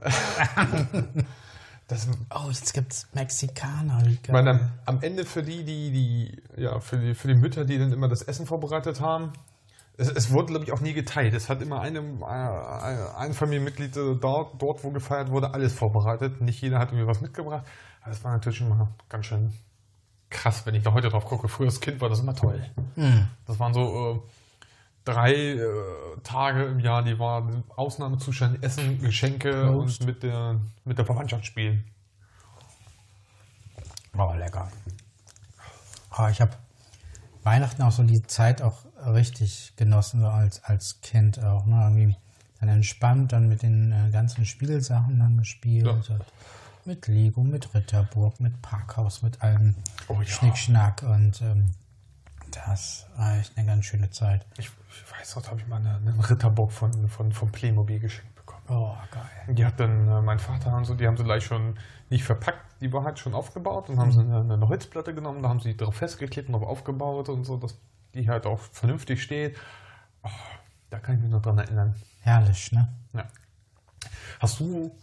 das, 1.87 2.07
Oh, 2.29 2.49
jetzt 2.49 2.73
gibt's 2.73 3.07
Mexikaner. 3.13 4.03
wie 4.05 4.19
ich 4.21 4.29
meine, 4.29 4.51
am, 4.51 4.71
am 4.85 5.01
Ende 5.01 5.25
für 5.25 5.43
die, 5.43 5.63
die, 5.63 5.91
die, 5.91 6.61
ja, 6.61 6.79
für 6.79 6.97
die, 6.97 7.13
für 7.13 7.27
die 7.27 7.35
Mütter, 7.35 7.65
die 7.65 7.77
dann 7.77 7.91
immer 7.91 8.07
das 8.07 8.21
Essen 8.21 8.45
vorbereitet 8.45 9.01
haben, 9.01 9.33
es, 9.97 10.09
es 10.09 10.31
wurde, 10.31 10.47
glaube 10.47 10.65
ich, 10.65 10.71
auch 10.71 10.81
nie 10.81 10.93
geteilt. 10.93 11.33
Es 11.33 11.49
hat 11.49 11.61
immer 11.61 11.81
einem, 11.81 12.21
äh, 12.23 12.25
ein 12.25 13.33
Familienmitglied 13.33 13.95
äh, 13.95 14.15
dort, 14.15 14.61
dort, 14.61 14.83
wo 14.83 14.91
gefeiert 14.91 15.29
wurde, 15.29 15.53
alles 15.53 15.73
vorbereitet. 15.73 16.41
Nicht 16.41 16.61
jeder 16.61 16.79
hat 16.79 16.89
irgendwie 16.91 17.07
was 17.07 17.21
mitgebracht. 17.21 17.65
Aber 18.01 18.09
das 18.09 18.23
war 18.23 18.31
natürlich 18.31 18.61
mal 18.61 18.87
ganz 19.09 19.27
schön 19.27 19.53
krass, 20.29 20.65
wenn 20.65 20.73
ich 20.73 20.83
da 20.83 20.93
heute 20.93 21.09
drauf 21.09 21.25
gucke. 21.25 21.47
Früher 21.47 21.67
als 21.67 21.79
Kind 21.79 22.01
war 22.01 22.09
das 22.09 22.21
immer 22.21 22.33
toll. 22.35 22.65
Das 23.45 23.59
waren 23.59 23.73
so 23.73 24.15
äh, 24.15 24.19
drei 25.05 25.33
äh, 25.33 25.67
Tage 26.23 26.65
im 26.65 26.79
Jahr, 26.79 27.03
die 27.03 27.19
waren 27.19 27.63
Ausnahmezustand, 27.75 28.63
Essen, 28.63 28.99
Geschenke 28.99 29.67
Prost. 29.67 30.01
und 30.01 30.07
mit 30.07 30.23
der, 30.23 30.59
mit 30.85 30.97
der 30.97 31.05
Verwandtschaft 31.05 31.45
spielen. 31.45 31.83
Oh, 34.17 34.33
lecker. 34.33 34.71
Oh, 36.17 36.27
ich 36.27 36.39
habe 36.39 36.51
Weihnachten 37.43 37.81
auch 37.81 37.91
so 37.91 38.03
die 38.03 38.21
Zeit 38.23 38.61
auch 38.61 38.85
richtig 39.05 39.73
genossen, 39.75 40.21
so 40.21 40.27
als, 40.27 40.63
als 40.63 41.01
Kind 41.01 41.43
auch. 41.43 41.65
Ne? 41.65 41.81
Irgendwie 41.81 42.15
dann 42.59 42.69
entspannt, 42.69 43.33
dann 43.33 43.49
mit 43.49 43.63
den 43.63 43.91
äh, 43.91 44.11
ganzen 44.11 44.45
Spielsachen 44.45 45.19
dann 45.19 45.37
gespielt. 45.37 45.85
Ja. 45.85 46.19
Mit 46.85 47.07
Lego, 47.07 47.43
mit 47.43 47.73
Ritterburg, 47.73 48.39
mit 48.39 48.61
Parkhaus, 48.61 49.21
mit 49.21 49.41
allem 49.41 49.75
Oh 50.07 50.19
ja. 50.19 50.25
Schnickschnack. 50.25 51.03
Und 51.03 51.41
ähm, 51.41 51.71
das 52.55 53.07
war 53.15 53.37
echt 53.37 53.57
eine 53.57 53.67
ganz 53.67 53.85
schöne 53.85 54.09
Zeit. 54.09 54.45
Ich, 54.57 54.69
ich 54.89 55.11
weiß 55.11 55.35
noch, 55.35 55.43
da 55.43 55.49
habe 55.49 55.59
ich 55.59 55.67
mal 55.67 55.77
eine, 55.77 55.95
eine 55.95 56.29
Ritterburg 56.29 56.71
von, 56.71 57.07
von, 57.09 57.31
von 57.31 57.51
Playmobil 57.51 57.99
geschenkt 57.99 58.35
bekommen. 58.35 58.63
Oh, 58.69 58.95
geil. 59.11 59.55
Die 59.55 59.65
hat 59.65 59.79
dann 59.79 60.07
äh, 60.07 60.21
mein 60.21 60.39
Vater 60.39 60.75
und 60.75 60.85
so, 60.85 60.95
die 60.95 61.07
haben 61.07 61.17
sie 61.17 61.23
gleich 61.23 61.43
schon 61.43 61.77
nicht 62.09 62.23
verpackt, 62.23 62.81
die 62.81 62.91
war 62.93 63.03
halt 63.03 63.19
schon 63.19 63.33
aufgebaut 63.33 63.89
und 63.89 63.97
haben 63.99 64.11
sie 64.11 64.19
eine, 64.19 64.41
eine 64.41 64.67
Holzplatte 64.67 65.13
genommen, 65.13 65.41
da 65.41 65.49
haben 65.49 65.59
sie 65.59 65.71
die 65.71 65.77
drauf 65.77 65.95
festgeklebt 65.95 66.49
und 66.49 66.53
drauf 66.53 66.67
aufgebaut 66.67 67.29
und 67.29 67.43
so, 67.43 67.57
dass 67.57 67.77
die 68.13 68.29
halt 68.29 68.45
auch 68.45 68.59
vernünftig 68.59 69.23
steht. 69.23 69.57
Oh, 70.23 70.29
da 70.89 70.99
kann 70.99 71.15
ich 71.15 71.21
mich 71.21 71.31
noch 71.31 71.41
dran 71.41 71.57
erinnern. 71.57 71.95
Herrlich, 72.21 72.71
ne? 72.71 72.87
Ja. 73.13 73.25
Hast 74.39 74.59
du 74.59 74.95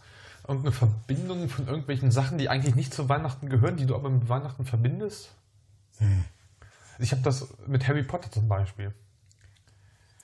irgendeine 0.47 0.71
Verbindung 0.71 1.49
von 1.49 1.67
irgendwelchen 1.67 2.11
Sachen, 2.11 2.37
die 2.37 2.49
eigentlich 2.49 2.75
nicht 2.75 2.93
zu 2.93 3.09
Weihnachten 3.09 3.49
gehören, 3.49 3.77
die 3.77 3.85
du 3.85 3.95
aber 3.95 4.09
mit 4.09 4.29
Weihnachten 4.29 4.65
verbindest? 4.65 5.33
Hm. 5.97 6.25
Ich 7.01 7.11
habe 7.11 7.21
das 7.21 7.53
mit 7.67 7.87
Harry 7.87 8.03
Potter 8.03 8.31
zum 8.31 8.47
Beispiel. 8.47 8.93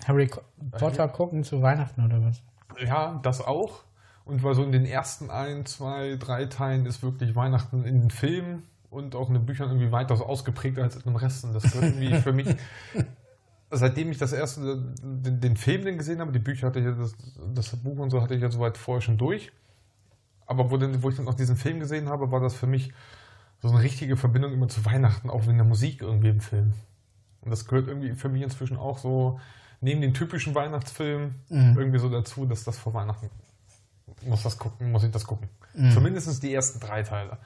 Harry 0.06 0.30
Potter 0.72 1.08
gucken 1.08 1.44
zu 1.44 1.62
Weihnachten 1.62 2.06
oder 2.06 2.24
was? 2.24 2.42
Ja, 2.80 3.20
das 3.24 3.42
auch. 3.42 3.84
Und 4.26 4.44
weil 4.44 4.54
so 4.56 4.64
in 4.64 4.72
den 4.72 4.86
ersten 4.86 5.30
ein, 5.30 5.66
zwei, 5.66 6.18
drei 6.18 6.46
Teilen 6.46 6.86
ist 6.86 7.02
wirklich 7.02 7.36
Weihnachten 7.36 7.86
in 7.86 8.02
den 8.02 8.12
Filmen 8.12 8.64
und 8.90 9.16
auch 9.16 9.30
in 9.30 9.36
den 9.36 9.46
Büchern 9.46 9.70
irgendwie 9.70 9.92
weitaus 9.92 10.22
ausgeprägter 10.22 10.84
als 10.84 10.96
in 10.98 11.04
dem 11.04 11.16
Rest. 11.16 11.46
Und 11.46 11.54
das 11.54 11.64
gehört 11.64 11.96
irgendwie 11.96 12.16
für 12.16 12.34
mich, 12.34 12.56
seitdem 13.72 14.12
ich 14.12 14.18
das 14.18 14.34
erste, 14.34 14.94
den, 15.02 15.40
den 15.40 15.58
Film 15.58 15.86
den 15.86 15.98
gesehen 15.98 16.20
habe, 16.20 16.32
die 16.32 16.40
Bücher 16.40 16.68
hatte 16.68 16.80
ich 16.80 16.86
ja, 16.86 16.92
das, 16.92 17.16
das 17.54 17.76
Buch 17.78 17.98
und 17.98 18.10
so 18.10 18.22
hatte 18.22 18.36
ich 18.36 18.42
ja 18.42 18.52
soweit 18.52 18.78
vorher 18.78 19.02
schon 19.02 19.18
durch. 19.18 19.52
Aber 20.46 20.72
wo, 20.72 20.78
denn, 20.78 21.02
wo 21.02 21.10
ich 21.10 21.16
dann 21.16 21.28
auch 21.28 21.34
diesen 21.34 21.58
Film 21.58 21.80
gesehen 21.80 22.10
habe, 22.10 22.32
war 22.32 22.40
das 22.40 22.54
für 22.54 22.68
mich 22.68 22.94
so 23.62 23.70
eine 23.70 23.82
richtige 23.82 24.18
Verbindung 24.18 24.54
immer 24.54 24.68
zu 24.68 24.86
Weihnachten, 24.86 25.30
auch 25.30 25.48
wegen 25.48 25.58
der 25.58 25.66
Musik 25.66 26.02
irgendwie 26.02 26.30
im 26.30 26.42
Film. 26.42 26.74
Und 27.42 27.52
das 27.52 27.66
gehört 27.66 27.88
irgendwie 27.88 28.14
für 28.14 28.30
mich 28.30 28.42
inzwischen 28.42 28.78
auch 28.78 28.98
so 28.98 29.40
neben 29.82 30.02
den 30.02 30.14
typischen 30.14 30.56
Weihnachtsfilmen 30.56 31.36
mhm. 31.50 31.76
irgendwie 31.78 32.00
so 32.00 32.10
dazu, 32.10 32.46
dass 32.46 32.64
das 32.64 32.78
vor 32.78 32.94
Weihnachten 32.94 33.30
muss 34.26 34.44
das 34.44 34.58
gucken, 34.58 34.92
muss 34.92 35.04
ich 35.04 35.12
das 35.12 35.26
gucken. 35.26 35.50
Mhm. 35.76 35.92
Zumindest 35.92 36.42
die 36.44 36.54
ersten 36.54 36.80
drei 36.80 37.04
Teile. 37.04 37.38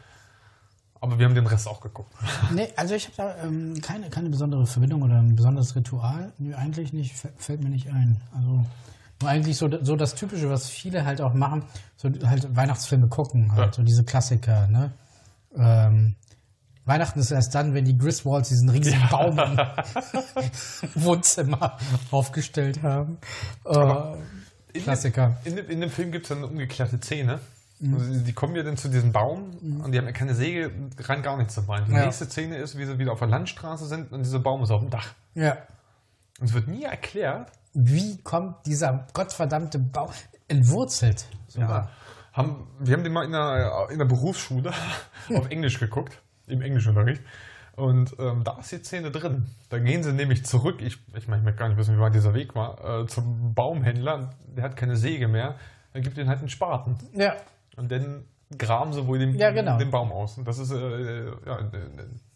Aber 1.00 1.18
wir 1.18 1.26
haben 1.26 1.36
den 1.36 1.48
Rest 1.48 1.68
auch 1.68 1.82
geguckt. 1.82 2.14
Nee, 2.54 2.70
also 2.76 2.94
ich 2.94 3.06
habe 3.06 3.18
da 3.18 3.44
ähm, 3.44 3.82
keine, 3.82 4.10
keine 4.10 4.30
besondere 4.30 4.66
Verbindung 4.68 5.02
oder 5.02 5.16
ein 5.16 5.36
besonderes 5.36 5.76
Ritual. 5.76 6.32
Nee, 6.38 6.54
eigentlich 6.54 6.94
nicht, 6.94 7.16
fällt 7.16 7.64
mir 7.64 7.70
nicht 7.70 7.90
ein. 7.90 8.22
Also 8.36 8.66
nur 9.22 9.30
eigentlich 9.30 9.58
so, 9.58 9.70
so 9.84 9.96
das 9.96 10.16
Typische, 10.16 10.50
was 10.50 10.70
viele 10.70 11.06
halt 11.06 11.22
auch 11.22 11.34
machen, 11.34 11.64
so 11.98 12.10
halt 12.24 12.56
Weihnachtsfilme 12.56 13.08
gucken, 13.08 13.52
halt, 13.52 13.68
ja. 13.68 13.74
so 13.74 13.84
diese 13.84 14.04
Klassiker, 14.04 14.68
ne? 14.68 14.92
Ähm, 15.56 16.16
Weihnachten 16.86 17.20
ist 17.20 17.32
erst 17.32 17.54
dann, 17.54 17.74
wenn 17.74 17.86
die 17.86 17.98
Griswolds 17.98 18.50
diesen 18.50 18.70
riesigen 18.70 19.02
ja. 19.02 19.08
Baum 19.08 19.40
im 19.40 19.58
Wohnzimmer 21.04 21.78
aufgestellt 22.10 22.82
haben. 22.82 23.20
Äh, 23.66 24.80
Klassiker. 24.80 25.38
In, 25.46 25.58
in, 25.58 25.66
in, 25.68 25.82
dem 25.82 25.90
Film 25.90 26.12
gibt 26.12 26.26
es 26.26 26.32
eine 26.32 26.48
umgekehrte 26.48 26.98
Szene. 26.98 27.40
Mhm. 27.80 27.94
Also 27.94 28.20
die 28.24 28.34
kommen 28.34 28.56
ja 28.56 28.64
dann 28.64 28.78
zu 28.78 28.90
diesem 28.90 29.12
Baum 29.12 29.52
mhm. 29.62 29.82
und 29.82 29.92
die 29.92 29.98
haben 29.98 30.06
ja 30.06 30.12
keine 30.12 30.34
Säge, 30.34 30.72
rein 31.00 31.22
gar 31.22 31.38
nichts 31.38 31.56
dabei. 31.56 31.82
Die 31.82 31.92
ja. 31.92 32.06
nächste 32.06 32.26
Szene 32.26 32.58
ist, 32.58 32.78
wie 32.78 32.86
sie 32.86 32.98
wieder 32.98 33.12
auf 33.12 33.20
der 33.20 33.28
Landstraße 33.28 33.86
sind 33.86 34.12
und 34.12 34.24
dieser 34.24 34.40
Baum 34.40 34.64
ist 34.64 34.72
auf 34.72 34.82
dem 34.82 34.90
Dach. 34.90 35.14
Ja. 35.36 35.58
Und 36.40 36.48
es 36.48 36.54
wird 36.54 36.68
nie 36.68 36.84
erklärt, 36.84 37.52
wie 37.74 38.18
kommt 38.24 38.66
dieser 38.66 39.08
gottverdammte 39.14 39.80
Baum 39.80 40.10
entwurzelt. 40.48 41.26
Sogar. 41.48 41.86
Ja. 41.86 41.90
Haben, 42.34 42.68
wir 42.80 42.96
haben 42.96 43.04
den 43.04 43.14
mal 43.14 43.26
in 43.26 43.32
der, 43.32 43.88
in 43.92 43.98
der 43.98 44.06
Berufsschule 44.06 44.72
auf 45.36 45.50
Englisch 45.50 45.80
geguckt 45.80 46.22
im 46.48 46.62
Englischunterricht. 46.62 47.22
Und 47.76 48.16
ähm, 48.20 48.44
da 48.44 48.60
ist 48.60 48.72
die 48.72 48.78
Szene 48.78 49.12
drin. 49.12 49.48
Da 49.70 49.80
gehen 49.80 50.04
sie 50.04 50.14
nämlich 50.14 50.46
zurück, 50.46 50.82
ich, 50.82 51.00
ich 51.16 51.28
meine, 51.28 51.42
ich 51.42 51.46
möchte 51.46 51.60
gar 51.60 51.70
nicht 51.70 51.78
wissen, 51.78 51.96
wie 51.96 52.02
weit 52.02 52.14
dieser 52.14 52.34
Weg 52.34 52.54
war, 52.54 53.02
äh, 53.02 53.08
zum 53.08 53.54
Baumhändler, 53.54 54.32
der 54.46 54.64
hat 54.64 54.76
keine 54.76 54.98
Säge 54.98 55.28
mehr, 55.28 55.56
er 55.94 56.02
gibt 56.02 56.18
ihnen 56.18 56.30
halt 56.30 56.40
einen 56.40 56.50
Spaten. 56.50 56.98
Ja. 57.14 57.36
Und 57.78 57.92
dann 57.92 58.26
graben 58.58 58.94
sie 58.94 59.08
wohl 59.08 59.20
den, 59.20 59.36
ja, 59.36 59.52
genau. 59.52 59.78
den 59.78 59.92
Baum 59.92 60.12
aus. 60.12 60.38
Und 60.38 60.48
das 60.48 60.60
ist 60.60 60.72
äh, 60.72 61.26
ja, 61.46 61.72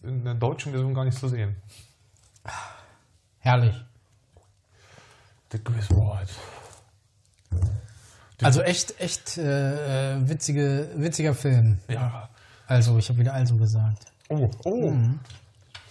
in 0.04 0.24
der 0.24 0.36
deutschen 0.36 0.72
Version 0.72 0.94
gar 0.94 1.06
nicht 1.06 1.18
zu 1.18 1.28
sehen. 1.28 1.56
Herrlich. 3.40 3.76
The 5.52 5.64
Griswold. 5.64 6.30
Also 8.42 8.62
echt, 8.62 9.00
echt 9.00 9.38
äh, 9.38 10.28
witzige, 10.28 10.90
witziger 10.96 11.34
Film. 11.34 11.80
Ja. 11.88 12.30
Also, 12.68 12.98
ich 12.98 13.10
habe 13.10 13.20
wieder 13.20 13.34
also 13.34 13.56
gesagt. 13.58 14.06
Oh, 14.30 14.50
oh. 14.64 14.92
Mhm. 14.92 15.20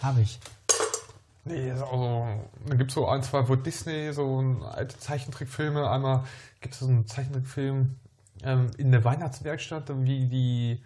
Habe 0.03 0.20
ich. 0.20 0.38
Nee, 1.45 1.70
also, 1.70 2.26
da 2.66 2.74
gibt 2.74 2.90
es 2.90 2.95
so 2.95 3.07
ein, 3.07 3.22
zwei, 3.22 3.49
wo 3.49 3.55
Disney 3.55 4.12
so 4.12 4.38
alte 4.72 4.99
Zeichentrickfilme, 4.99 5.88
einmal 5.88 6.24
gibt 6.61 6.74
es 6.74 6.80
so 6.80 6.86
einen 6.86 7.07
Zeichentrickfilm 7.07 7.97
ähm, 8.42 8.70
in 8.78 8.90
der 8.90 9.05
Weihnachtswerkstatt, 9.05 9.90
wie 10.05 10.26
die 10.26 10.82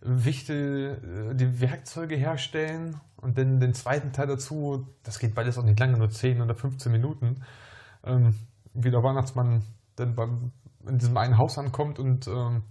Wichtel 0.00 1.30
äh, 1.30 1.34
die 1.34 1.60
Werkzeuge 1.60 2.16
herstellen 2.16 3.00
und 3.16 3.36
dann 3.36 3.60
den 3.60 3.74
zweiten 3.74 4.12
Teil 4.12 4.28
dazu, 4.28 4.86
das 5.02 5.18
geht 5.18 5.34
beides 5.34 5.58
auch 5.58 5.64
nicht 5.64 5.78
lange, 5.78 5.98
nur 5.98 6.10
10 6.10 6.40
oder 6.40 6.54
15 6.54 6.90
Minuten, 6.92 7.42
ähm, 8.04 8.34
wie 8.74 8.90
der 8.90 9.02
Weihnachtsmann 9.02 9.62
dann 9.96 10.14
beim, 10.14 10.52
in 10.88 10.98
diesem 10.98 11.16
einen 11.16 11.38
Haus 11.38 11.58
ankommt 11.58 11.98
und 11.98 12.26
ähm, 12.26 12.62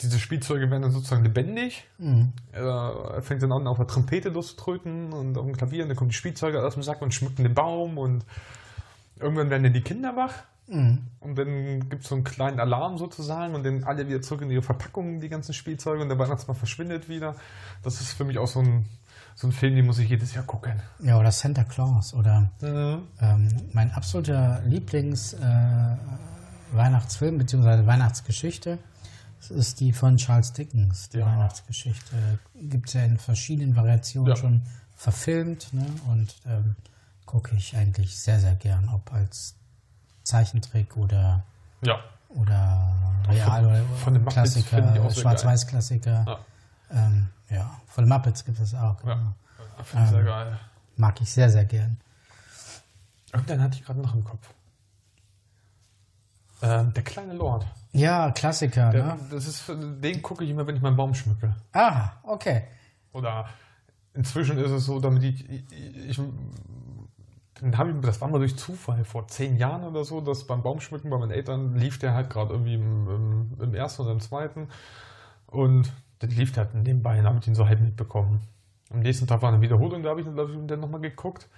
diese 0.00 0.18
Spielzeuge 0.18 0.70
werden 0.70 0.82
dann 0.82 0.90
sozusagen 0.90 1.24
lebendig. 1.24 1.84
Mhm. 1.98 2.32
Er 2.52 3.20
fängt 3.22 3.42
dann 3.42 3.52
an, 3.52 3.66
auf 3.66 3.78
der 3.78 3.86
Trompete 3.86 4.28
loszutröten 4.28 5.12
und 5.12 5.36
auf 5.38 5.44
dem 5.44 5.56
Klavier. 5.56 5.82
Und 5.82 5.88
dann 5.88 5.96
kommen 5.96 6.10
die 6.10 6.16
Spielzeuge 6.16 6.62
aus 6.62 6.74
dem 6.74 6.82
Sack 6.82 7.00
und 7.02 7.14
schmücken 7.14 7.42
den 7.44 7.54
Baum. 7.54 7.98
Und 7.98 8.24
irgendwann 9.18 9.50
werden 9.50 9.62
dann 9.62 9.72
die 9.72 9.82
Kinder 9.82 10.16
wach. 10.16 10.34
Mhm. 10.68 11.06
Und 11.20 11.36
dann 11.36 11.88
gibt 11.88 12.02
es 12.02 12.08
so 12.08 12.14
einen 12.14 12.24
kleinen 12.24 12.60
Alarm 12.60 12.98
sozusagen. 12.98 13.54
Und 13.54 13.64
dann 13.64 13.84
alle 13.84 14.06
wieder 14.08 14.20
zurück 14.22 14.42
in 14.42 14.50
ihre 14.50 14.62
Verpackungen, 14.62 15.20
die 15.20 15.28
ganzen 15.28 15.54
Spielzeuge. 15.54 16.02
Und 16.02 16.08
der 16.08 16.18
Weihnachtsmann 16.18 16.56
verschwindet 16.56 17.08
wieder. 17.08 17.34
Das 17.82 18.00
ist 18.00 18.12
für 18.12 18.24
mich 18.24 18.38
auch 18.38 18.48
so 18.48 18.60
ein, 18.60 18.84
so 19.34 19.48
ein 19.48 19.52
Film, 19.52 19.76
den 19.76 19.86
muss 19.86 19.98
ich 19.98 20.10
jedes 20.10 20.34
Jahr 20.34 20.44
gucken. 20.44 20.82
Ja, 21.00 21.18
oder 21.18 21.32
Santa 21.32 21.64
Claus. 21.64 22.12
Oder 22.14 22.50
mhm. 22.60 23.08
ähm, 23.20 23.48
mein 23.72 23.90
absoluter 23.92 24.60
Lieblings-Weihnachtsfilm, 24.66 25.98
äh, 25.98 26.39
beziehungsweise 26.72 27.86
Weihnachtsgeschichte 27.86 28.78
das 29.40 29.50
ist 29.50 29.80
die 29.80 29.92
von 29.92 30.18
Charles 30.18 30.52
Dickens, 30.52 31.08
die 31.08 31.18
ja. 31.18 31.26
Weihnachtsgeschichte. 31.26 32.38
Gibt 32.54 32.88
es 32.88 32.94
ja 32.94 33.02
in 33.02 33.18
verschiedenen 33.18 33.74
Variationen 33.74 34.28
ja. 34.28 34.36
schon 34.36 34.62
verfilmt 34.94 35.72
ne? 35.72 35.86
und 36.08 36.34
ähm, 36.46 36.76
gucke 37.24 37.56
ich 37.56 37.74
eigentlich 37.74 38.18
sehr, 38.18 38.38
sehr 38.38 38.54
gern, 38.54 38.90
ob 38.90 39.12
als 39.12 39.56
Zeichentrick 40.24 40.96
oder, 40.96 41.42
ja. 41.80 41.98
oder 42.28 42.92
real 43.28 43.62
von, 43.62 43.70
oder 43.70 43.84
von 43.96 44.14
den 44.14 44.26
Klassiker, 44.26 45.10
Schwarz-Weiß-Klassiker. 45.10 46.24
Ja. 46.26 46.38
Ähm, 46.90 47.28
ja, 47.48 47.80
von 47.86 48.06
Muppets 48.06 48.44
gibt 48.44 48.60
es 48.60 48.74
auch. 48.74 48.98
Genau. 49.00 49.14
Ja, 49.14 50.00
ähm, 50.00 50.06
sehr 50.06 50.22
geil. 50.22 50.58
Mag 50.96 51.18
ich 51.22 51.32
sehr, 51.32 51.48
sehr 51.48 51.64
gern. 51.64 51.96
Und 53.32 53.48
dann 53.48 53.62
hatte 53.62 53.76
ich 53.78 53.84
gerade 53.84 54.00
noch 54.00 54.14
im 54.14 54.22
Kopf. 54.22 54.46
Ähm, 56.62 56.92
der 56.92 57.02
kleine 57.02 57.34
Lord. 57.34 57.66
Ja, 57.92 58.30
Klassiker. 58.30 58.90
Der, 58.90 59.04
ne? 59.04 59.18
das 59.30 59.46
ist, 59.46 59.64
den 59.68 60.22
gucke 60.22 60.44
ich 60.44 60.50
immer, 60.50 60.66
wenn 60.66 60.76
ich 60.76 60.82
meinen 60.82 60.96
Baum 60.96 61.14
schmücke. 61.14 61.54
Ah, 61.72 62.10
okay. 62.22 62.64
Oder 63.12 63.48
inzwischen 64.14 64.58
ist 64.58 64.70
es 64.70 64.84
so, 64.84 65.00
damit 65.00 65.22
ich, 65.22 65.48
ich, 65.48 65.64
ich 66.08 66.20
dann 67.60 67.76
habe 67.76 67.90
ich, 67.90 68.00
das 68.00 68.20
war 68.20 68.28
mal 68.28 68.38
durch 68.38 68.56
Zufall 68.56 69.04
vor 69.04 69.28
zehn 69.28 69.56
Jahren 69.56 69.84
oder 69.84 70.04
so, 70.04 70.20
dass 70.20 70.46
beim 70.46 70.62
Baumschmücken 70.62 71.10
bei 71.10 71.18
meinen 71.18 71.30
Eltern 71.30 71.76
lief 71.76 71.98
der 71.98 72.14
halt 72.14 72.30
gerade 72.30 72.52
irgendwie 72.52 72.74
im, 72.74 73.08
im, 73.08 73.62
im, 73.62 73.74
ersten 73.74 74.02
oder 74.02 74.12
im 74.12 74.20
zweiten 74.20 74.68
und 75.46 75.92
dann 76.20 76.30
lief 76.30 76.52
der 76.52 76.64
halt 76.64 76.74
in 76.74 76.84
dem 76.84 77.02
Bein, 77.02 77.24
habe 77.24 77.38
ich 77.38 77.46
ihn 77.46 77.54
so 77.54 77.66
halb 77.66 77.80
mitbekommen. 77.80 78.40
Am 78.90 79.00
nächsten 79.00 79.26
Tag 79.26 79.42
war 79.42 79.52
eine 79.52 79.60
Wiederholung, 79.60 80.02
da 80.02 80.10
habe 80.10 80.20
ich 80.20 80.26
dann, 80.26 80.68
dann 80.68 80.80
nochmal 80.80 81.00
geguckt. 81.00 81.48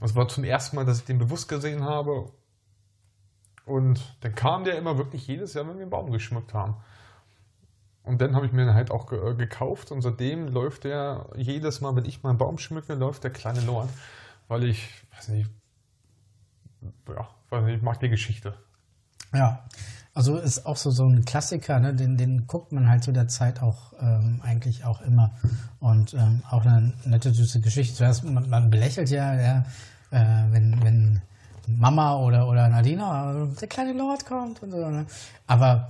Das 0.00 0.14
war 0.14 0.28
zum 0.28 0.44
ersten 0.44 0.76
Mal, 0.76 0.86
dass 0.86 1.00
ich 1.00 1.04
den 1.04 1.18
bewusst 1.18 1.48
gesehen 1.48 1.84
habe 1.84 2.30
und 3.70 4.16
dann 4.20 4.34
kam 4.34 4.64
der 4.64 4.76
immer 4.76 4.98
wirklich 4.98 5.26
jedes 5.26 5.54
Jahr, 5.54 5.66
wenn 5.66 5.76
wir 5.76 5.82
einen 5.82 5.90
Baum 5.90 6.10
geschmückt 6.10 6.52
haben. 6.54 6.74
Und 8.02 8.20
dann 8.20 8.34
habe 8.34 8.46
ich 8.46 8.52
mir 8.52 8.64
den 8.64 8.74
halt 8.74 8.90
auch 8.90 9.06
ge 9.06 9.18
äh, 9.30 9.34
gekauft 9.34 9.92
und 9.92 10.02
seitdem 10.02 10.48
läuft 10.48 10.84
der 10.84 11.26
jedes 11.36 11.80
Mal, 11.80 11.94
wenn 11.94 12.04
ich 12.04 12.22
meinen 12.22 12.38
Baum 12.38 12.58
schmücke, 12.58 12.94
läuft 12.94 13.22
der 13.22 13.30
kleine 13.30 13.60
Lord. 13.60 13.88
Weil 14.48 14.64
ich, 14.64 14.88
weiß 15.14 15.28
nicht, 15.28 15.48
ja, 17.08 17.28
weiß 17.50 17.64
nicht, 17.64 17.76
ich 17.76 17.82
mag 17.82 18.00
die 18.00 18.08
Geschichte. 18.08 18.54
Ja, 19.32 19.64
also 20.12 20.38
ist 20.38 20.66
auch 20.66 20.76
so, 20.76 20.90
so 20.90 21.06
ein 21.06 21.24
Klassiker, 21.24 21.78
ne? 21.78 21.94
den, 21.94 22.16
den 22.16 22.48
guckt 22.48 22.72
man 22.72 22.88
halt 22.88 23.04
zu 23.04 23.12
der 23.12 23.28
Zeit 23.28 23.62
auch 23.62 23.92
ähm, 24.00 24.40
eigentlich 24.42 24.84
auch 24.84 25.00
immer. 25.02 25.32
Und 25.78 26.14
ähm, 26.14 26.42
auch 26.50 26.64
eine 26.64 26.92
nette, 27.04 27.32
süße 27.32 27.60
Geschichte. 27.60 27.94
Zuerst, 27.94 28.24
man, 28.24 28.50
man 28.50 28.70
belächelt 28.70 29.10
ja, 29.10 29.34
ja 29.34 29.64
äh, 30.10 30.52
wenn, 30.52 30.82
wenn 30.82 31.22
Mama 31.78 32.16
oder, 32.16 32.48
oder 32.48 32.68
Nadina, 32.68 33.46
der 33.60 33.68
kleine 33.68 33.92
Lord 33.92 34.26
kommt 34.26 34.62
und 34.62 34.70
so. 34.70 34.88
Ne? 34.88 35.06
Aber 35.46 35.88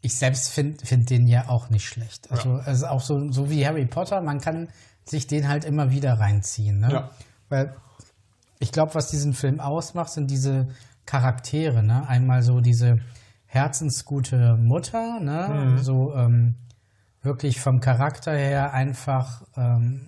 ich 0.00 0.16
selbst 0.16 0.50
finde 0.50 0.84
find 0.84 1.10
den 1.10 1.26
ja 1.26 1.48
auch 1.48 1.70
nicht 1.70 1.86
schlecht. 1.86 2.30
Also 2.30 2.58
ja. 2.58 2.62
es 2.66 2.78
ist 2.78 2.84
auch 2.84 3.00
so, 3.00 3.30
so 3.32 3.50
wie 3.50 3.66
Harry 3.66 3.86
Potter, 3.86 4.20
man 4.20 4.40
kann 4.40 4.68
sich 5.04 5.26
den 5.26 5.48
halt 5.48 5.64
immer 5.64 5.90
wieder 5.90 6.14
reinziehen. 6.20 6.80
Ne? 6.80 6.92
Ja. 6.92 7.10
Weil 7.48 7.74
ich 8.58 8.72
glaube, 8.72 8.94
was 8.94 9.08
diesen 9.08 9.32
Film 9.32 9.60
ausmacht, 9.60 10.10
sind 10.10 10.30
diese 10.30 10.68
Charaktere. 11.06 11.82
Ne? 11.82 12.06
Einmal 12.08 12.42
so 12.42 12.60
diese 12.60 12.98
herzensgute 13.46 14.56
Mutter, 14.56 15.20
ne? 15.20 15.48
Mhm. 15.48 15.78
so 15.78 16.14
ähm, 16.14 16.54
wirklich 17.22 17.60
vom 17.60 17.80
Charakter 17.80 18.32
her 18.32 18.74
einfach 18.74 19.42
ähm, 19.56 20.06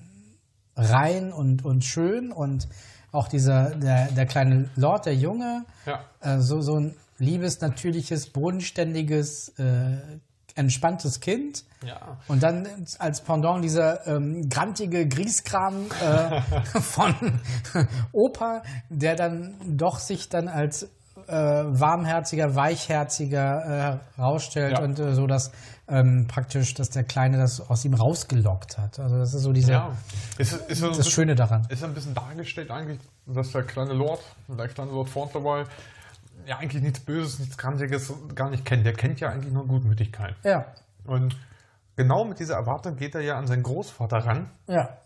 rein 0.77 1.33
und, 1.33 1.65
und 1.65 1.85
schön 1.85 2.33
und 2.33 2.69
auch 3.13 3.29
dieser, 3.29 3.71
der, 3.77 4.09
der 4.13 4.27
kleine 4.27 4.69
Lord, 4.77 5.07
der 5.07 5.15
Junge, 5.15 5.65
ja. 5.87 6.01
äh, 6.21 6.41
so, 6.41 6.61
so 6.61 6.79
ein 6.79 6.97
liebes, 7.19 7.61
natürliches, 7.61 8.29
bodenständiges, 8.31 9.51
äh, 9.59 9.99
entspanntes 10.55 11.21
Kind. 11.21 11.65
Ja. 11.85 12.19
Und 12.29 12.43
dann 12.43 12.67
als 12.99 13.21
Pendant 13.23 13.65
dieser 13.65 14.07
ähm, 14.07 14.49
grantige 14.49 15.07
Grieskram 15.07 15.87
äh, 16.03 16.41
von 16.81 17.15
Opa, 18.13 18.63
der 18.89 19.17
dann 19.17 19.55
doch 19.65 19.99
sich 19.99 20.29
dann 20.29 20.49
als 20.49 20.89
äh, 21.27 21.35
warmherziger, 21.35 22.55
weichherziger 22.55 24.01
äh, 24.17 24.17
herausstellt 24.17 24.79
Ja. 24.79 24.85
und 24.85 24.99
äh, 24.99 25.15
so, 25.15 25.27
dass 25.27 25.53
ähm, 25.91 26.27
praktisch, 26.29 26.75
dass 26.75 26.91
der 26.91 27.05
Kleine 27.05 27.37
das 27.39 27.61
aus 27.69 27.85
ihm 27.85 27.95
rausgelockt 27.95 28.79
hat. 28.79 28.99
Also 29.01 29.19
das 29.19 29.35
ist 29.35 29.43
so 29.43 29.53
diese, 29.53 29.73
Ja. 29.73 29.97
Ist, 30.39 30.53
ist, 30.53 30.83
ein 30.83 30.89
das 30.89 30.97
bisschen- 30.99 31.05
Schöne 31.13 31.35
daran. 31.35 31.67
ist 31.69 31.83
ein 31.85 31.93
bisschen 31.95 32.15
dargestellt 32.15 32.71
eigentlich, 32.71 33.01
dass 33.27 33.53
der 33.53 33.65
kleine 33.65 33.93
Lord, 33.93 34.21
der 34.49 34.69
kleine 34.69 34.91
Lord 34.93 35.09
Fauntleroy, 35.09 35.65
ja 36.47 36.59
eigentlich 36.59 36.83
nichts 36.83 37.01
Böses, 37.01 37.39
nichts 37.41 37.59
Grantiges 37.59 38.13
gar 38.35 38.51
nicht 38.51 38.65
kennt. 38.65 38.87
Der 38.87 38.93
kennt 38.95 39.21
ja 39.21 39.31
eigentlich 39.31 39.53
nur 39.53 39.67
Gutmütigkeit. 39.67 40.35
Ja, 40.45 40.67
Und 41.05 41.37
genau 41.97 42.25
mit 42.25 42.39
dieser 42.39 42.55
Erwartung 42.55 42.97
geht 42.97 43.15
er 43.15 43.21
ja 43.21 43.37
an 43.39 43.47
seinen 43.47 43.63
Großvater 43.63 44.19
ran, 44.19 44.51
ja, 44.67 44.97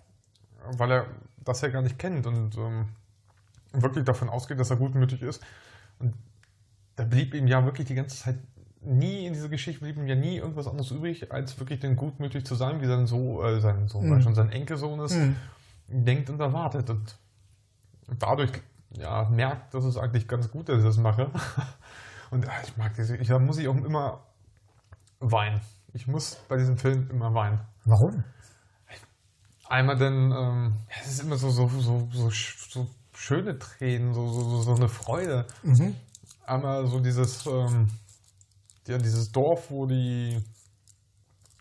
weil 0.76 0.91
er 0.93 1.07
das 1.45 1.61
ja 1.62 1.68
gar 1.68 1.82
nicht 1.82 1.99
kennt 1.99 2.26
und 2.26 2.57
ähm, 2.57 2.89
wirklich 3.72 4.05
davon 4.05 4.28
ausgeht, 4.28 4.61
dass 4.61 4.70
er 4.70 4.76
gutmütig 4.76 5.22
ist. 5.22 5.43
Und 5.99 6.14
da 6.97 7.05
blieb 7.05 7.35
ihm 7.35 7.47
ja 7.49 7.64
wirklich 7.64 7.87
die 7.89 7.95
ganze 7.95 8.16
Zeit 8.16 8.37
nie 8.85 9.26
in 9.26 9.32
dieser 9.32 9.49
Geschichte 9.49 9.85
blieb 9.85 9.97
ihm 9.97 10.07
ja 10.07 10.14
nie 10.14 10.37
irgendwas 10.37 10.66
anderes 10.66 10.91
übrig, 10.91 11.32
als 11.32 11.59
wirklich 11.59 11.80
dann 11.80 11.97
gutmütig 11.97 12.45
zu 12.45 12.55
sein, 12.55 12.80
wie 12.80 12.87
sein 12.87 13.07
Sohn, 13.07 13.45
äh, 13.45 13.61
sein 13.61 13.89
Sohn, 13.89 14.11
weil 14.11 14.20
schon 14.22 14.35
sein 14.35 14.51
Enkelsohn 14.51 15.01
ist, 15.01 15.14
Mhm. 15.16 15.37
denkt 15.89 16.30
und 16.30 16.41
erwartet. 16.41 16.91
Und 16.91 17.16
dadurch 18.18 18.51
ja, 18.97 19.28
merkt, 19.28 19.74
dass 19.74 19.85
es 19.85 19.97
eigentlich 19.97 20.28
ganz 20.28 20.51
gut, 20.51 20.68
dass 20.68 20.78
ich 20.78 20.85
das 20.85 20.99
mache. 20.99 21.30
Und 22.30 22.49
ah, 22.49 22.53
ich 22.64 22.76
mag 22.76 22.95
diese, 22.95 23.16
ich, 23.16 23.28
da 23.28 23.39
muss 23.39 23.59
ich 23.59 23.68
auch 23.68 23.76
immer 23.76 24.20
weinen. 25.20 25.61
Ich 25.93 26.07
muss 26.07 26.37
bei 26.49 26.57
diesem 26.57 26.76
Film 26.78 27.09
immer 27.11 27.32
weinen. 27.35 27.61
Warum? 27.85 28.24
Einmal 29.68 29.97
denn, 29.97 30.32
ähm, 30.32 30.74
es 31.01 31.07
ist 31.09 31.22
immer 31.22 31.37
so, 31.37 31.51
so, 31.51 31.68
so, 31.68 32.09
so, 32.12 32.30
so 32.30 32.87
schöne 33.14 33.59
Tränen, 33.59 34.12
so, 34.12 34.28
so, 34.28 34.41
so, 34.43 34.62
so 34.62 34.74
eine 34.74 34.89
Freude. 34.89 35.47
Mhm. 35.62 35.95
Einmal 36.45 36.87
so 36.87 37.01
dieses, 37.01 37.47
ähm, 37.47 37.89
ja, 38.89 38.99
dieses 38.99 39.30
Dorf, 39.32 39.70
wo 39.70 39.87
die, 39.87 40.41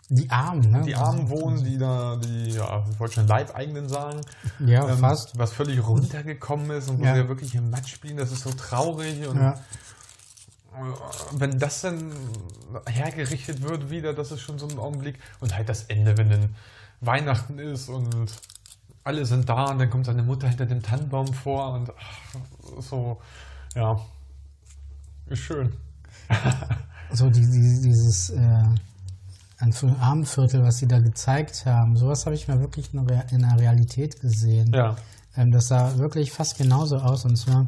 Die 0.10 0.30
Armen, 0.30 0.70
ne? 0.72 0.82
die 0.86 0.96
Armen 0.96 1.30
wohnen, 1.30 1.64
die 1.64 1.78
da, 1.78 2.18
die, 2.18 2.52
ja, 2.52 2.86
ich 2.92 3.00
wollte 3.00 3.16
schon 3.16 3.28
Leibeigenen 3.28 3.88
sagen, 3.88 4.22
Ja, 4.60 4.88
ähm, 4.90 4.98
fast. 5.00 5.38
was 5.38 5.54
völlig 5.54 5.86
runtergekommen 5.86 6.70
ist 6.72 6.90
und 6.90 7.00
wo 7.00 7.06
Ja. 7.06 7.14
sie 7.14 7.22
ja 7.22 7.28
wirklich 7.28 7.56
im 7.56 7.70
Matsch 7.70 7.94
spielen, 7.94 8.18
das 8.18 8.32
ist 8.32 8.44
so 8.44 8.52
traurig 8.52 9.26
und 9.28 9.38
Ja. 9.38 9.56
wenn 11.34 11.60
das 11.60 11.82
dann 11.82 12.12
hergerichtet 12.88 13.62
wird 13.62 13.90
wieder, 13.90 14.14
das 14.14 14.32
ist 14.32 14.42
schon 14.42 14.58
so 14.60 14.68
ein 14.68 14.80
Augenblick. 14.80 15.20
Und 15.40 15.56
halt 15.56 15.70
das 15.70 15.84
Ende, 15.84 16.18
wenn 16.18 16.30
dann 16.30 16.56
Weihnachten 17.00 17.60
ist 17.60 17.90
und 17.90 18.18
alle 19.04 19.26
sind 19.26 19.48
da 19.50 19.66
und 19.66 19.80
dann 19.80 19.90
kommt 19.90 20.06
seine 20.06 20.24
Mutter 20.24 20.48
hinter 20.48 20.66
dem 20.66 20.82
Tannenbaum 20.82 21.34
vor 21.34 21.74
und 21.74 21.92
ach, 21.92 22.82
so, 22.82 23.22
ja, 23.76 24.00
ist 25.28 25.40
schön. 25.40 25.74
so 27.14 27.30
die, 27.30 27.42
die, 27.42 27.82
dieses 27.82 28.30
äh, 28.32 28.64
Armenviertel, 30.00 30.64
was 30.64 30.78
sie 30.78 30.88
da 30.88 31.00
gezeigt 31.00 31.66
haben, 31.66 31.96
sowas 31.96 32.26
habe 32.26 32.36
ich 32.36 32.48
mal 32.48 32.60
wirklich 32.60 32.94
in 32.94 33.08
der, 33.08 33.32
in 33.32 33.42
der 33.42 33.60
Realität 33.60 34.20
gesehen. 34.20 34.72
Ja, 34.74 34.96
Ähm, 35.36 35.52
das 35.52 35.68
sah 35.68 35.98
wirklich 35.98 36.32
fast 36.32 36.58
genauso 36.58 36.98
aus 36.98 37.26
und 37.26 37.38
zwar 37.38 37.68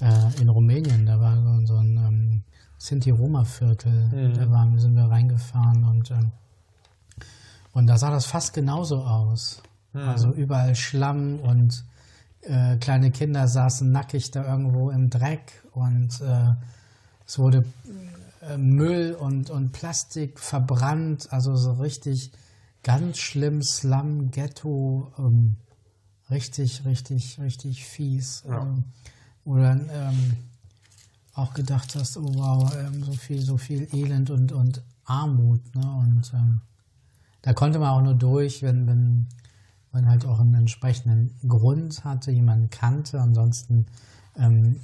äh, 0.00 0.40
in 0.40 0.48
Rumänien. 0.48 1.06
Da 1.06 1.20
war 1.20 1.36
so, 1.36 1.66
so 1.66 1.76
ein 1.76 1.96
ähm, 1.96 2.42
Sinti-Roma-Viertel. 2.78 4.08
Mhm. 4.08 4.34
Da 4.34 4.50
waren, 4.50 4.78
sind 4.78 4.94
wir 4.94 5.04
reingefahren 5.04 5.84
und, 5.84 6.10
ähm, 6.10 6.32
und 7.72 7.86
da 7.86 7.98
sah 7.98 8.10
das 8.10 8.26
fast 8.26 8.52
genauso 8.52 9.02
aus. 9.02 9.62
Also 9.94 10.32
überall 10.32 10.74
Schlamm 10.74 11.38
und 11.38 11.84
äh, 12.40 12.76
kleine 12.78 13.12
Kinder 13.12 13.46
saßen 13.46 13.92
nackig 13.92 14.32
da 14.32 14.44
irgendwo 14.44 14.90
im 14.90 15.08
Dreck 15.08 15.62
und 15.72 16.20
äh, 16.20 16.54
es 17.24 17.38
wurde 17.38 17.64
Müll 18.56 19.16
und, 19.18 19.50
und 19.50 19.72
Plastik 19.72 20.38
verbrannt, 20.38 21.32
also 21.32 21.56
so 21.56 21.72
richtig 21.72 22.32
ganz 22.82 23.18
schlimm 23.18 23.62
Slum, 23.62 24.30
Ghetto, 24.30 25.12
ähm, 25.18 25.56
richtig, 26.30 26.84
richtig, 26.84 27.40
richtig 27.40 27.84
fies. 27.84 28.44
Ja. 28.46 28.62
Ähm, 28.62 28.84
wo 29.44 29.56
du 29.56 29.62
dann 29.62 29.90
ähm, 29.92 30.36
auch 31.34 31.52
gedacht 31.54 31.94
hast, 31.96 32.16
oh 32.16 32.34
wow, 32.34 32.74
ähm, 32.76 33.02
so 33.02 33.12
viel, 33.12 33.40
so 33.40 33.56
viel 33.56 33.88
Elend 33.92 34.30
und, 34.30 34.52
und 34.52 34.82
Armut. 35.04 35.74
Ne? 35.74 35.82
Und 35.82 36.32
ähm, 36.34 36.60
da 37.42 37.52
konnte 37.52 37.78
man 37.78 37.90
auch 37.90 38.02
nur 38.02 38.14
durch, 38.14 38.62
wenn, 38.62 38.86
wenn 38.86 39.28
man 39.92 40.08
halt 40.08 40.24
auch 40.24 40.40
einen 40.40 40.54
entsprechenden 40.54 41.34
Grund 41.46 42.04
hatte, 42.04 42.30
jemanden 42.30 42.70
kannte. 42.70 43.20
Ansonsten 43.20 43.86
ähm, 44.36 44.80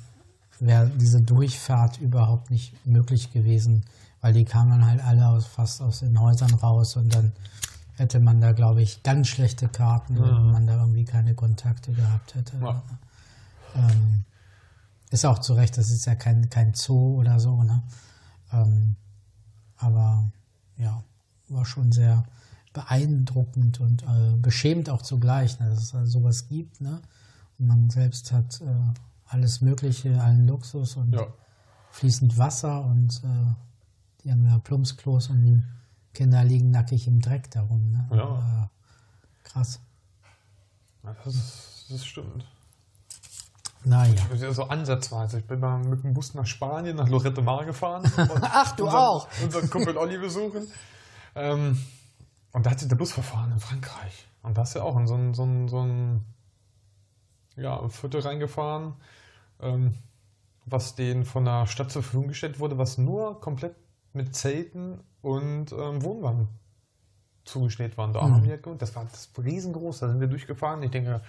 wäre 0.60 0.88
diese 0.88 1.20
Durchfahrt 1.22 1.98
überhaupt 2.00 2.50
nicht 2.50 2.86
möglich 2.86 3.32
gewesen, 3.32 3.84
weil 4.20 4.32
die 4.32 4.44
kamen 4.44 4.70
dann 4.70 4.86
halt 4.86 5.02
alle 5.02 5.26
aus, 5.28 5.46
fast 5.46 5.80
aus 5.80 6.00
den 6.00 6.20
Häusern 6.20 6.52
raus 6.54 6.96
und 6.96 7.14
dann 7.14 7.32
hätte 7.96 8.20
man 8.20 8.40
da, 8.40 8.52
glaube 8.52 8.82
ich, 8.82 9.02
ganz 9.02 9.28
schlechte 9.28 9.68
Karten, 9.68 10.18
wenn 10.18 10.52
man 10.52 10.66
da 10.66 10.80
irgendwie 10.80 11.04
keine 11.04 11.34
Kontakte 11.34 11.92
gehabt 11.92 12.34
hätte. 12.34 12.56
Ja. 12.60 12.82
Ähm, 13.74 14.24
ist 15.10 15.26
auch 15.26 15.38
zu 15.38 15.54
Recht, 15.54 15.76
das 15.76 15.90
ist 15.90 16.06
ja 16.06 16.14
kein, 16.14 16.48
kein 16.48 16.74
Zoo 16.74 17.18
oder 17.18 17.40
so, 17.40 17.62
ne? 17.62 17.82
Ähm, 18.52 18.96
aber 19.76 20.30
ja, 20.76 21.02
war 21.48 21.64
schon 21.64 21.92
sehr 21.92 22.24
beeindruckend 22.72 23.80
und 23.80 24.02
äh, 24.04 24.36
beschämend 24.36 24.88
auch 24.88 25.02
zugleich, 25.02 25.58
ne, 25.58 25.68
dass 25.68 25.92
es 25.92 26.12
sowas 26.12 26.48
gibt, 26.48 26.80
ne? 26.80 27.00
Und 27.58 27.66
man 27.66 27.90
selbst 27.90 28.32
hat 28.32 28.60
äh, 28.60 28.64
alles 29.30 29.60
Mögliche, 29.60 30.20
allen 30.20 30.46
Luxus 30.46 30.96
und 30.96 31.12
ja. 31.12 31.26
fließend 31.90 32.36
Wasser 32.36 32.84
und 32.84 33.22
äh, 33.24 33.54
die 34.22 34.30
haben 34.30 34.44
ja 34.44 34.58
Plumpsklos 34.58 35.28
und 35.28 35.42
die 35.42 35.62
Kinder 36.12 36.44
liegen 36.44 36.70
nackig 36.70 37.06
im 37.06 37.20
Dreck 37.20 37.50
darum. 37.50 37.92
Ne? 37.92 38.08
Ja. 38.12 38.64
Äh, 38.64 39.48
krass. 39.48 39.80
Ja, 41.04 41.14
Das, 41.24 41.34
ist, 41.34 41.86
das 41.88 42.04
stimmt. 42.04 42.46
Naja. 43.84 44.14
Ja, 44.36 44.52
So 44.52 44.64
ansatzweise. 44.64 45.38
Ich 45.38 45.46
bin 45.46 45.60
mal 45.60 45.78
mit 45.78 46.02
dem 46.02 46.12
Bus 46.12 46.34
nach 46.34 46.44
Spanien, 46.44 46.96
nach 46.96 47.08
Lorette 47.08 47.40
Mar 47.40 47.64
gefahren. 47.64 48.02
Ach, 48.42 48.76
du 48.76 48.84
unseren, 48.84 49.00
auch. 49.00 49.28
Unseren 49.42 49.70
Kumpel 49.70 49.96
Olli 49.96 50.18
besuchen. 50.18 50.66
Ähm, 51.34 51.80
und 52.52 52.66
da 52.66 52.70
hat 52.70 52.80
sich 52.80 52.88
der 52.88 52.96
Bus 52.96 53.12
verfahren 53.12 53.52
in 53.52 53.60
Frankreich. 53.60 54.26
Und 54.42 54.58
da 54.58 54.62
ist 54.62 54.74
ja 54.74 54.82
auch 54.82 54.98
in 54.98 55.06
so 55.06 55.14
ein, 55.14 55.32
so 55.34 55.44
ein, 55.44 55.68
so 55.68 55.80
ein 55.80 56.24
ja, 57.56 57.88
Viertel 57.88 58.20
reingefahren, 58.20 58.94
ähm, 59.62 59.94
was 60.66 60.94
denen 60.94 61.24
von 61.24 61.44
der 61.44 61.66
Stadt 61.66 61.90
zur 61.90 62.02
Verfügung 62.02 62.28
gestellt 62.28 62.60
wurde, 62.60 62.78
was 62.78 62.98
nur 62.98 63.40
komplett 63.40 63.74
mit 64.12 64.34
Zelten 64.34 65.00
und 65.22 65.72
ähm, 65.72 66.02
Wohnwagen 66.02 66.48
zugestellt 67.44 67.96
waren. 67.98 68.12
Da 68.12 68.22
Mhm. 68.26 68.34
haben 68.34 68.44
wir 68.44 68.58
gewohnt. 68.58 68.82
Das 68.82 68.94
war 68.94 69.04
das 69.10 69.30
riesengroß. 69.42 70.00
Da 70.00 70.08
sind 70.08 70.20
wir 70.20 70.28
durchgefahren. 70.28 70.82
Ich 70.82 70.90
denke, 70.90 71.20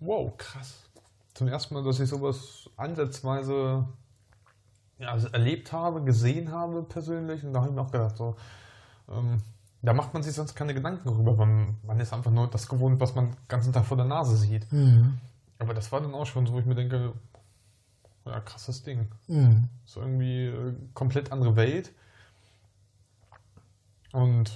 wow, 0.00 0.32
krass. 0.36 0.88
Zum 1.34 1.48
ersten 1.48 1.74
Mal, 1.74 1.82
dass 1.82 1.98
ich 2.00 2.08
sowas 2.08 2.68
ansatzweise 2.76 3.86
ja, 4.98 5.08
also 5.08 5.28
erlebt 5.28 5.72
habe, 5.72 6.02
gesehen 6.04 6.52
habe 6.52 6.82
persönlich. 6.82 7.42
Und 7.44 7.52
da 7.54 7.60
habe 7.60 7.70
ich 7.70 7.74
mir 7.74 7.80
auch 7.82 7.90
gedacht, 7.90 8.16
so, 8.16 8.36
ähm, 9.10 9.38
da 9.80 9.92
macht 9.94 10.14
man 10.14 10.22
sich 10.22 10.34
sonst 10.34 10.54
keine 10.54 10.74
Gedanken 10.74 11.08
drüber. 11.08 11.34
Man, 11.34 11.76
man 11.84 11.98
ist 11.98 12.12
einfach 12.12 12.30
nur 12.30 12.46
das 12.48 12.68
gewohnt, 12.68 13.00
was 13.00 13.14
man 13.14 13.30
den 13.30 13.36
ganzen 13.48 13.72
Tag 13.72 13.84
vor 13.84 13.96
der 13.96 14.06
Nase 14.06 14.36
sieht. 14.36 14.70
Mhm. 14.72 15.18
Aber 15.58 15.74
das 15.74 15.90
war 15.90 16.00
dann 16.00 16.14
auch 16.14 16.26
schon 16.26 16.46
so, 16.46 16.52
wo 16.52 16.58
ich 16.58 16.66
mir 16.66 16.74
denke, 16.76 17.12
ja, 18.24 18.40
krasses 18.40 18.82
Ding. 18.82 19.08
Mhm. 19.28 19.68
So 19.84 20.00
irgendwie 20.00 20.46
äh, 20.46 20.74
komplett 20.94 21.32
andere 21.32 21.56
Welt. 21.56 21.92
Und 24.12 24.50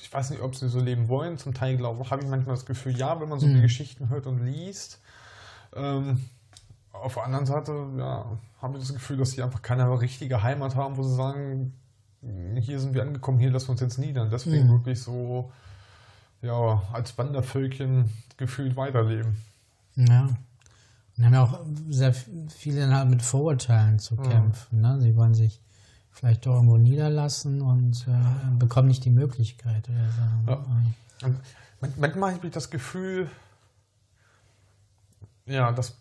ich 0.00 0.12
weiß 0.12 0.30
nicht, 0.30 0.42
ob 0.42 0.54
sie 0.54 0.68
so 0.68 0.80
leben 0.80 1.08
wollen. 1.08 1.38
Zum 1.38 1.54
Teil 1.54 1.76
glaube 1.76 2.08
habe 2.10 2.22
ich 2.22 2.28
manchmal 2.28 2.54
das 2.54 2.66
Gefühl, 2.66 2.96
ja, 2.96 3.20
wenn 3.20 3.28
man 3.28 3.40
so 3.40 3.46
die 3.46 3.60
Geschichten 3.60 4.08
hört 4.08 4.26
und 4.26 4.44
liest. 4.44 5.00
Ähm, 5.74 6.24
auf 6.92 7.14
der 7.14 7.24
anderen 7.24 7.46
Seite, 7.46 7.72
ja, 7.96 8.38
habe 8.60 8.78
ich 8.78 8.84
das 8.84 8.92
Gefühl, 8.92 9.16
dass 9.16 9.32
sie 9.32 9.42
einfach 9.42 9.62
keine 9.62 10.00
richtige 10.00 10.42
Heimat 10.42 10.76
haben, 10.76 10.96
wo 10.96 11.02
sie 11.02 11.14
sagen, 11.14 11.72
hier 12.60 12.80
sind 12.80 12.94
wir 12.94 13.02
angekommen, 13.02 13.38
hier 13.38 13.50
lassen 13.50 13.68
wir 13.68 13.72
uns 13.72 13.80
jetzt 13.80 13.98
niedern. 13.98 14.30
Deswegen 14.30 14.66
Mhm. 14.66 14.72
wirklich 14.72 15.00
so, 15.00 15.52
ja, 16.42 16.82
als 16.92 17.16
Wandervölkchen 17.16 18.10
gefühlt 18.36 18.76
weiterleben. 18.76 19.36
Ja. 19.94 20.28
Und 21.18 21.24
haben 21.24 21.34
ja 21.34 21.42
auch 21.42 21.60
sehr 21.90 22.14
viele 22.14 22.80
dann 22.82 22.94
halt 22.94 23.10
mit 23.10 23.22
Vorurteilen 23.22 23.98
zu 23.98 24.16
kämpfen. 24.16 24.80
Ne? 24.80 25.00
Sie 25.00 25.16
wollen 25.16 25.34
sich 25.34 25.60
vielleicht 26.12 26.46
doch 26.46 26.54
irgendwo 26.54 26.76
niederlassen 26.78 27.60
und 27.60 28.06
äh, 28.08 28.56
bekommen 28.58 28.88
nicht 28.88 29.04
die 29.04 29.10
Möglichkeit. 29.10 29.88
Oder 29.88 30.08
so. 30.46 30.50
Ja. 30.52 31.26
Und 31.26 31.40
man- 31.80 31.92
manchmal 31.98 32.34
habe 32.34 32.46
ich 32.46 32.52
das 32.52 32.70
Gefühl, 32.70 33.28
ja, 35.46 35.72
dass, 35.72 35.96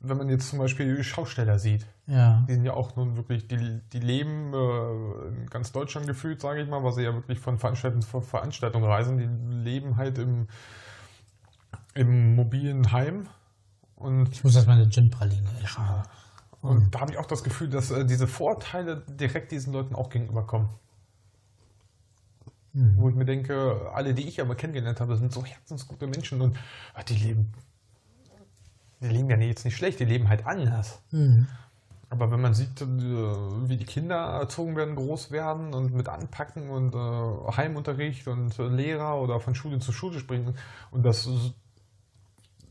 wenn 0.00 0.16
man 0.16 0.28
jetzt 0.28 0.48
zum 0.48 0.58
Beispiel 0.58 1.02
Schausteller 1.02 1.58
sieht, 1.58 1.86
Ja. 2.06 2.44
Die 2.48 2.54
sind 2.54 2.64
ja 2.64 2.74
auch 2.74 2.96
nun 2.96 3.16
wirklich, 3.16 3.46
die, 3.48 3.80
die 3.92 4.00
leben 4.00 4.52
äh, 4.52 5.28
in 5.28 5.46
ganz 5.50 5.72
Deutschland 5.72 6.06
gefühlt, 6.06 6.40
sage 6.40 6.62
ich 6.62 6.68
mal, 6.68 6.82
weil 6.82 6.92
sie 6.92 7.02
ja 7.02 7.14
wirklich 7.14 7.38
von 7.38 7.58
Veranstaltung 7.58 8.00
zu 8.02 8.20
Veranstaltung 8.20 8.84
reisen. 8.84 9.18
Die 9.18 9.54
leben 9.54 9.96
halt 9.96 10.18
im, 10.18 10.48
im 11.94 12.34
mobilen 12.34 12.90
Heim. 12.92 13.26
Und 14.00 14.32
Ich 14.32 14.42
muss 14.42 14.56
erst 14.56 14.66
mal 14.66 14.74
eine 14.74 14.88
Gin-Praline 14.88 15.48
essen. 15.62 15.82
Und 16.62 16.94
da 16.94 17.00
habe 17.00 17.12
ich 17.12 17.18
auch 17.18 17.26
das 17.26 17.44
Gefühl, 17.44 17.68
dass 17.68 17.90
äh, 17.90 18.04
diese 18.04 18.26
Vorteile 18.26 19.02
direkt 19.06 19.52
diesen 19.52 19.72
Leuten 19.72 19.94
auch 19.94 20.10
gegenüberkommen. 20.10 20.68
Wo 22.72 23.08
ich 23.08 23.14
mir 23.14 23.24
denke, 23.24 23.90
alle, 23.92 24.14
die 24.14 24.28
ich 24.28 24.40
aber 24.40 24.54
kennengelernt 24.54 25.00
habe, 25.00 25.16
sind 25.16 25.32
so 25.32 25.44
herzensgute 25.44 26.06
Menschen 26.06 26.40
und 26.40 26.56
ah, 26.94 27.02
die 27.02 27.16
leben, 27.16 27.52
die 29.00 29.08
leben 29.08 29.28
ja 29.28 29.36
jetzt 29.38 29.64
nicht 29.64 29.76
schlecht, 29.76 29.98
die 29.98 30.04
leben 30.04 30.28
halt 30.28 30.46
anders. 30.46 31.00
Mhm. 31.10 31.48
Aber 32.10 32.30
wenn 32.30 32.40
man 32.40 32.54
sieht, 32.54 32.80
äh, 32.80 32.86
wie 32.86 33.76
die 33.76 33.84
Kinder 33.84 34.16
erzogen 34.16 34.76
werden, 34.76 34.96
groß 34.96 35.30
werden 35.30 35.74
und 35.74 35.94
mit 35.94 36.08
anpacken 36.08 36.70
und 36.70 36.94
äh, 36.94 37.56
Heimunterricht 37.56 38.28
und 38.28 38.58
äh, 38.58 38.68
Lehrer 38.68 39.20
oder 39.20 39.40
von 39.40 39.54
Schule 39.54 39.78
zu 39.80 39.92
Schule 39.92 40.20
springen 40.20 40.54
und 40.90 41.04
das 41.04 41.28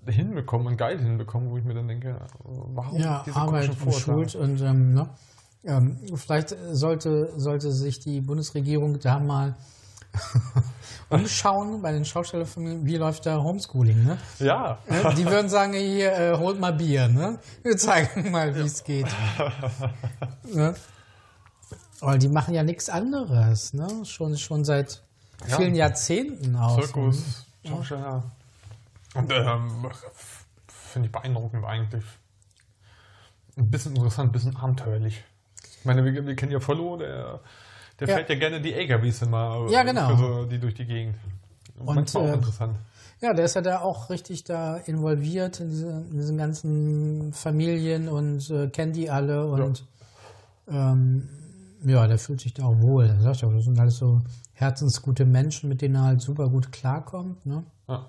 hinbekommen 0.08 0.68
und 0.68 0.78
geil 0.78 0.97
hinbekommen, 1.00 1.50
wo 1.52 1.58
ich 1.58 1.64
mir 1.64 1.74
dann 1.74 1.88
denke, 1.88 2.20
warum 2.43 3.00
Ja, 3.00 3.24
diese 3.26 3.36
Arbeit 3.38 3.70
und? 3.86 3.93
Schuld 3.93 4.36
und 4.36 4.62
ähm, 4.62 4.93
ne? 4.93 5.10
ähm, 5.64 5.97
vielleicht 6.16 6.56
sollte, 6.72 7.32
sollte 7.38 7.72
sich 7.72 8.00
die 8.00 8.22
Bundesregierung 8.22 9.00
da 9.00 9.20
mal 9.20 9.56
umschauen 11.10 11.82
bei 11.82 11.91
den 11.91 12.06
Schaustellerfamilien, 12.06 12.86
wie 12.86 12.97
läuft 12.97 13.26
da 13.26 13.41
Homeschooling, 13.41 14.04
ne? 14.04 14.18
Ja, 14.39 14.80
Äh, 14.88 15.14
Die 15.16 15.26
würden 15.26 15.50
sagen, 15.50 15.74
hier, 15.74 16.14
äh, 16.14 16.38
holt 16.38 16.60
mal 16.60 16.74
Bier, 16.74 17.08
ne? 17.08 17.39
Wir 17.64 17.78
zeigen 17.78 18.32
mal, 18.32 18.56
wie 18.56 18.62
es 18.62 18.84
geht. 18.84 19.08
ne? 20.54 20.74
Aber 22.02 22.18
die 22.18 22.30
machen 22.30 22.54
ja 22.54 22.64
nichts 22.64 22.89
anderes, 22.89 23.74
ne? 23.74 23.88
Schon, 24.06 24.38
schon 24.38 24.64
seit 24.64 25.04
Ja. 25.47 25.58
vielen 25.58 25.76
Jahrzehnten 25.76 26.56
aus. 26.56 26.76
Zirkus, 26.86 27.45
Schausteller. 27.66 28.24
Und 29.16 29.32
ähm, 29.32 29.89
finde 30.68 31.07
ich 31.07 31.12
beeindruckend 31.12 31.66
eigentlich. 31.66 32.03
Ein 33.57 33.70
bisschen 33.70 33.95
interessant, 33.95 34.30
ein 34.30 34.32
bisschen 34.32 34.55
abenteuerlich. 34.55 35.24
Ich 35.80 35.86
meine, 35.86 36.03
wir, 36.05 36.26
wir 36.26 36.36
kennen 36.36 36.51
ja 36.51 36.60
Follow, 36.60 36.97
der, 36.97 37.39
der 37.99 38.07
Ja. 38.07 38.16
fährt 38.16 38.30
ja 38.30 38.36
gerne 38.36 38.62
die 38.62 38.74
LKWs 38.74 39.22
immer. 39.24 39.66
äh, 39.68 39.74
Ja, 39.74 39.84
genau. 39.84 40.16
So, 40.16 40.45
die 40.45 40.60
durch 40.60 40.76
die 40.76 40.86
Gegend. 40.86 41.16
Und, 41.78 41.95
Manchmal 41.95 42.24
auch 42.24 42.30
äh, 42.30 42.34
interessant. 42.34 42.78
Ja, 43.22 43.34
der 43.34 43.45
ist 43.45 43.55
ja 43.55 43.62
da 43.62 43.80
auch 43.82 44.10
richtig 44.10 44.43
da 44.45 44.78
involviert 44.78 45.60
in, 45.60 45.70
diese, 45.70 45.89
in 45.89 46.12
diesen 46.18 46.38
ganzen 46.38 47.34
Familien 47.34 48.07
und 48.07 48.49
äh, 48.49 48.68
kennt 48.70 48.95
die 48.95 49.10
alle 49.10 49.45
und 49.47 49.80
ja. 50.68 50.91
Ähm, 50.91 51.28
ja, 51.84 52.05
der 52.07 52.18
fühlt 52.20 52.39
sich 52.41 52.53
da 52.53 52.66
auch 52.66 52.80
wohl. 52.80 53.07
Er 53.07 53.20
sagt 53.22 53.41
ja, 53.41 53.49
das 53.49 53.64
sind 53.64 53.80
alles 53.80 53.97
so 53.97 54.22
herzensgute 54.53 55.26
Menschen, 55.26 55.68
mit 55.68 55.82
denen 55.82 55.95
er 55.95 56.03
halt 56.03 56.22
super 56.22 56.47
gut 56.49 56.72
klarkommt, 56.72 57.45
ne? 57.45 57.64
Ja. 57.88 58.05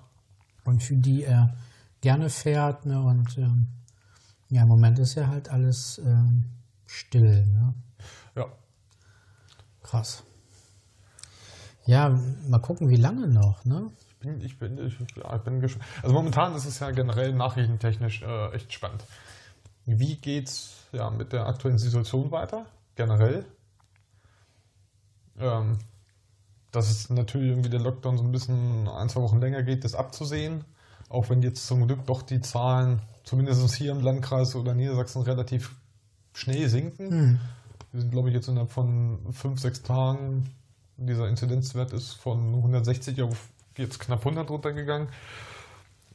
Und 0.63 0.83
für 0.83 0.95
die 0.95 1.23
er 1.23 1.55
gerne 2.01 2.29
fährt, 2.29 2.85
ne? 2.85 3.01
Und 3.01 3.37
ähm, 3.37 3.67
ja, 4.49 4.63
im 4.63 4.67
Moment 4.67 4.99
ist 4.99 5.15
ja 5.15 5.27
halt 5.27 5.49
alles 5.49 5.99
ähm, 6.05 6.45
still, 6.85 7.45
ne? 7.47 7.73
ja. 8.35 8.45
Krass. 9.81 10.23
Ja, 11.85 12.09
mal 12.47 12.59
gucken, 12.59 12.89
wie 12.89 12.97
lange 12.97 13.27
noch, 13.27 13.65
ne? 13.65 13.91
Ich 14.07 14.17
bin, 14.17 14.41
ich 14.41 14.59
bin, 14.59 14.77
ich, 14.77 14.99
ja, 15.15 15.35
ich 15.35 15.41
bin 15.41 15.61
gespannt. 15.61 15.89
Also 16.03 16.13
momentan 16.13 16.55
ist 16.55 16.65
es 16.65 16.79
ja 16.79 16.91
generell 16.91 17.33
nachrichtentechnisch 17.33 18.21
äh, 18.21 18.51
echt 18.53 18.71
spannend. 18.71 19.03
Wie 19.85 20.15
geht's 20.15 20.87
ja 20.91 21.09
mit 21.09 21.33
der 21.33 21.47
aktuellen 21.47 21.79
Situation 21.79 22.29
weiter? 22.29 22.67
Generell? 22.95 23.45
Ähm, 25.39 25.79
dass 26.71 26.89
es 26.89 27.09
natürlich 27.09 27.49
irgendwie 27.49 27.69
der 27.69 27.81
Lockdown 27.81 28.17
so 28.17 28.23
ein 28.23 28.31
bisschen 28.31 28.87
ein, 28.87 29.09
zwei 29.09 29.21
Wochen 29.21 29.39
länger 29.39 29.63
geht, 29.63 29.83
ist 29.83 29.95
abzusehen. 29.95 30.63
Auch 31.09 31.29
wenn 31.29 31.41
jetzt 31.41 31.67
zum 31.67 31.85
Glück 31.87 32.05
doch 32.05 32.21
die 32.21 32.39
Zahlen, 32.39 33.01
zumindest 33.23 33.73
hier 33.75 33.91
im 33.91 34.01
Landkreis 34.01 34.55
oder 34.55 34.73
Niedersachsen, 34.73 35.21
relativ 35.23 35.75
schnell 36.33 36.69
sinken. 36.69 37.39
Wir 37.91 38.01
sind, 38.01 38.11
glaube 38.11 38.29
ich, 38.29 38.35
jetzt 38.35 38.47
innerhalb 38.47 38.71
von 38.71 39.19
fünf, 39.33 39.59
sechs 39.59 39.83
Tagen, 39.83 40.49
dieser 40.95 41.27
Inzidenzwert 41.27 41.93
ist 41.93 42.13
von 42.13 42.55
160 42.55 43.21
auf 43.21 43.49
jetzt 43.77 43.99
knapp 43.99 44.19
100 44.19 44.49
runtergegangen. 44.49 45.09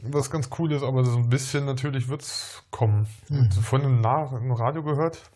Was 0.01 0.31
ganz 0.31 0.51
cool 0.59 0.73
ist, 0.73 0.83
aber 0.83 1.05
so 1.05 1.17
ein 1.17 1.29
bisschen 1.29 1.65
natürlich 1.65 2.09
wird 2.09 2.23
es 2.23 2.63
kommen. 2.71 3.07
Und 3.31 3.55
von 3.55 3.83
einem 3.83 4.01
Nach 4.01 4.33
im 4.33 4.53
Radio 4.53 4.83
gehört, 4.83 5.31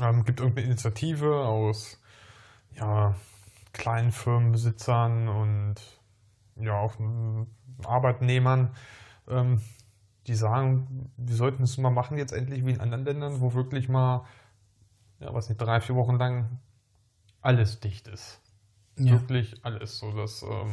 ähm, 0.00 0.24
gibt 0.24 0.40
irgendeine 0.40 0.68
Initiative 0.68 1.44
aus 1.44 1.98
ja, 2.76 3.14
kleinen 3.74 4.12
Firmenbesitzern 4.12 5.28
und 5.28 5.74
ja, 6.56 6.78
auch 6.78 6.94
Arbeitnehmern, 7.84 8.70
ähm, 9.28 9.60
die 10.26 10.34
sagen, 10.34 11.10
wir 11.18 11.34
sollten 11.34 11.64
es 11.64 11.76
mal 11.76 11.90
machen 11.90 12.16
jetzt 12.16 12.32
endlich 12.32 12.64
wie 12.64 12.70
in 12.70 12.80
anderen 12.80 13.04
Ländern, 13.04 13.40
wo 13.40 13.52
wirklich 13.52 13.88
mal, 13.88 14.24
ja, 15.20 15.34
was 15.34 15.48
nicht, 15.48 15.60
drei, 15.60 15.80
vier 15.80 15.96
Wochen 15.96 16.16
lang 16.16 16.60
alles 17.42 17.80
dicht 17.80 18.08
ist. 18.08 18.40
Ja. 18.96 19.12
Wirklich 19.12 19.64
alles, 19.64 19.98
so 19.98 20.12
dass 20.12 20.42
ähm, 20.42 20.72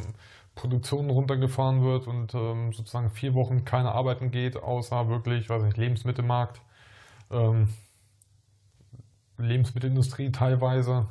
Produktion 0.54 1.10
runtergefahren 1.10 1.82
wird 1.82 2.06
und 2.06 2.34
ähm, 2.34 2.72
sozusagen 2.72 3.10
vier 3.10 3.34
Wochen 3.34 3.64
keine 3.64 3.92
arbeiten 3.92 4.30
geht, 4.30 4.56
außer 4.56 5.08
wirklich, 5.08 5.50
weiß 5.50 5.64
nicht, 5.64 5.76
Lebensmittelmarkt, 5.76 6.62
ähm, 7.30 7.68
Lebensmittelindustrie 9.38 10.30
teilweise, 10.30 11.08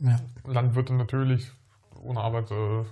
Ja. 0.00 0.18
Landwirte 0.44 0.92
natürlich, 0.94 1.50
ohne 2.02 2.20
Arbeit 2.20 2.50
äh, 2.50 2.84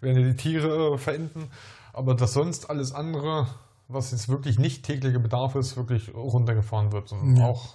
werden 0.00 0.24
die 0.24 0.36
Tiere 0.36 0.98
verenden, 0.98 1.50
aber 1.92 2.14
dass 2.14 2.32
sonst 2.32 2.70
alles 2.70 2.92
andere, 2.92 3.46
was 3.88 4.12
jetzt 4.12 4.28
wirklich 4.28 4.58
nicht 4.58 4.84
täglicher 4.84 5.18
Bedarf 5.18 5.54
ist, 5.54 5.76
wirklich 5.76 6.14
runtergefahren 6.14 6.92
wird 6.92 7.12
und 7.12 7.36
Ja. 7.36 7.46
auch, 7.46 7.74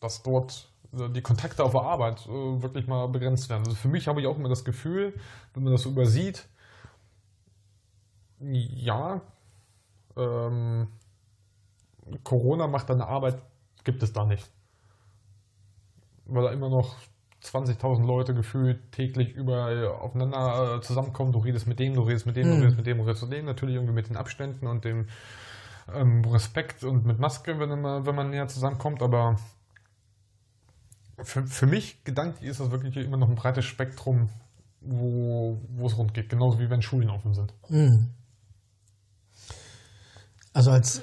dass 0.00 0.22
dort 0.22 0.68
äh, 0.92 1.08
die 1.10 1.22
Kontakte 1.22 1.64
auf 1.64 1.72
der 1.72 1.82
Arbeit 1.82 2.26
äh, 2.26 2.62
wirklich 2.62 2.86
mal 2.86 3.06
begrenzt 3.08 3.48
werden. 3.48 3.64
Also 3.64 3.76
für 3.76 3.88
mich 3.88 4.08
habe 4.08 4.20
ich 4.20 4.26
auch 4.26 4.36
immer 4.36 4.48
das 4.48 4.64
Gefühl, 4.64 5.14
wenn 5.54 5.62
man 5.64 5.72
das 5.72 5.82
so 5.82 5.90
übersieht, 5.90 6.48
ja, 8.40 9.20
ähm, 10.16 10.88
Corona 12.22 12.66
macht 12.66 12.90
eine 12.90 13.06
Arbeit, 13.06 13.42
gibt 13.84 14.02
es 14.02 14.12
da 14.12 14.24
nicht. 14.24 14.50
Weil 16.26 16.44
da 16.44 16.50
immer 16.50 16.68
noch 16.68 16.96
20.000 17.46 18.04
Leute 18.06 18.34
gefühlt 18.34 18.92
täglich 18.92 19.34
überall 19.34 19.86
aufeinander 19.86 20.76
äh, 20.76 20.80
zusammenkommen. 20.80 21.32
Du 21.32 21.38
redest 21.38 21.66
mit 21.66 21.78
dem, 21.78 21.94
du 21.94 22.02
redest 22.02 22.26
mit 22.26 22.36
dem, 22.36 22.44
du 22.44 22.54
Hm. 22.54 22.60
redest 22.60 22.76
mit 22.76 22.86
dem, 22.86 22.98
du 22.98 23.04
redest 23.04 23.22
mit 23.22 23.32
dem. 23.32 23.44
Natürlich 23.46 23.74
irgendwie 23.76 23.94
mit 23.94 24.08
den 24.08 24.16
Abständen 24.16 24.66
und 24.66 24.84
dem 24.84 25.06
ähm, 25.94 26.24
Respekt 26.24 26.84
und 26.84 27.04
mit 27.06 27.18
Maske, 27.18 27.58
wenn 27.58 27.80
man, 27.80 28.06
wenn 28.06 28.14
man 28.14 28.30
näher 28.30 28.48
zusammenkommt. 28.48 29.02
Aber 29.02 29.36
für, 31.22 31.46
für 31.46 31.66
mich 31.66 32.02
gedanklich 32.04 32.48
ist 32.50 32.60
das 32.60 32.70
wirklich 32.70 32.96
immer 32.96 33.16
noch 33.16 33.28
ein 33.28 33.34
breites 33.36 33.64
Spektrum, 33.64 34.28
wo, 34.80 35.58
wo 35.70 35.86
es 35.86 35.96
rund 35.96 36.14
geht. 36.14 36.28
Genauso 36.28 36.58
wie 36.58 36.68
wenn 36.70 36.82
Schulen 36.82 37.10
offen 37.10 37.34
sind. 37.34 37.54
Mhm. 37.68 38.10
Also 40.56 40.70
als 40.70 41.00
äh, 41.00 41.02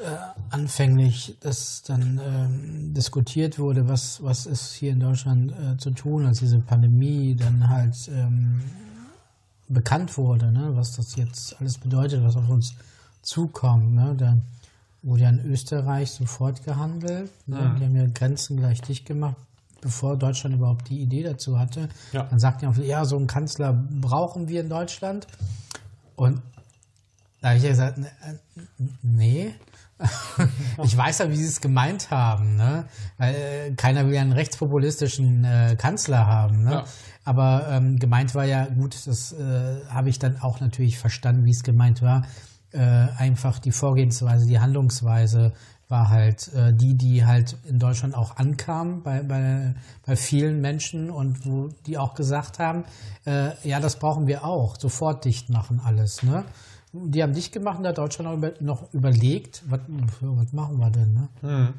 anfänglich 0.49 1.37
das 1.39 1.83
dann 1.83 2.19
ähm, 2.25 2.91
diskutiert 2.95 3.59
wurde, 3.59 3.87
was, 3.87 4.23
was 4.23 4.47
ist 4.47 4.73
hier 4.73 4.93
in 4.93 4.99
Deutschland 4.99 5.51
äh, 5.51 5.77
zu 5.77 5.91
tun, 5.91 6.25
als 6.25 6.39
diese 6.39 6.57
Pandemie 6.57 7.35
dann 7.35 7.69
halt 7.69 7.95
ähm, 8.11 8.61
bekannt 9.67 10.17
wurde, 10.17 10.51
ne, 10.51 10.71
was 10.73 10.95
das 10.95 11.15
jetzt 11.17 11.61
alles 11.61 11.77
bedeutet, 11.77 12.23
was 12.23 12.35
auf 12.35 12.49
uns 12.49 12.73
zukommt. 13.21 13.93
Ne, 13.93 14.15
da 14.17 14.37
wurde 15.03 15.21
ja 15.21 15.29
in 15.29 15.45
Österreich 15.45 16.09
sofort 16.09 16.63
gehandelt. 16.63 17.29
Ne, 17.45 17.57
Mhm. 17.57 17.75
Die 17.75 17.85
haben 17.85 17.95
ja 17.95 18.07
Grenzen 18.07 18.57
gleich 18.57 18.81
dicht 18.81 19.05
gemacht, 19.05 19.35
bevor 19.81 20.17
Deutschland 20.17 20.55
überhaupt 20.55 20.89
die 20.89 20.99
Idee 20.99 21.21
dazu 21.21 21.59
hatte. 21.59 21.89
Ja. 22.11 22.23
Dann 22.23 22.39
sagten 22.39 22.65
ja, 22.65 22.83
ja, 22.83 23.05
so 23.05 23.17
einen 23.17 23.27
Kanzler 23.27 23.71
brauchen 24.01 24.47
wir 24.47 24.61
in 24.61 24.69
Deutschland. 24.69 25.27
Und 26.15 26.41
da 27.43 27.49
habe 27.49 27.57
ich 27.57 27.63
ja 27.63 27.71
gesagt, 27.71 27.97
ne, 27.97 28.07
äh, 28.07 28.63
nee. 29.01 29.53
ich 30.83 30.95
weiß 30.95 31.19
ja, 31.19 31.29
wie 31.29 31.35
sie 31.35 31.45
es 31.45 31.59
gemeint 31.59 32.09
haben, 32.09 32.55
ne? 32.55 32.85
Weil 33.17 33.35
äh, 33.35 33.71
keiner 33.75 34.05
will 34.05 34.13
ja 34.13 34.21
einen 34.21 34.31
rechtspopulistischen 34.31 35.43
äh, 35.43 35.75
Kanzler 35.77 36.25
haben, 36.25 36.63
ne? 36.63 36.71
Ja. 36.71 36.85
Aber 37.25 37.67
ähm, 37.69 37.99
gemeint 37.99 38.33
war 38.33 38.45
ja, 38.45 38.65
gut, 38.67 38.95
das 39.07 39.33
äh, 39.33 39.81
habe 39.89 40.07
ich 40.07 40.19
dann 40.19 40.39
auch 40.39 40.61
natürlich 40.61 40.97
verstanden, 40.97 41.43
wie 41.43 41.51
es 41.51 41.63
gemeint 41.63 42.01
war. 42.01 42.25
Äh, 42.71 42.79
einfach 42.79 43.59
die 43.59 43.73
Vorgehensweise, 43.73 44.45
die 44.47 44.59
Handlungsweise 44.59 45.51
war 45.89 46.09
halt 46.09 46.49
die, 46.55 46.97
die 46.97 47.23
halt 47.23 47.55
in 47.65 47.77
Deutschland 47.77 48.15
auch 48.15 48.37
ankam 48.37 49.03
bei, 49.03 49.21
bei, 49.21 49.75
bei 50.03 50.15
vielen 50.15 50.59
Menschen 50.59 51.11
und 51.11 51.45
wo 51.45 51.67
die 51.85 51.99
auch 51.99 52.15
gesagt 52.15 52.57
haben, 52.57 52.85
ja, 53.25 53.79
das 53.79 53.99
brauchen 53.99 54.25
wir 54.25 54.43
auch, 54.43 54.75
sofort 54.79 55.23
dicht 55.25 55.51
machen 55.51 55.79
alles. 55.83 56.23
Ne? 56.23 56.45
Die 56.93 57.23
haben 57.23 57.33
dicht 57.33 57.51
gemacht 57.51 57.77
und 57.77 57.83
da 57.83 57.89
hat 57.89 57.97
Deutschland 57.97 58.29
noch, 58.29 58.37
über, 58.37 58.53
noch 58.61 58.93
überlegt, 58.93 59.63
was, 59.67 59.79
was 60.21 60.53
machen 60.53 60.77
wir 60.77 60.91
denn? 60.91 61.13
Ne? 61.41 61.73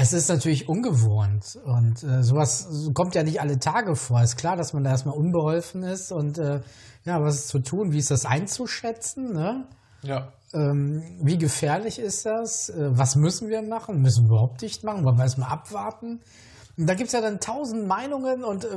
Es 0.00 0.12
ist 0.12 0.28
natürlich 0.28 0.68
ungewohnt 0.68 1.58
und 1.64 2.04
äh, 2.04 2.22
sowas 2.22 2.68
kommt 2.94 3.16
ja 3.16 3.24
nicht 3.24 3.40
alle 3.40 3.58
Tage 3.58 3.96
vor. 3.96 4.22
Ist 4.22 4.36
klar, 4.36 4.56
dass 4.56 4.72
man 4.72 4.84
da 4.84 4.90
erstmal 4.90 5.16
unbeholfen 5.16 5.82
ist 5.82 6.12
und 6.12 6.38
äh, 6.38 6.60
ja, 7.04 7.20
was 7.20 7.36
ist 7.36 7.48
zu 7.48 7.58
tun? 7.58 7.92
Wie 7.92 7.98
ist 7.98 8.10
das 8.10 8.24
einzuschätzen? 8.24 9.32
Ne? 9.32 9.66
Ja. 10.02 10.32
Ähm, 10.54 11.02
wie 11.20 11.36
gefährlich 11.36 11.98
ist 11.98 12.26
das? 12.26 12.68
Äh, 12.68 12.96
was 12.96 13.16
müssen 13.16 13.48
wir 13.48 13.62
machen? 13.62 14.00
Müssen 14.00 14.26
wir 14.26 14.36
überhaupt 14.36 14.62
dicht 14.62 14.84
machen? 14.84 15.04
Wollen 15.04 15.16
wir 15.16 15.24
erstmal 15.24 15.50
abwarten? 15.50 16.20
Und 16.76 16.86
da 16.86 16.94
gibt 16.94 17.08
es 17.08 17.12
ja 17.12 17.20
dann 17.20 17.40
tausend 17.40 17.88
Meinungen 17.88 18.44
und 18.44 18.64
äh, 18.64 18.68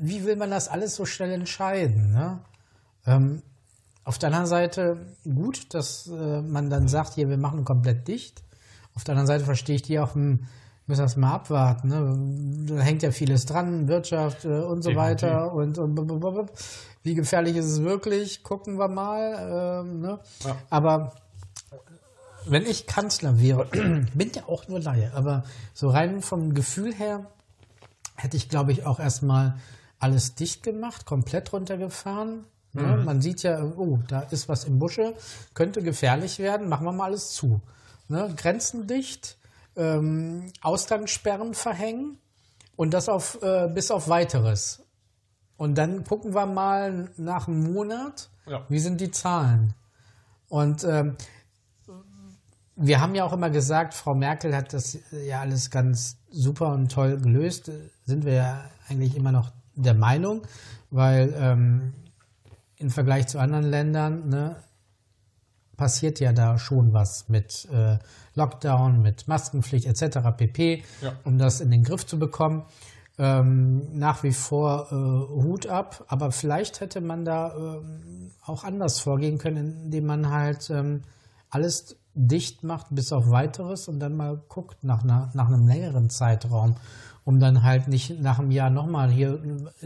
wie 0.00 0.24
will 0.24 0.36
man 0.36 0.50
das 0.50 0.68
alles 0.68 0.96
so 0.96 1.04
schnell 1.04 1.32
entscheiden? 1.32 2.10
Ne? 2.12 2.40
Ähm, 3.06 3.42
auf 4.10 4.18
der 4.18 4.26
anderen 4.30 4.46
Seite 4.48 4.96
gut, 5.22 5.72
dass 5.72 6.08
äh, 6.08 6.42
man 6.42 6.68
dann 6.68 6.88
sagt, 6.88 7.14
hier, 7.14 7.28
wir 7.28 7.38
machen 7.38 7.64
komplett 7.64 8.08
dicht. 8.08 8.42
Auf 8.96 9.04
der 9.04 9.12
anderen 9.12 9.28
Seite 9.28 9.44
verstehe 9.44 9.76
ich 9.76 9.82
die 9.82 10.00
auch, 10.00 10.16
hm, 10.16 10.48
müssen 10.88 11.02
das 11.02 11.16
mal 11.16 11.32
abwarten. 11.32 11.86
Ne? 11.86 12.74
Da 12.74 12.82
hängt 12.82 13.04
ja 13.04 13.12
vieles 13.12 13.46
dran, 13.46 13.86
Wirtschaft 13.86 14.44
äh, 14.46 14.48
und 14.48 14.82
so 14.82 14.90
Definitiv. 14.90 14.96
weiter. 14.96 15.52
Und, 15.52 15.78
und 15.78 15.94
b- 15.94 16.02
b- 16.02 16.18
b- 16.42 16.52
wie 17.04 17.14
gefährlich 17.14 17.54
ist 17.54 17.66
es 17.66 17.82
wirklich? 17.84 18.42
Gucken 18.42 18.78
wir 18.80 18.88
mal. 18.88 19.84
Ähm, 19.84 20.00
ne? 20.00 20.18
Ja. 20.44 20.56
Aber 20.70 21.12
wenn 22.46 22.66
ich 22.66 22.88
Kanzler 22.88 23.40
wäre, 23.40 23.66
bin 24.14 24.32
ja 24.34 24.42
auch 24.48 24.66
nur 24.66 24.80
Laie, 24.80 25.12
aber 25.14 25.44
so 25.72 25.88
rein 25.88 26.20
vom 26.20 26.52
Gefühl 26.54 26.92
her 26.92 27.26
hätte 28.16 28.36
ich, 28.36 28.48
glaube 28.48 28.72
ich, 28.72 28.86
auch 28.86 28.98
erstmal 28.98 29.54
alles 30.00 30.34
dicht 30.34 30.64
gemacht, 30.64 31.06
komplett 31.06 31.52
runtergefahren. 31.52 32.44
Ne? 32.72 33.02
Man 33.04 33.20
sieht 33.20 33.42
ja, 33.42 33.62
oh, 33.62 33.98
da 34.08 34.20
ist 34.20 34.48
was 34.48 34.64
im 34.64 34.78
Busche, 34.78 35.14
könnte 35.54 35.82
gefährlich 35.82 36.38
werden, 36.38 36.68
machen 36.68 36.86
wir 36.86 36.92
mal 36.92 37.06
alles 37.06 37.30
zu. 37.32 37.60
Ne? 38.08 38.32
Grenzen 38.36 38.86
dicht, 38.86 39.38
ähm, 39.76 40.52
Ausgangssperren 40.62 41.54
verhängen 41.54 42.18
und 42.76 42.94
das 42.94 43.08
auf, 43.08 43.42
äh, 43.42 43.68
bis 43.68 43.90
auf 43.90 44.08
weiteres. 44.08 44.82
Und 45.56 45.76
dann 45.76 46.04
gucken 46.04 46.34
wir 46.34 46.46
mal 46.46 47.10
nach 47.16 47.48
einem 47.48 47.72
Monat, 47.72 48.30
Ja. 48.46 48.64
wie 48.68 48.78
sind 48.78 49.00
die 49.00 49.10
Zahlen. 49.10 49.74
Und 50.48 50.84
ähm, 50.84 51.16
wir 52.76 53.00
haben 53.00 53.14
ja 53.14 53.24
auch 53.24 53.32
immer 53.32 53.50
gesagt, 53.50 53.92
Frau 53.94 54.14
Merkel 54.14 54.56
hat 54.56 54.72
das 54.72 54.98
ja 55.10 55.40
alles 55.40 55.70
ganz 55.70 56.16
super 56.30 56.72
und 56.72 56.90
toll 56.90 57.18
gelöst. 57.18 57.70
Sind 58.06 58.24
wir 58.24 58.32
ja 58.32 58.64
eigentlich 58.88 59.16
immer 59.16 59.32
noch 59.32 59.50
der 59.74 59.94
Meinung, 59.94 60.42
weil 60.90 61.34
ähm, 61.38 61.92
im 62.80 62.90
Vergleich 62.90 63.28
zu 63.28 63.38
anderen 63.38 63.64
Ländern 63.64 64.28
ne, 64.28 64.56
passiert 65.76 66.20
ja 66.20 66.32
da 66.32 66.58
schon 66.58 66.92
was 66.92 67.28
mit 67.28 67.68
äh, 67.72 67.98
Lockdown, 68.34 69.00
mit 69.02 69.28
Maskenpflicht 69.28 69.86
etc. 69.86 70.18
pp, 70.36 70.82
Ja. 71.02 71.12
um 71.24 71.38
das 71.38 71.60
in 71.60 71.70
den 71.70 71.84
Griff 71.84 72.06
zu 72.06 72.18
bekommen. 72.18 72.64
Ähm, 73.18 73.98
nach 73.98 74.22
wie 74.22 74.32
vor 74.32 74.86
äh, 74.90 74.94
Hut 74.94 75.66
ab, 75.66 76.04
aber 76.08 76.32
vielleicht 76.32 76.80
hätte 76.80 77.02
man 77.02 77.26
da 77.26 77.54
ähm, 77.54 78.30
auch 78.46 78.64
anders 78.64 79.00
vorgehen 79.00 79.36
können, 79.36 79.84
indem 79.84 80.06
man 80.06 80.30
halt 80.30 80.70
ähm, 80.70 81.02
alles 81.50 81.96
dicht 82.14 82.64
macht 82.64 82.86
bis 82.90 83.12
auf 83.12 83.28
weiteres 83.30 83.88
und 83.88 84.00
dann 84.00 84.16
mal 84.16 84.40
guckt 84.48 84.82
nach, 84.84 85.02
einer, 85.04 85.30
nach 85.34 85.48
einem 85.48 85.66
längeren 85.68 86.08
Zeitraum, 86.08 86.76
um 87.24 87.38
dann 87.40 87.62
halt 87.62 87.88
nicht 87.88 88.20
nach 88.20 88.38
einem 88.38 88.50
Jahr 88.50 88.70
nochmal 88.70 89.10
hier, 89.10 89.40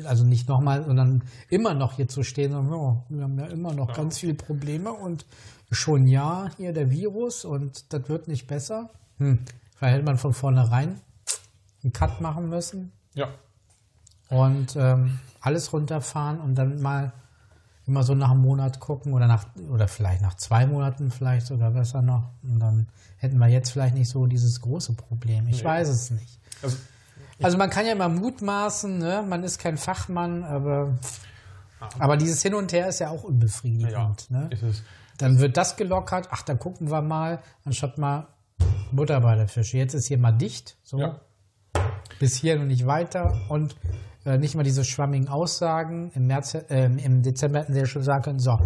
also 0.05 0.25
nicht 0.25 0.49
nochmal, 0.49 0.85
sondern 0.85 1.23
immer 1.51 1.75
noch 1.75 1.95
hier 1.95 2.09
zu 2.09 2.23
stehen 2.23 2.55
und 2.55 2.73
oh, 2.73 3.03
wir 3.09 3.23
haben 3.25 3.39
ja 3.39 3.47
immer 3.47 3.73
noch 3.75 3.93
ganz 3.95 4.19
viele 4.19 4.35
Probleme 4.35 4.93
und 4.93 5.27
schon 5.71 6.07
ja 6.07 6.49
hier 6.57 6.73
der 6.73 6.91
Virus 6.91 7.45
und 7.45 7.93
das 7.93 8.09
wird 8.09 8.29
nicht 8.29 8.47
besser. 8.47 8.91
Hm. 9.19 9.41
Vielleicht 9.77 9.95
hätte 9.97 10.05
man 10.05 10.19
von 10.19 10.33
vornherein 10.33 11.01
einen 11.83 11.93
Cut 11.93 12.21
machen 12.21 12.49
müssen 12.49 12.93
Ja. 13.15 13.29
und 14.31 14.77
ähm, 14.77 15.19
alles 15.41 15.73
runterfahren 15.73 16.41
und 16.41 16.55
dann 16.55 16.81
mal 16.81 17.13
immer 17.87 18.03
so 18.03 18.15
nach 18.15 18.31
einem 18.31 18.41
Monat 18.41 18.81
gucken 18.81 19.13
oder 19.13 19.27
nach 19.27 19.45
oder 19.71 19.89
vielleicht 19.89 20.23
nach 20.23 20.35
zwei 20.35 20.67
Monaten 20.67 21.11
vielleicht 21.11 21.47
sogar 21.47 21.73
besser 21.73 22.01
noch 22.01 22.31
und 22.43 22.59
dann 22.61 22.87
hätten 23.19 23.37
wir 23.39 23.49
jetzt 23.49 23.71
vielleicht 23.71 23.95
nicht 23.95 24.09
so 24.09 24.27
dieses 24.27 24.61
große 24.63 24.95
Problem. 24.95 25.47
Ich 25.49 25.59
Nee. 25.59 25.65
weiß 25.69 25.89
es 25.89 26.11
nicht. 26.11 26.41
Also, 26.63 26.77
Also 27.43 27.59
man 27.59 27.69
kann 27.71 27.85
ja 27.87 27.93
immer 27.93 28.09
mutmaßen, 28.09 28.99
ne? 28.99 29.25
man 29.29 29.43
ist 29.43 29.59
kein 29.59 29.77
Fachmann, 29.77 30.45
aber 30.45 30.95
aber 31.99 32.17
dieses 32.17 32.41
Hin 32.43 32.55
und 32.55 32.73
Her 32.73 32.89
ist 32.89 33.01
ja 33.01 33.11
auch 33.11 33.25
unbefriedigend. 33.25 33.91
ja, 33.93 34.15
Ne? 34.31 34.51
Dann 35.19 35.39
wird 35.39 35.57
das 35.57 35.77
gelockert, 35.77 36.29
ach, 36.31 36.43
dann 36.43 36.59
gucken 36.59 36.91
wir 36.91 37.03
mal, 37.03 37.41
anstatt 37.65 37.99
mal 37.99 38.27
Butter 38.93 39.21
bei 39.21 39.35
der 39.37 39.49
Fische. 39.49 39.77
Jetzt 39.79 39.95
ist 39.95 40.07
hier 40.07 40.19
mal 40.19 40.33
dicht, 40.33 40.77
so 40.83 40.99
Ja. 40.99 41.21
bis 42.19 42.37
hier 42.37 42.59
und 42.59 42.69
nicht 42.69 42.87
weiter 42.87 43.39
und 43.49 43.77
äh, 44.25 44.39
nicht 44.39 44.55
mal 44.55 44.63
diese 44.63 44.85
schwammigen 44.85 45.29
Aussagen. 45.29 46.11
Im, 46.15 46.27
März, 46.27 46.55
äh, 46.55 46.85
Im 46.87 47.23
Dezember 47.23 47.61
hätten 47.61 47.75
sie 47.75 47.81
ja 47.81 47.87
schon 47.87 48.03
sagen 48.03 48.23
können, 48.23 48.39
so, 48.39 48.59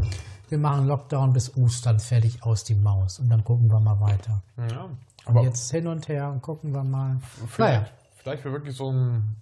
wir 0.49 0.59
machen 0.59 0.87
Lockdown 0.87 1.33
bis 1.33 1.57
Ostern 1.57 1.99
fertig 2.01 2.43
aus 2.45 2.65
die 2.65 2.75
Maus 2.77 3.19
und 3.19 3.29
dann 3.29 3.43
gucken 3.45 3.71
wir 3.71 3.81
mal 3.81 3.99
weiter. 4.01 4.43
Ja. 4.71 4.85
Und 4.85 4.97
Aber 5.27 5.43
jetzt 5.43 5.71
hin 5.71 5.87
und 5.87 6.09
her 6.09 6.31
und 6.31 6.41
gucken 6.41 6.73
wir 6.73 6.85
mal. 6.85 7.17
vielleicht, 7.49 7.83
Naja. 7.83 7.93
Vielleicht 8.19 8.45
wäre 8.45 8.55
wirklich 8.55 8.77
so 8.77 8.91
ein 8.91 9.37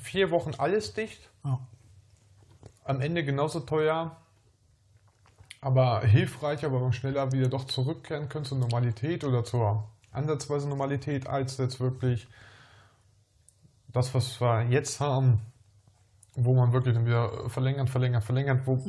vier 0.00 0.30
Wochen 0.30 0.52
alles 0.58 0.94
dicht. 0.94 1.30
Ja. 1.44 1.60
Am 2.84 3.00
Ende 3.00 3.24
genauso 3.24 3.60
teuer, 3.60 4.16
aber 5.60 6.02
hilfreicher, 6.02 6.72
weil 6.72 6.80
man 6.80 6.92
schneller 6.92 7.32
wieder 7.32 7.48
doch 7.48 7.64
zurückkehren 7.64 8.28
könnte 8.28 8.50
zur 8.50 8.58
Normalität 8.58 9.24
oder 9.24 9.44
zur 9.44 9.84
ansatzweise 10.12 10.68
Normalität, 10.68 11.26
als 11.26 11.58
jetzt 11.58 11.80
wirklich 11.80 12.28
das, 13.88 14.14
was 14.14 14.40
wir 14.40 14.66
jetzt 14.68 15.00
haben, 15.00 15.40
wo 16.34 16.54
man 16.54 16.72
wirklich 16.72 16.94
dann 16.94 17.06
wieder 17.06 17.50
verlängert, 17.50 17.90
verlängert, 17.90 18.24
verlängert, 18.24 18.66
wo, 18.66 18.82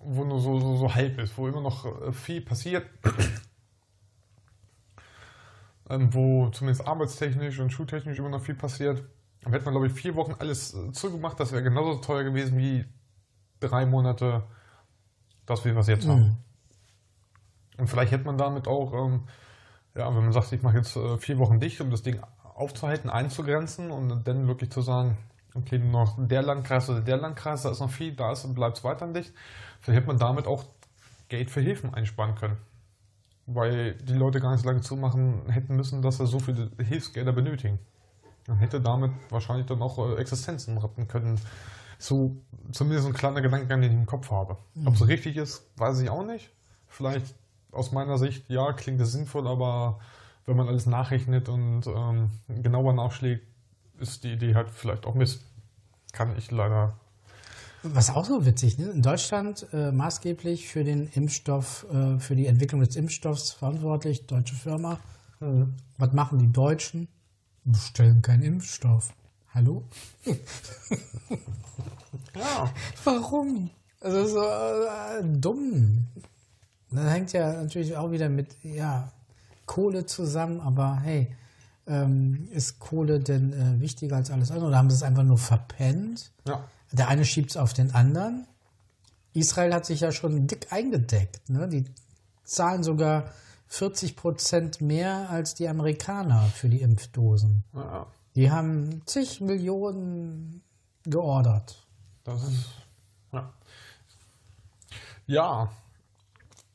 wo 0.00 0.24
nur 0.24 0.40
so, 0.40 0.60
so, 0.60 0.76
so 0.76 0.94
halb 0.94 1.18
ist, 1.18 1.36
wo 1.36 1.48
immer 1.48 1.60
noch 1.60 2.12
viel 2.14 2.40
passiert. 2.40 2.86
Ähm, 5.90 6.12
wo 6.12 6.48
zumindest 6.50 6.86
arbeitstechnisch 6.86 7.58
und 7.60 7.70
schultechnisch 7.70 8.18
immer 8.18 8.28
noch 8.28 8.42
viel 8.42 8.54
passiert. 8.54 9.02
Dann 9.42 9.52
hätte 9.52 9.64
man, 9.64 9.74
glaube 9.74 9.86
ich, 9.86 9.92
vier 9.92 10.14
Wochen 10.16 10.34
alles 10.38 10.74
äh, 10.74 10.92
zugemacht. 10.92 11.38
Das 11.40 11.52
wäre 11.52 11.62
genauso 11.62 12.00
teuer 12.00 12.24
gewesen 12.24 12.58
wie 12.58 12.84
drei 13.60 13.86
Monate 13.86 14.44
das, 15.46 15.64
wir 15.64 15.76
es 15.76 15.86
jetzt 15.86 16.06
haben. 16.06 16.36
Und 17.78 17.88
vielleicht 17.88 18.12
hätte 18.12 18.24
man 18.24 18.36
damit 18.36 18.68
auch, 18.68 18.92
ähm, 18.92 19.24
ja, 19.94 20.06
wenn 20.08 20.22
man 20.22 20.32
sagt, 20.32 20.52
ich 20.52 20.62
mache 20.62 20.76
jetzt 20.76 20.96
äh, 20.96 21.16
vier 21.16 21.38
Wochen 21.38 21.60
dicht, 21.60 21.80
um 21.80 21.90
das 21.90 22.02
Ding 22.02 22.20
aufzuhalten, 22.42 23.08
einzugrenzen 23.08 23.90
und 23.90 24.26
dann 24.26 24.46
wirklich 24.48 24.70
zu 24.70 24.82
sagen, 24.82 25.16
okay, 25.54 25.78
nur 25.78 26.04
noch 26.04 26.16
der 26.18 26.42
Landkreis 26.42 26.90
oder 26.90 27.00
der 27.00 27.16
Landkreis, 27.16 27.62
da 27.62 27.70
ist 27.70 27.80
noch 27.80 27.90
viel, 27.90 28.14
da 28.14 28.32
ist 28.32 28.52
bleibt 28.54 28.78
es 28.78 28.84
weiterhin 28.84 29.14
dicht. 29.14 29.32
Vielleicht 29.80 30.00
hätte 30.00 30.08
man 30.08 30.18
damit 30.18 30.46
auch 30.46 30.64
Geld 31.28 31.50
für 31.50 31.60
Hilfen 31.60 31.94
einsparen 31.94 32.34
können. 32.34 32.56
Weil 33.50 33.94
die 33.94 34.12
Leute 34.12 34.40
gar 34.40 34.52
nicht 34.52 34.60
so 34.60 34.68
lange 34.68 34.82
zumachen 34.82 35.48
hätten 35.48 35.74
müssen, 35.74 36.02
dass 36.02 36.18
wir 36.18 36.26
so 36.26 36.38
viele 36.38 36.70
Hilfsgelder 36.78 37.32
benötigen. 37.32 37.78
Man 38.46 38.58
hätte 38.58 38.80
damit 38.80 39.12
wahrscheinlich 39.30 39.66
dann 39.66 39.80
auch 39.80 39.98
äh, 39.98 40.16
Existenzen 40.16 40.76
retten 40.76 41.08
können. 41.08 41.40
So 41.98 42.36
zumindest 42.72 43.06
ein 43.06 43.14
kleiner 43.14 43.40
Gedankengang, 43.40 43.80
den 43.80 43.92
ich 43.92 43.98
im 43.98 44.06
Kopf 44.06 44.30
habe. 44.30 44.58
Ob 44.84 44.94
es 44.94 45.08
richtig 45.08 45.36
ist, 45.36 45.70
weiß 45.76 46.00
ich 46.00 46.10
auch 46.10 46.24
nicht. 46.24 46.50
Vielleicht 46.86 47.34
aus 47.72 47.92
meiner 47.92 48.18
Sicht, 48.18 48.48
ja, 48.48 48.72
klingt 48.72 49.00
es 49.00 49.12
sinnvoll, 49.12 49.46
aber 49.46 49.98
wenn 50.46 50.56
man 50.56 50.68
alles 50.68 50.86
nachrechnet 50.86 51.48
und 51.48 51.86
ähm, 51.86 52.30
genauer 52.48 52.92
nachschlägt, 52.92 53.46
ist 53.98 54.24
die 54.24 54.32
Idee 54.32 54.54
halt 54.54 54.70
vielleicht 54.70 55.06
auch 55.06 55.14
Mist. 55.14 55.44
Kann 56.12 56.36
ich 56.36 56.50
leider. 56.50 56.98
Was 57.82 58.10
auch 58.10 58.24
so 58.24 58.44
witzig, 58.44 58.78
ne? 58.78 58.86
in 58.90 59.02
Deutschland 59.02 59.66
äh, 59.72 59.92
maßgeblich 59.92 60.68
für 60.68 60.82
den 60.84 61.08
Impfstoff, 61.14 61.86
äh, 61.92 62.18
für 62.18 62.34
die 62.34 62.46
Entwicklung 62.46 62.80
des 62.80 62.96
Impfstoffs 62.96 63.52
verantwortlich, 63.52 64.26
deutsche 64.26 64.56
Firma. 64.56 64.98
Äh, 65.40 65.64
was 65.96 66.12
machen 66.12 66.38
die 66.38 66.50
Deutschen? 66.50 67.08
Bestellen 67.64 68.22
keinen 68.22 68.42
Impfstoff. 68.42 69.12
Hallo? 69.54 69.84
Ja, 72.34 72.72
Warum? 73.04 73.70
Also 74.00 74.26
so 74.26 74.42
äh, 74.42 75.24
dumm. 75.24 76.06
Das 76.90 77.10
hängt 77.10 77.32
ja 77.32 77.52
natürlich 77.52 77.96
auch 77.96 78.10
wieder 78.12 78.28
mit 78.28 78.56
ja, 78.62 79.10
Kohle 79.66 80.06
zusammen, 80.06 80.60
aber 80.60 81.00
hey, 81.00 81.34
ähm, 81.86 82.48
ist 82.52 82.78
Kohle 82.78 83.18
denn 83.18 83.52
äh, 83.52 83.80
wichtiger 83.80 84.16
als 84.16 84.30
alles 84.30 84.50
andere? 84.50 84.68
Oder 84.68 84.78
haben 84.78 84.90
sie 84.90 84.96
es 84.96 85.02
einfach 85.02 85.24
nur 85.24 85.38
verpennt? 85.38 86.30
ja. 86.46 86.64
Der 86.92 87.08
eine 87.08 87.24
schiebt 87.24 87.50
es 87.50 87.56
auf 87.56 87.72
den 87.72 87.94
anderen. 87.94 88.46
Israel 89.34 89.74
hat 89.74 89.86
sich 89.86 90.00
ja 90.00 90.12
schon 90.12 90.46
dick 90.46 90.72
eingedeckt. 90.72 91.48
Ne? 91.48 91.68
Die 91.68 91.84
zahlen 92.44 92.82
sogar 92.82 93.32
40 93.68 94.16
Prozent 94.16 94.80
mehr 94.80 95.28
als 95.30 95.54
die 95.54 95.68
Amerikaner 95.68 96.42
für 96.54 96.68
die 96.68 96.80
Impfdosen. 96.80 97.64
ja. 97.74 98.06
Die 98.34 98.52
haben 98.52 99.02
zig 99.04 99.40
Millionen 99.40 100.62
geordert. 101.02 101.84
Das 102.22 102.42
ist. 102.44 102.68
Ja. 103.32 103.52
ja. 105.26 105.72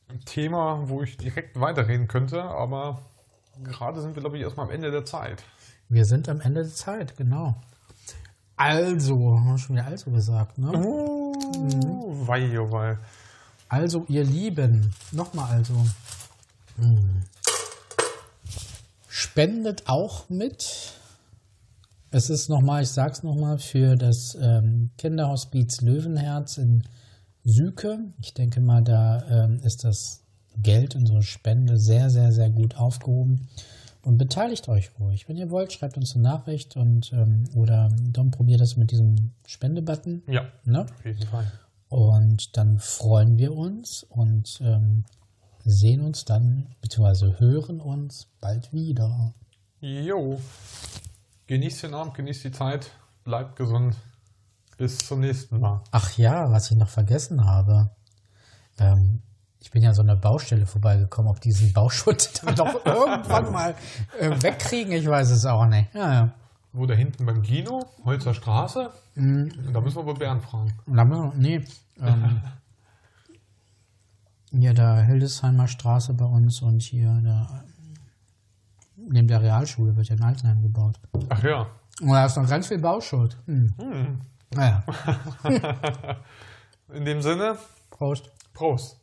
Ein 0.08 0.20
Thema, 0.26 0.88
wo 0.90 1.02
ich 1.02 1.16
direkt 1.16 1.58
weiterreden 1.58 2.06
könnte, 2.06 2.42
aber 2.42 3.00
gerade 3.62 4.02
sind 4.02 4.14
wir, 4.14 4.20
glaube 4.20 4.36
ich, 4.36 4.42
erstmal 4.42 4.66
am 4.66 4.72
Ende 4.72 4.90
der 4.90 5.06
Zeit. 5.06 5.42
Wir 5.88 6.04
sind 6.04 6.28
am 6.28 6.40
Ende 6.40 6.64
der 6.64 6.74
Zeit, 6.74 7.16
genau. 7.16 7.56
Also, 8.56 9.36
haben 9.36 9.46
wir 9.46 9.58
schon 9.58 9.76
wieder 9.76 9.86
also 9.86 10.10
gesagt, 10.10 10.58
ne? 10.58 10.68
Uh, 10.68 12.26
wei, 12.26 12.58
oh 12.60 12.70
wei. 12.70 12.98
Also, 13.68 14.04
ihr 14.08 14.24
Lieben, 14.24 14.92
nochmal 15.10 15.50
also. 15.50 15.74
Hm. 16.76 17.22
Spendet 19.08 19.88
auch 19.88 20.28
mit. 20.28 20.92
Es 22.10 22.30
ist 22.30 22.48
nochmal, 22.48 22.84
ich 22.84 22.90
sag's 22.90 23.24
nochmal, 23.24 23.58
für 23.58 23.96
das 23.96 24.36
ähm, 24.40 24.90
Kinderhospiz 24.98 25.80
Löwenherz 25.80 26.58
in 26.58 26.84
Süke. 27.42 27.98
Ich 28.20 28.34
denke 28.34 28.60
mal, 28.60 28.82
da 28.82 29.24
ähm, 29.28 29.60
ist 29.64 29.82
das 29.82 30.22
Geld, 30.56 30.94
unsere 30.94 31.22
Spende 31.22 31.76
sehr, 31.78 32.10
sehr, 32.10 32.30
sehr 32.30 32.50
gut 32.50 32.76
aufgehoben. 32.76 33.48
Und 34.04 34.18
beteiligt 34.18 34.68
euch 34.68 34.90
ruhig. 35.00 35.28
Wenn 35.28 35.36
ihr 35.36 35.50
wollt, 35.50 35.72
schreibt 35.72 35.96
uns 35.96 36.14
eine 36.14 36.24
Nachricht 36.24 36.76
und 36.76 37.12
ähm, 37.12 37.44
oder 37.54 37.88
dann 38.12 38.30
probiert 38.30 38.60
das 38.60 38.76
mit 38.76 38.90
diesem 38.90 39.32
Spendebutton. 39.46 40.22
Ja, 40.28 40.44
Ne? 40.64 40.82
auf 40.82 41.04
jeden 41.04 41.26
Fall. 41.26 41.50
Und 41.88 42.56
dann 42.56 42.78
freuen 42.78 43.38
wir 43.38 43.54
uns 43.54 44.02
und 44.04 44.60
ähm, 44.62 45.04
sehen 45.64 46.02
uns 46.02 46.24
dann, 46.24 46.74
beziehungsweise 46.80 47.38
hören 47.38 47.80
uns 47.80 48.28
bald 48.40 48.72
wieder. 48.72 49.32
Jo. 49.80 50.38
Genießt 51.46 51.84
den 51.84 51.94
Abend, 51.94 52.14
genießt 52.14 52.44
die 52.44 52.52
Zeit, 52.52 52.90
bleibt 53.22 53.56
gesund. 53.56 53.96
Bis 54.76 54.98
zum 54.98 55.20
nächsten 55.20 55.60
Mal. 55.60 55.82
Ach 55.92 56.18
ja, 56.18 56.50
was 56.50 56.70
ich 56.70 56.76
noch 56.76 56.88
vergessen 56.88 57.44
habe. 57.44 57.90
Ähm, 58.78 59.22
ich 59.64 59.70
bin 59.70 59.82
ja 59.82 59.94
so 59.94 60.02
einer 60.02 60.14
Baustelle 60.14 60.66
vorbeigekommen, 60.66 61.30
ob 61.30 61.40
diesen 61.40 61.72
Bauschutt 61.72 62.42
dann 62.44 62.54
doch 62.54 62.84
irgendwann 62.84 63.50
mal 63.50 63.74
äh, 64.20 64.30
wegkriegen, 64.42 64.92
ich 64.92 65.06
weiß 65.08 65.30
es 65.30 65.46
auch 65.46 65.64
nicht. 65.66 65.92
Ja, 65.94 66.12
ja. 66.12 66.34
Wo 66.72 66.84
da 66.86 66.92
hinten 66.94 67.24
beim 67.24 67.40
Kino, 67.42 67.84
Holzer 68.04 68.34
Straße, 68.34 68.90
da 69.14 69.22
müssen 69.22 69.96
wir 69.96 70.00
aber 70.00 70.14
Bernd 70.14 70.42
fragen. 70.42 70.72
Dann 70.86 71.08
müssen 71.08 71.22
wir- 71.24 71.32
nee, 71.36 71.64
ähm, 72.00 72.40
hier 74.50 74.74
da 74.74 75.00
Hildesheimer 75.00 75.66
Straße 75.66 76.12
bei 76.14 76.24
uns 76.26 76.60
und 76.62 76.82
hier 76.82 77.20
da 77.24 77.64
neben 78.96 79.28
der 79.28 79.40
Realschule 79.40 79.96
wird 79.96 80.08
ja 80.08 80.16
ein 80.16 80.22
Altenheim 80.22 80.62
gebaut. 80.62 81.00
Ach 81.28 81.42
ja. 81.42 81.66
Und 82.00 82.08
da 82.08 82.26
ist 82.26 82.36
noch 82.36 82.48
ganz 82.48 82.66
viel 82.68 82.78
Bauschutt. 82.78 83.36
Hm. 83.46 84.20
Naja, 84.54 84.84
In 86.92 87.04
dem 87.04 87.22
Sinne, 87.22 87.56
Prost. 87.90 88.30
Prost. 88.52 89.00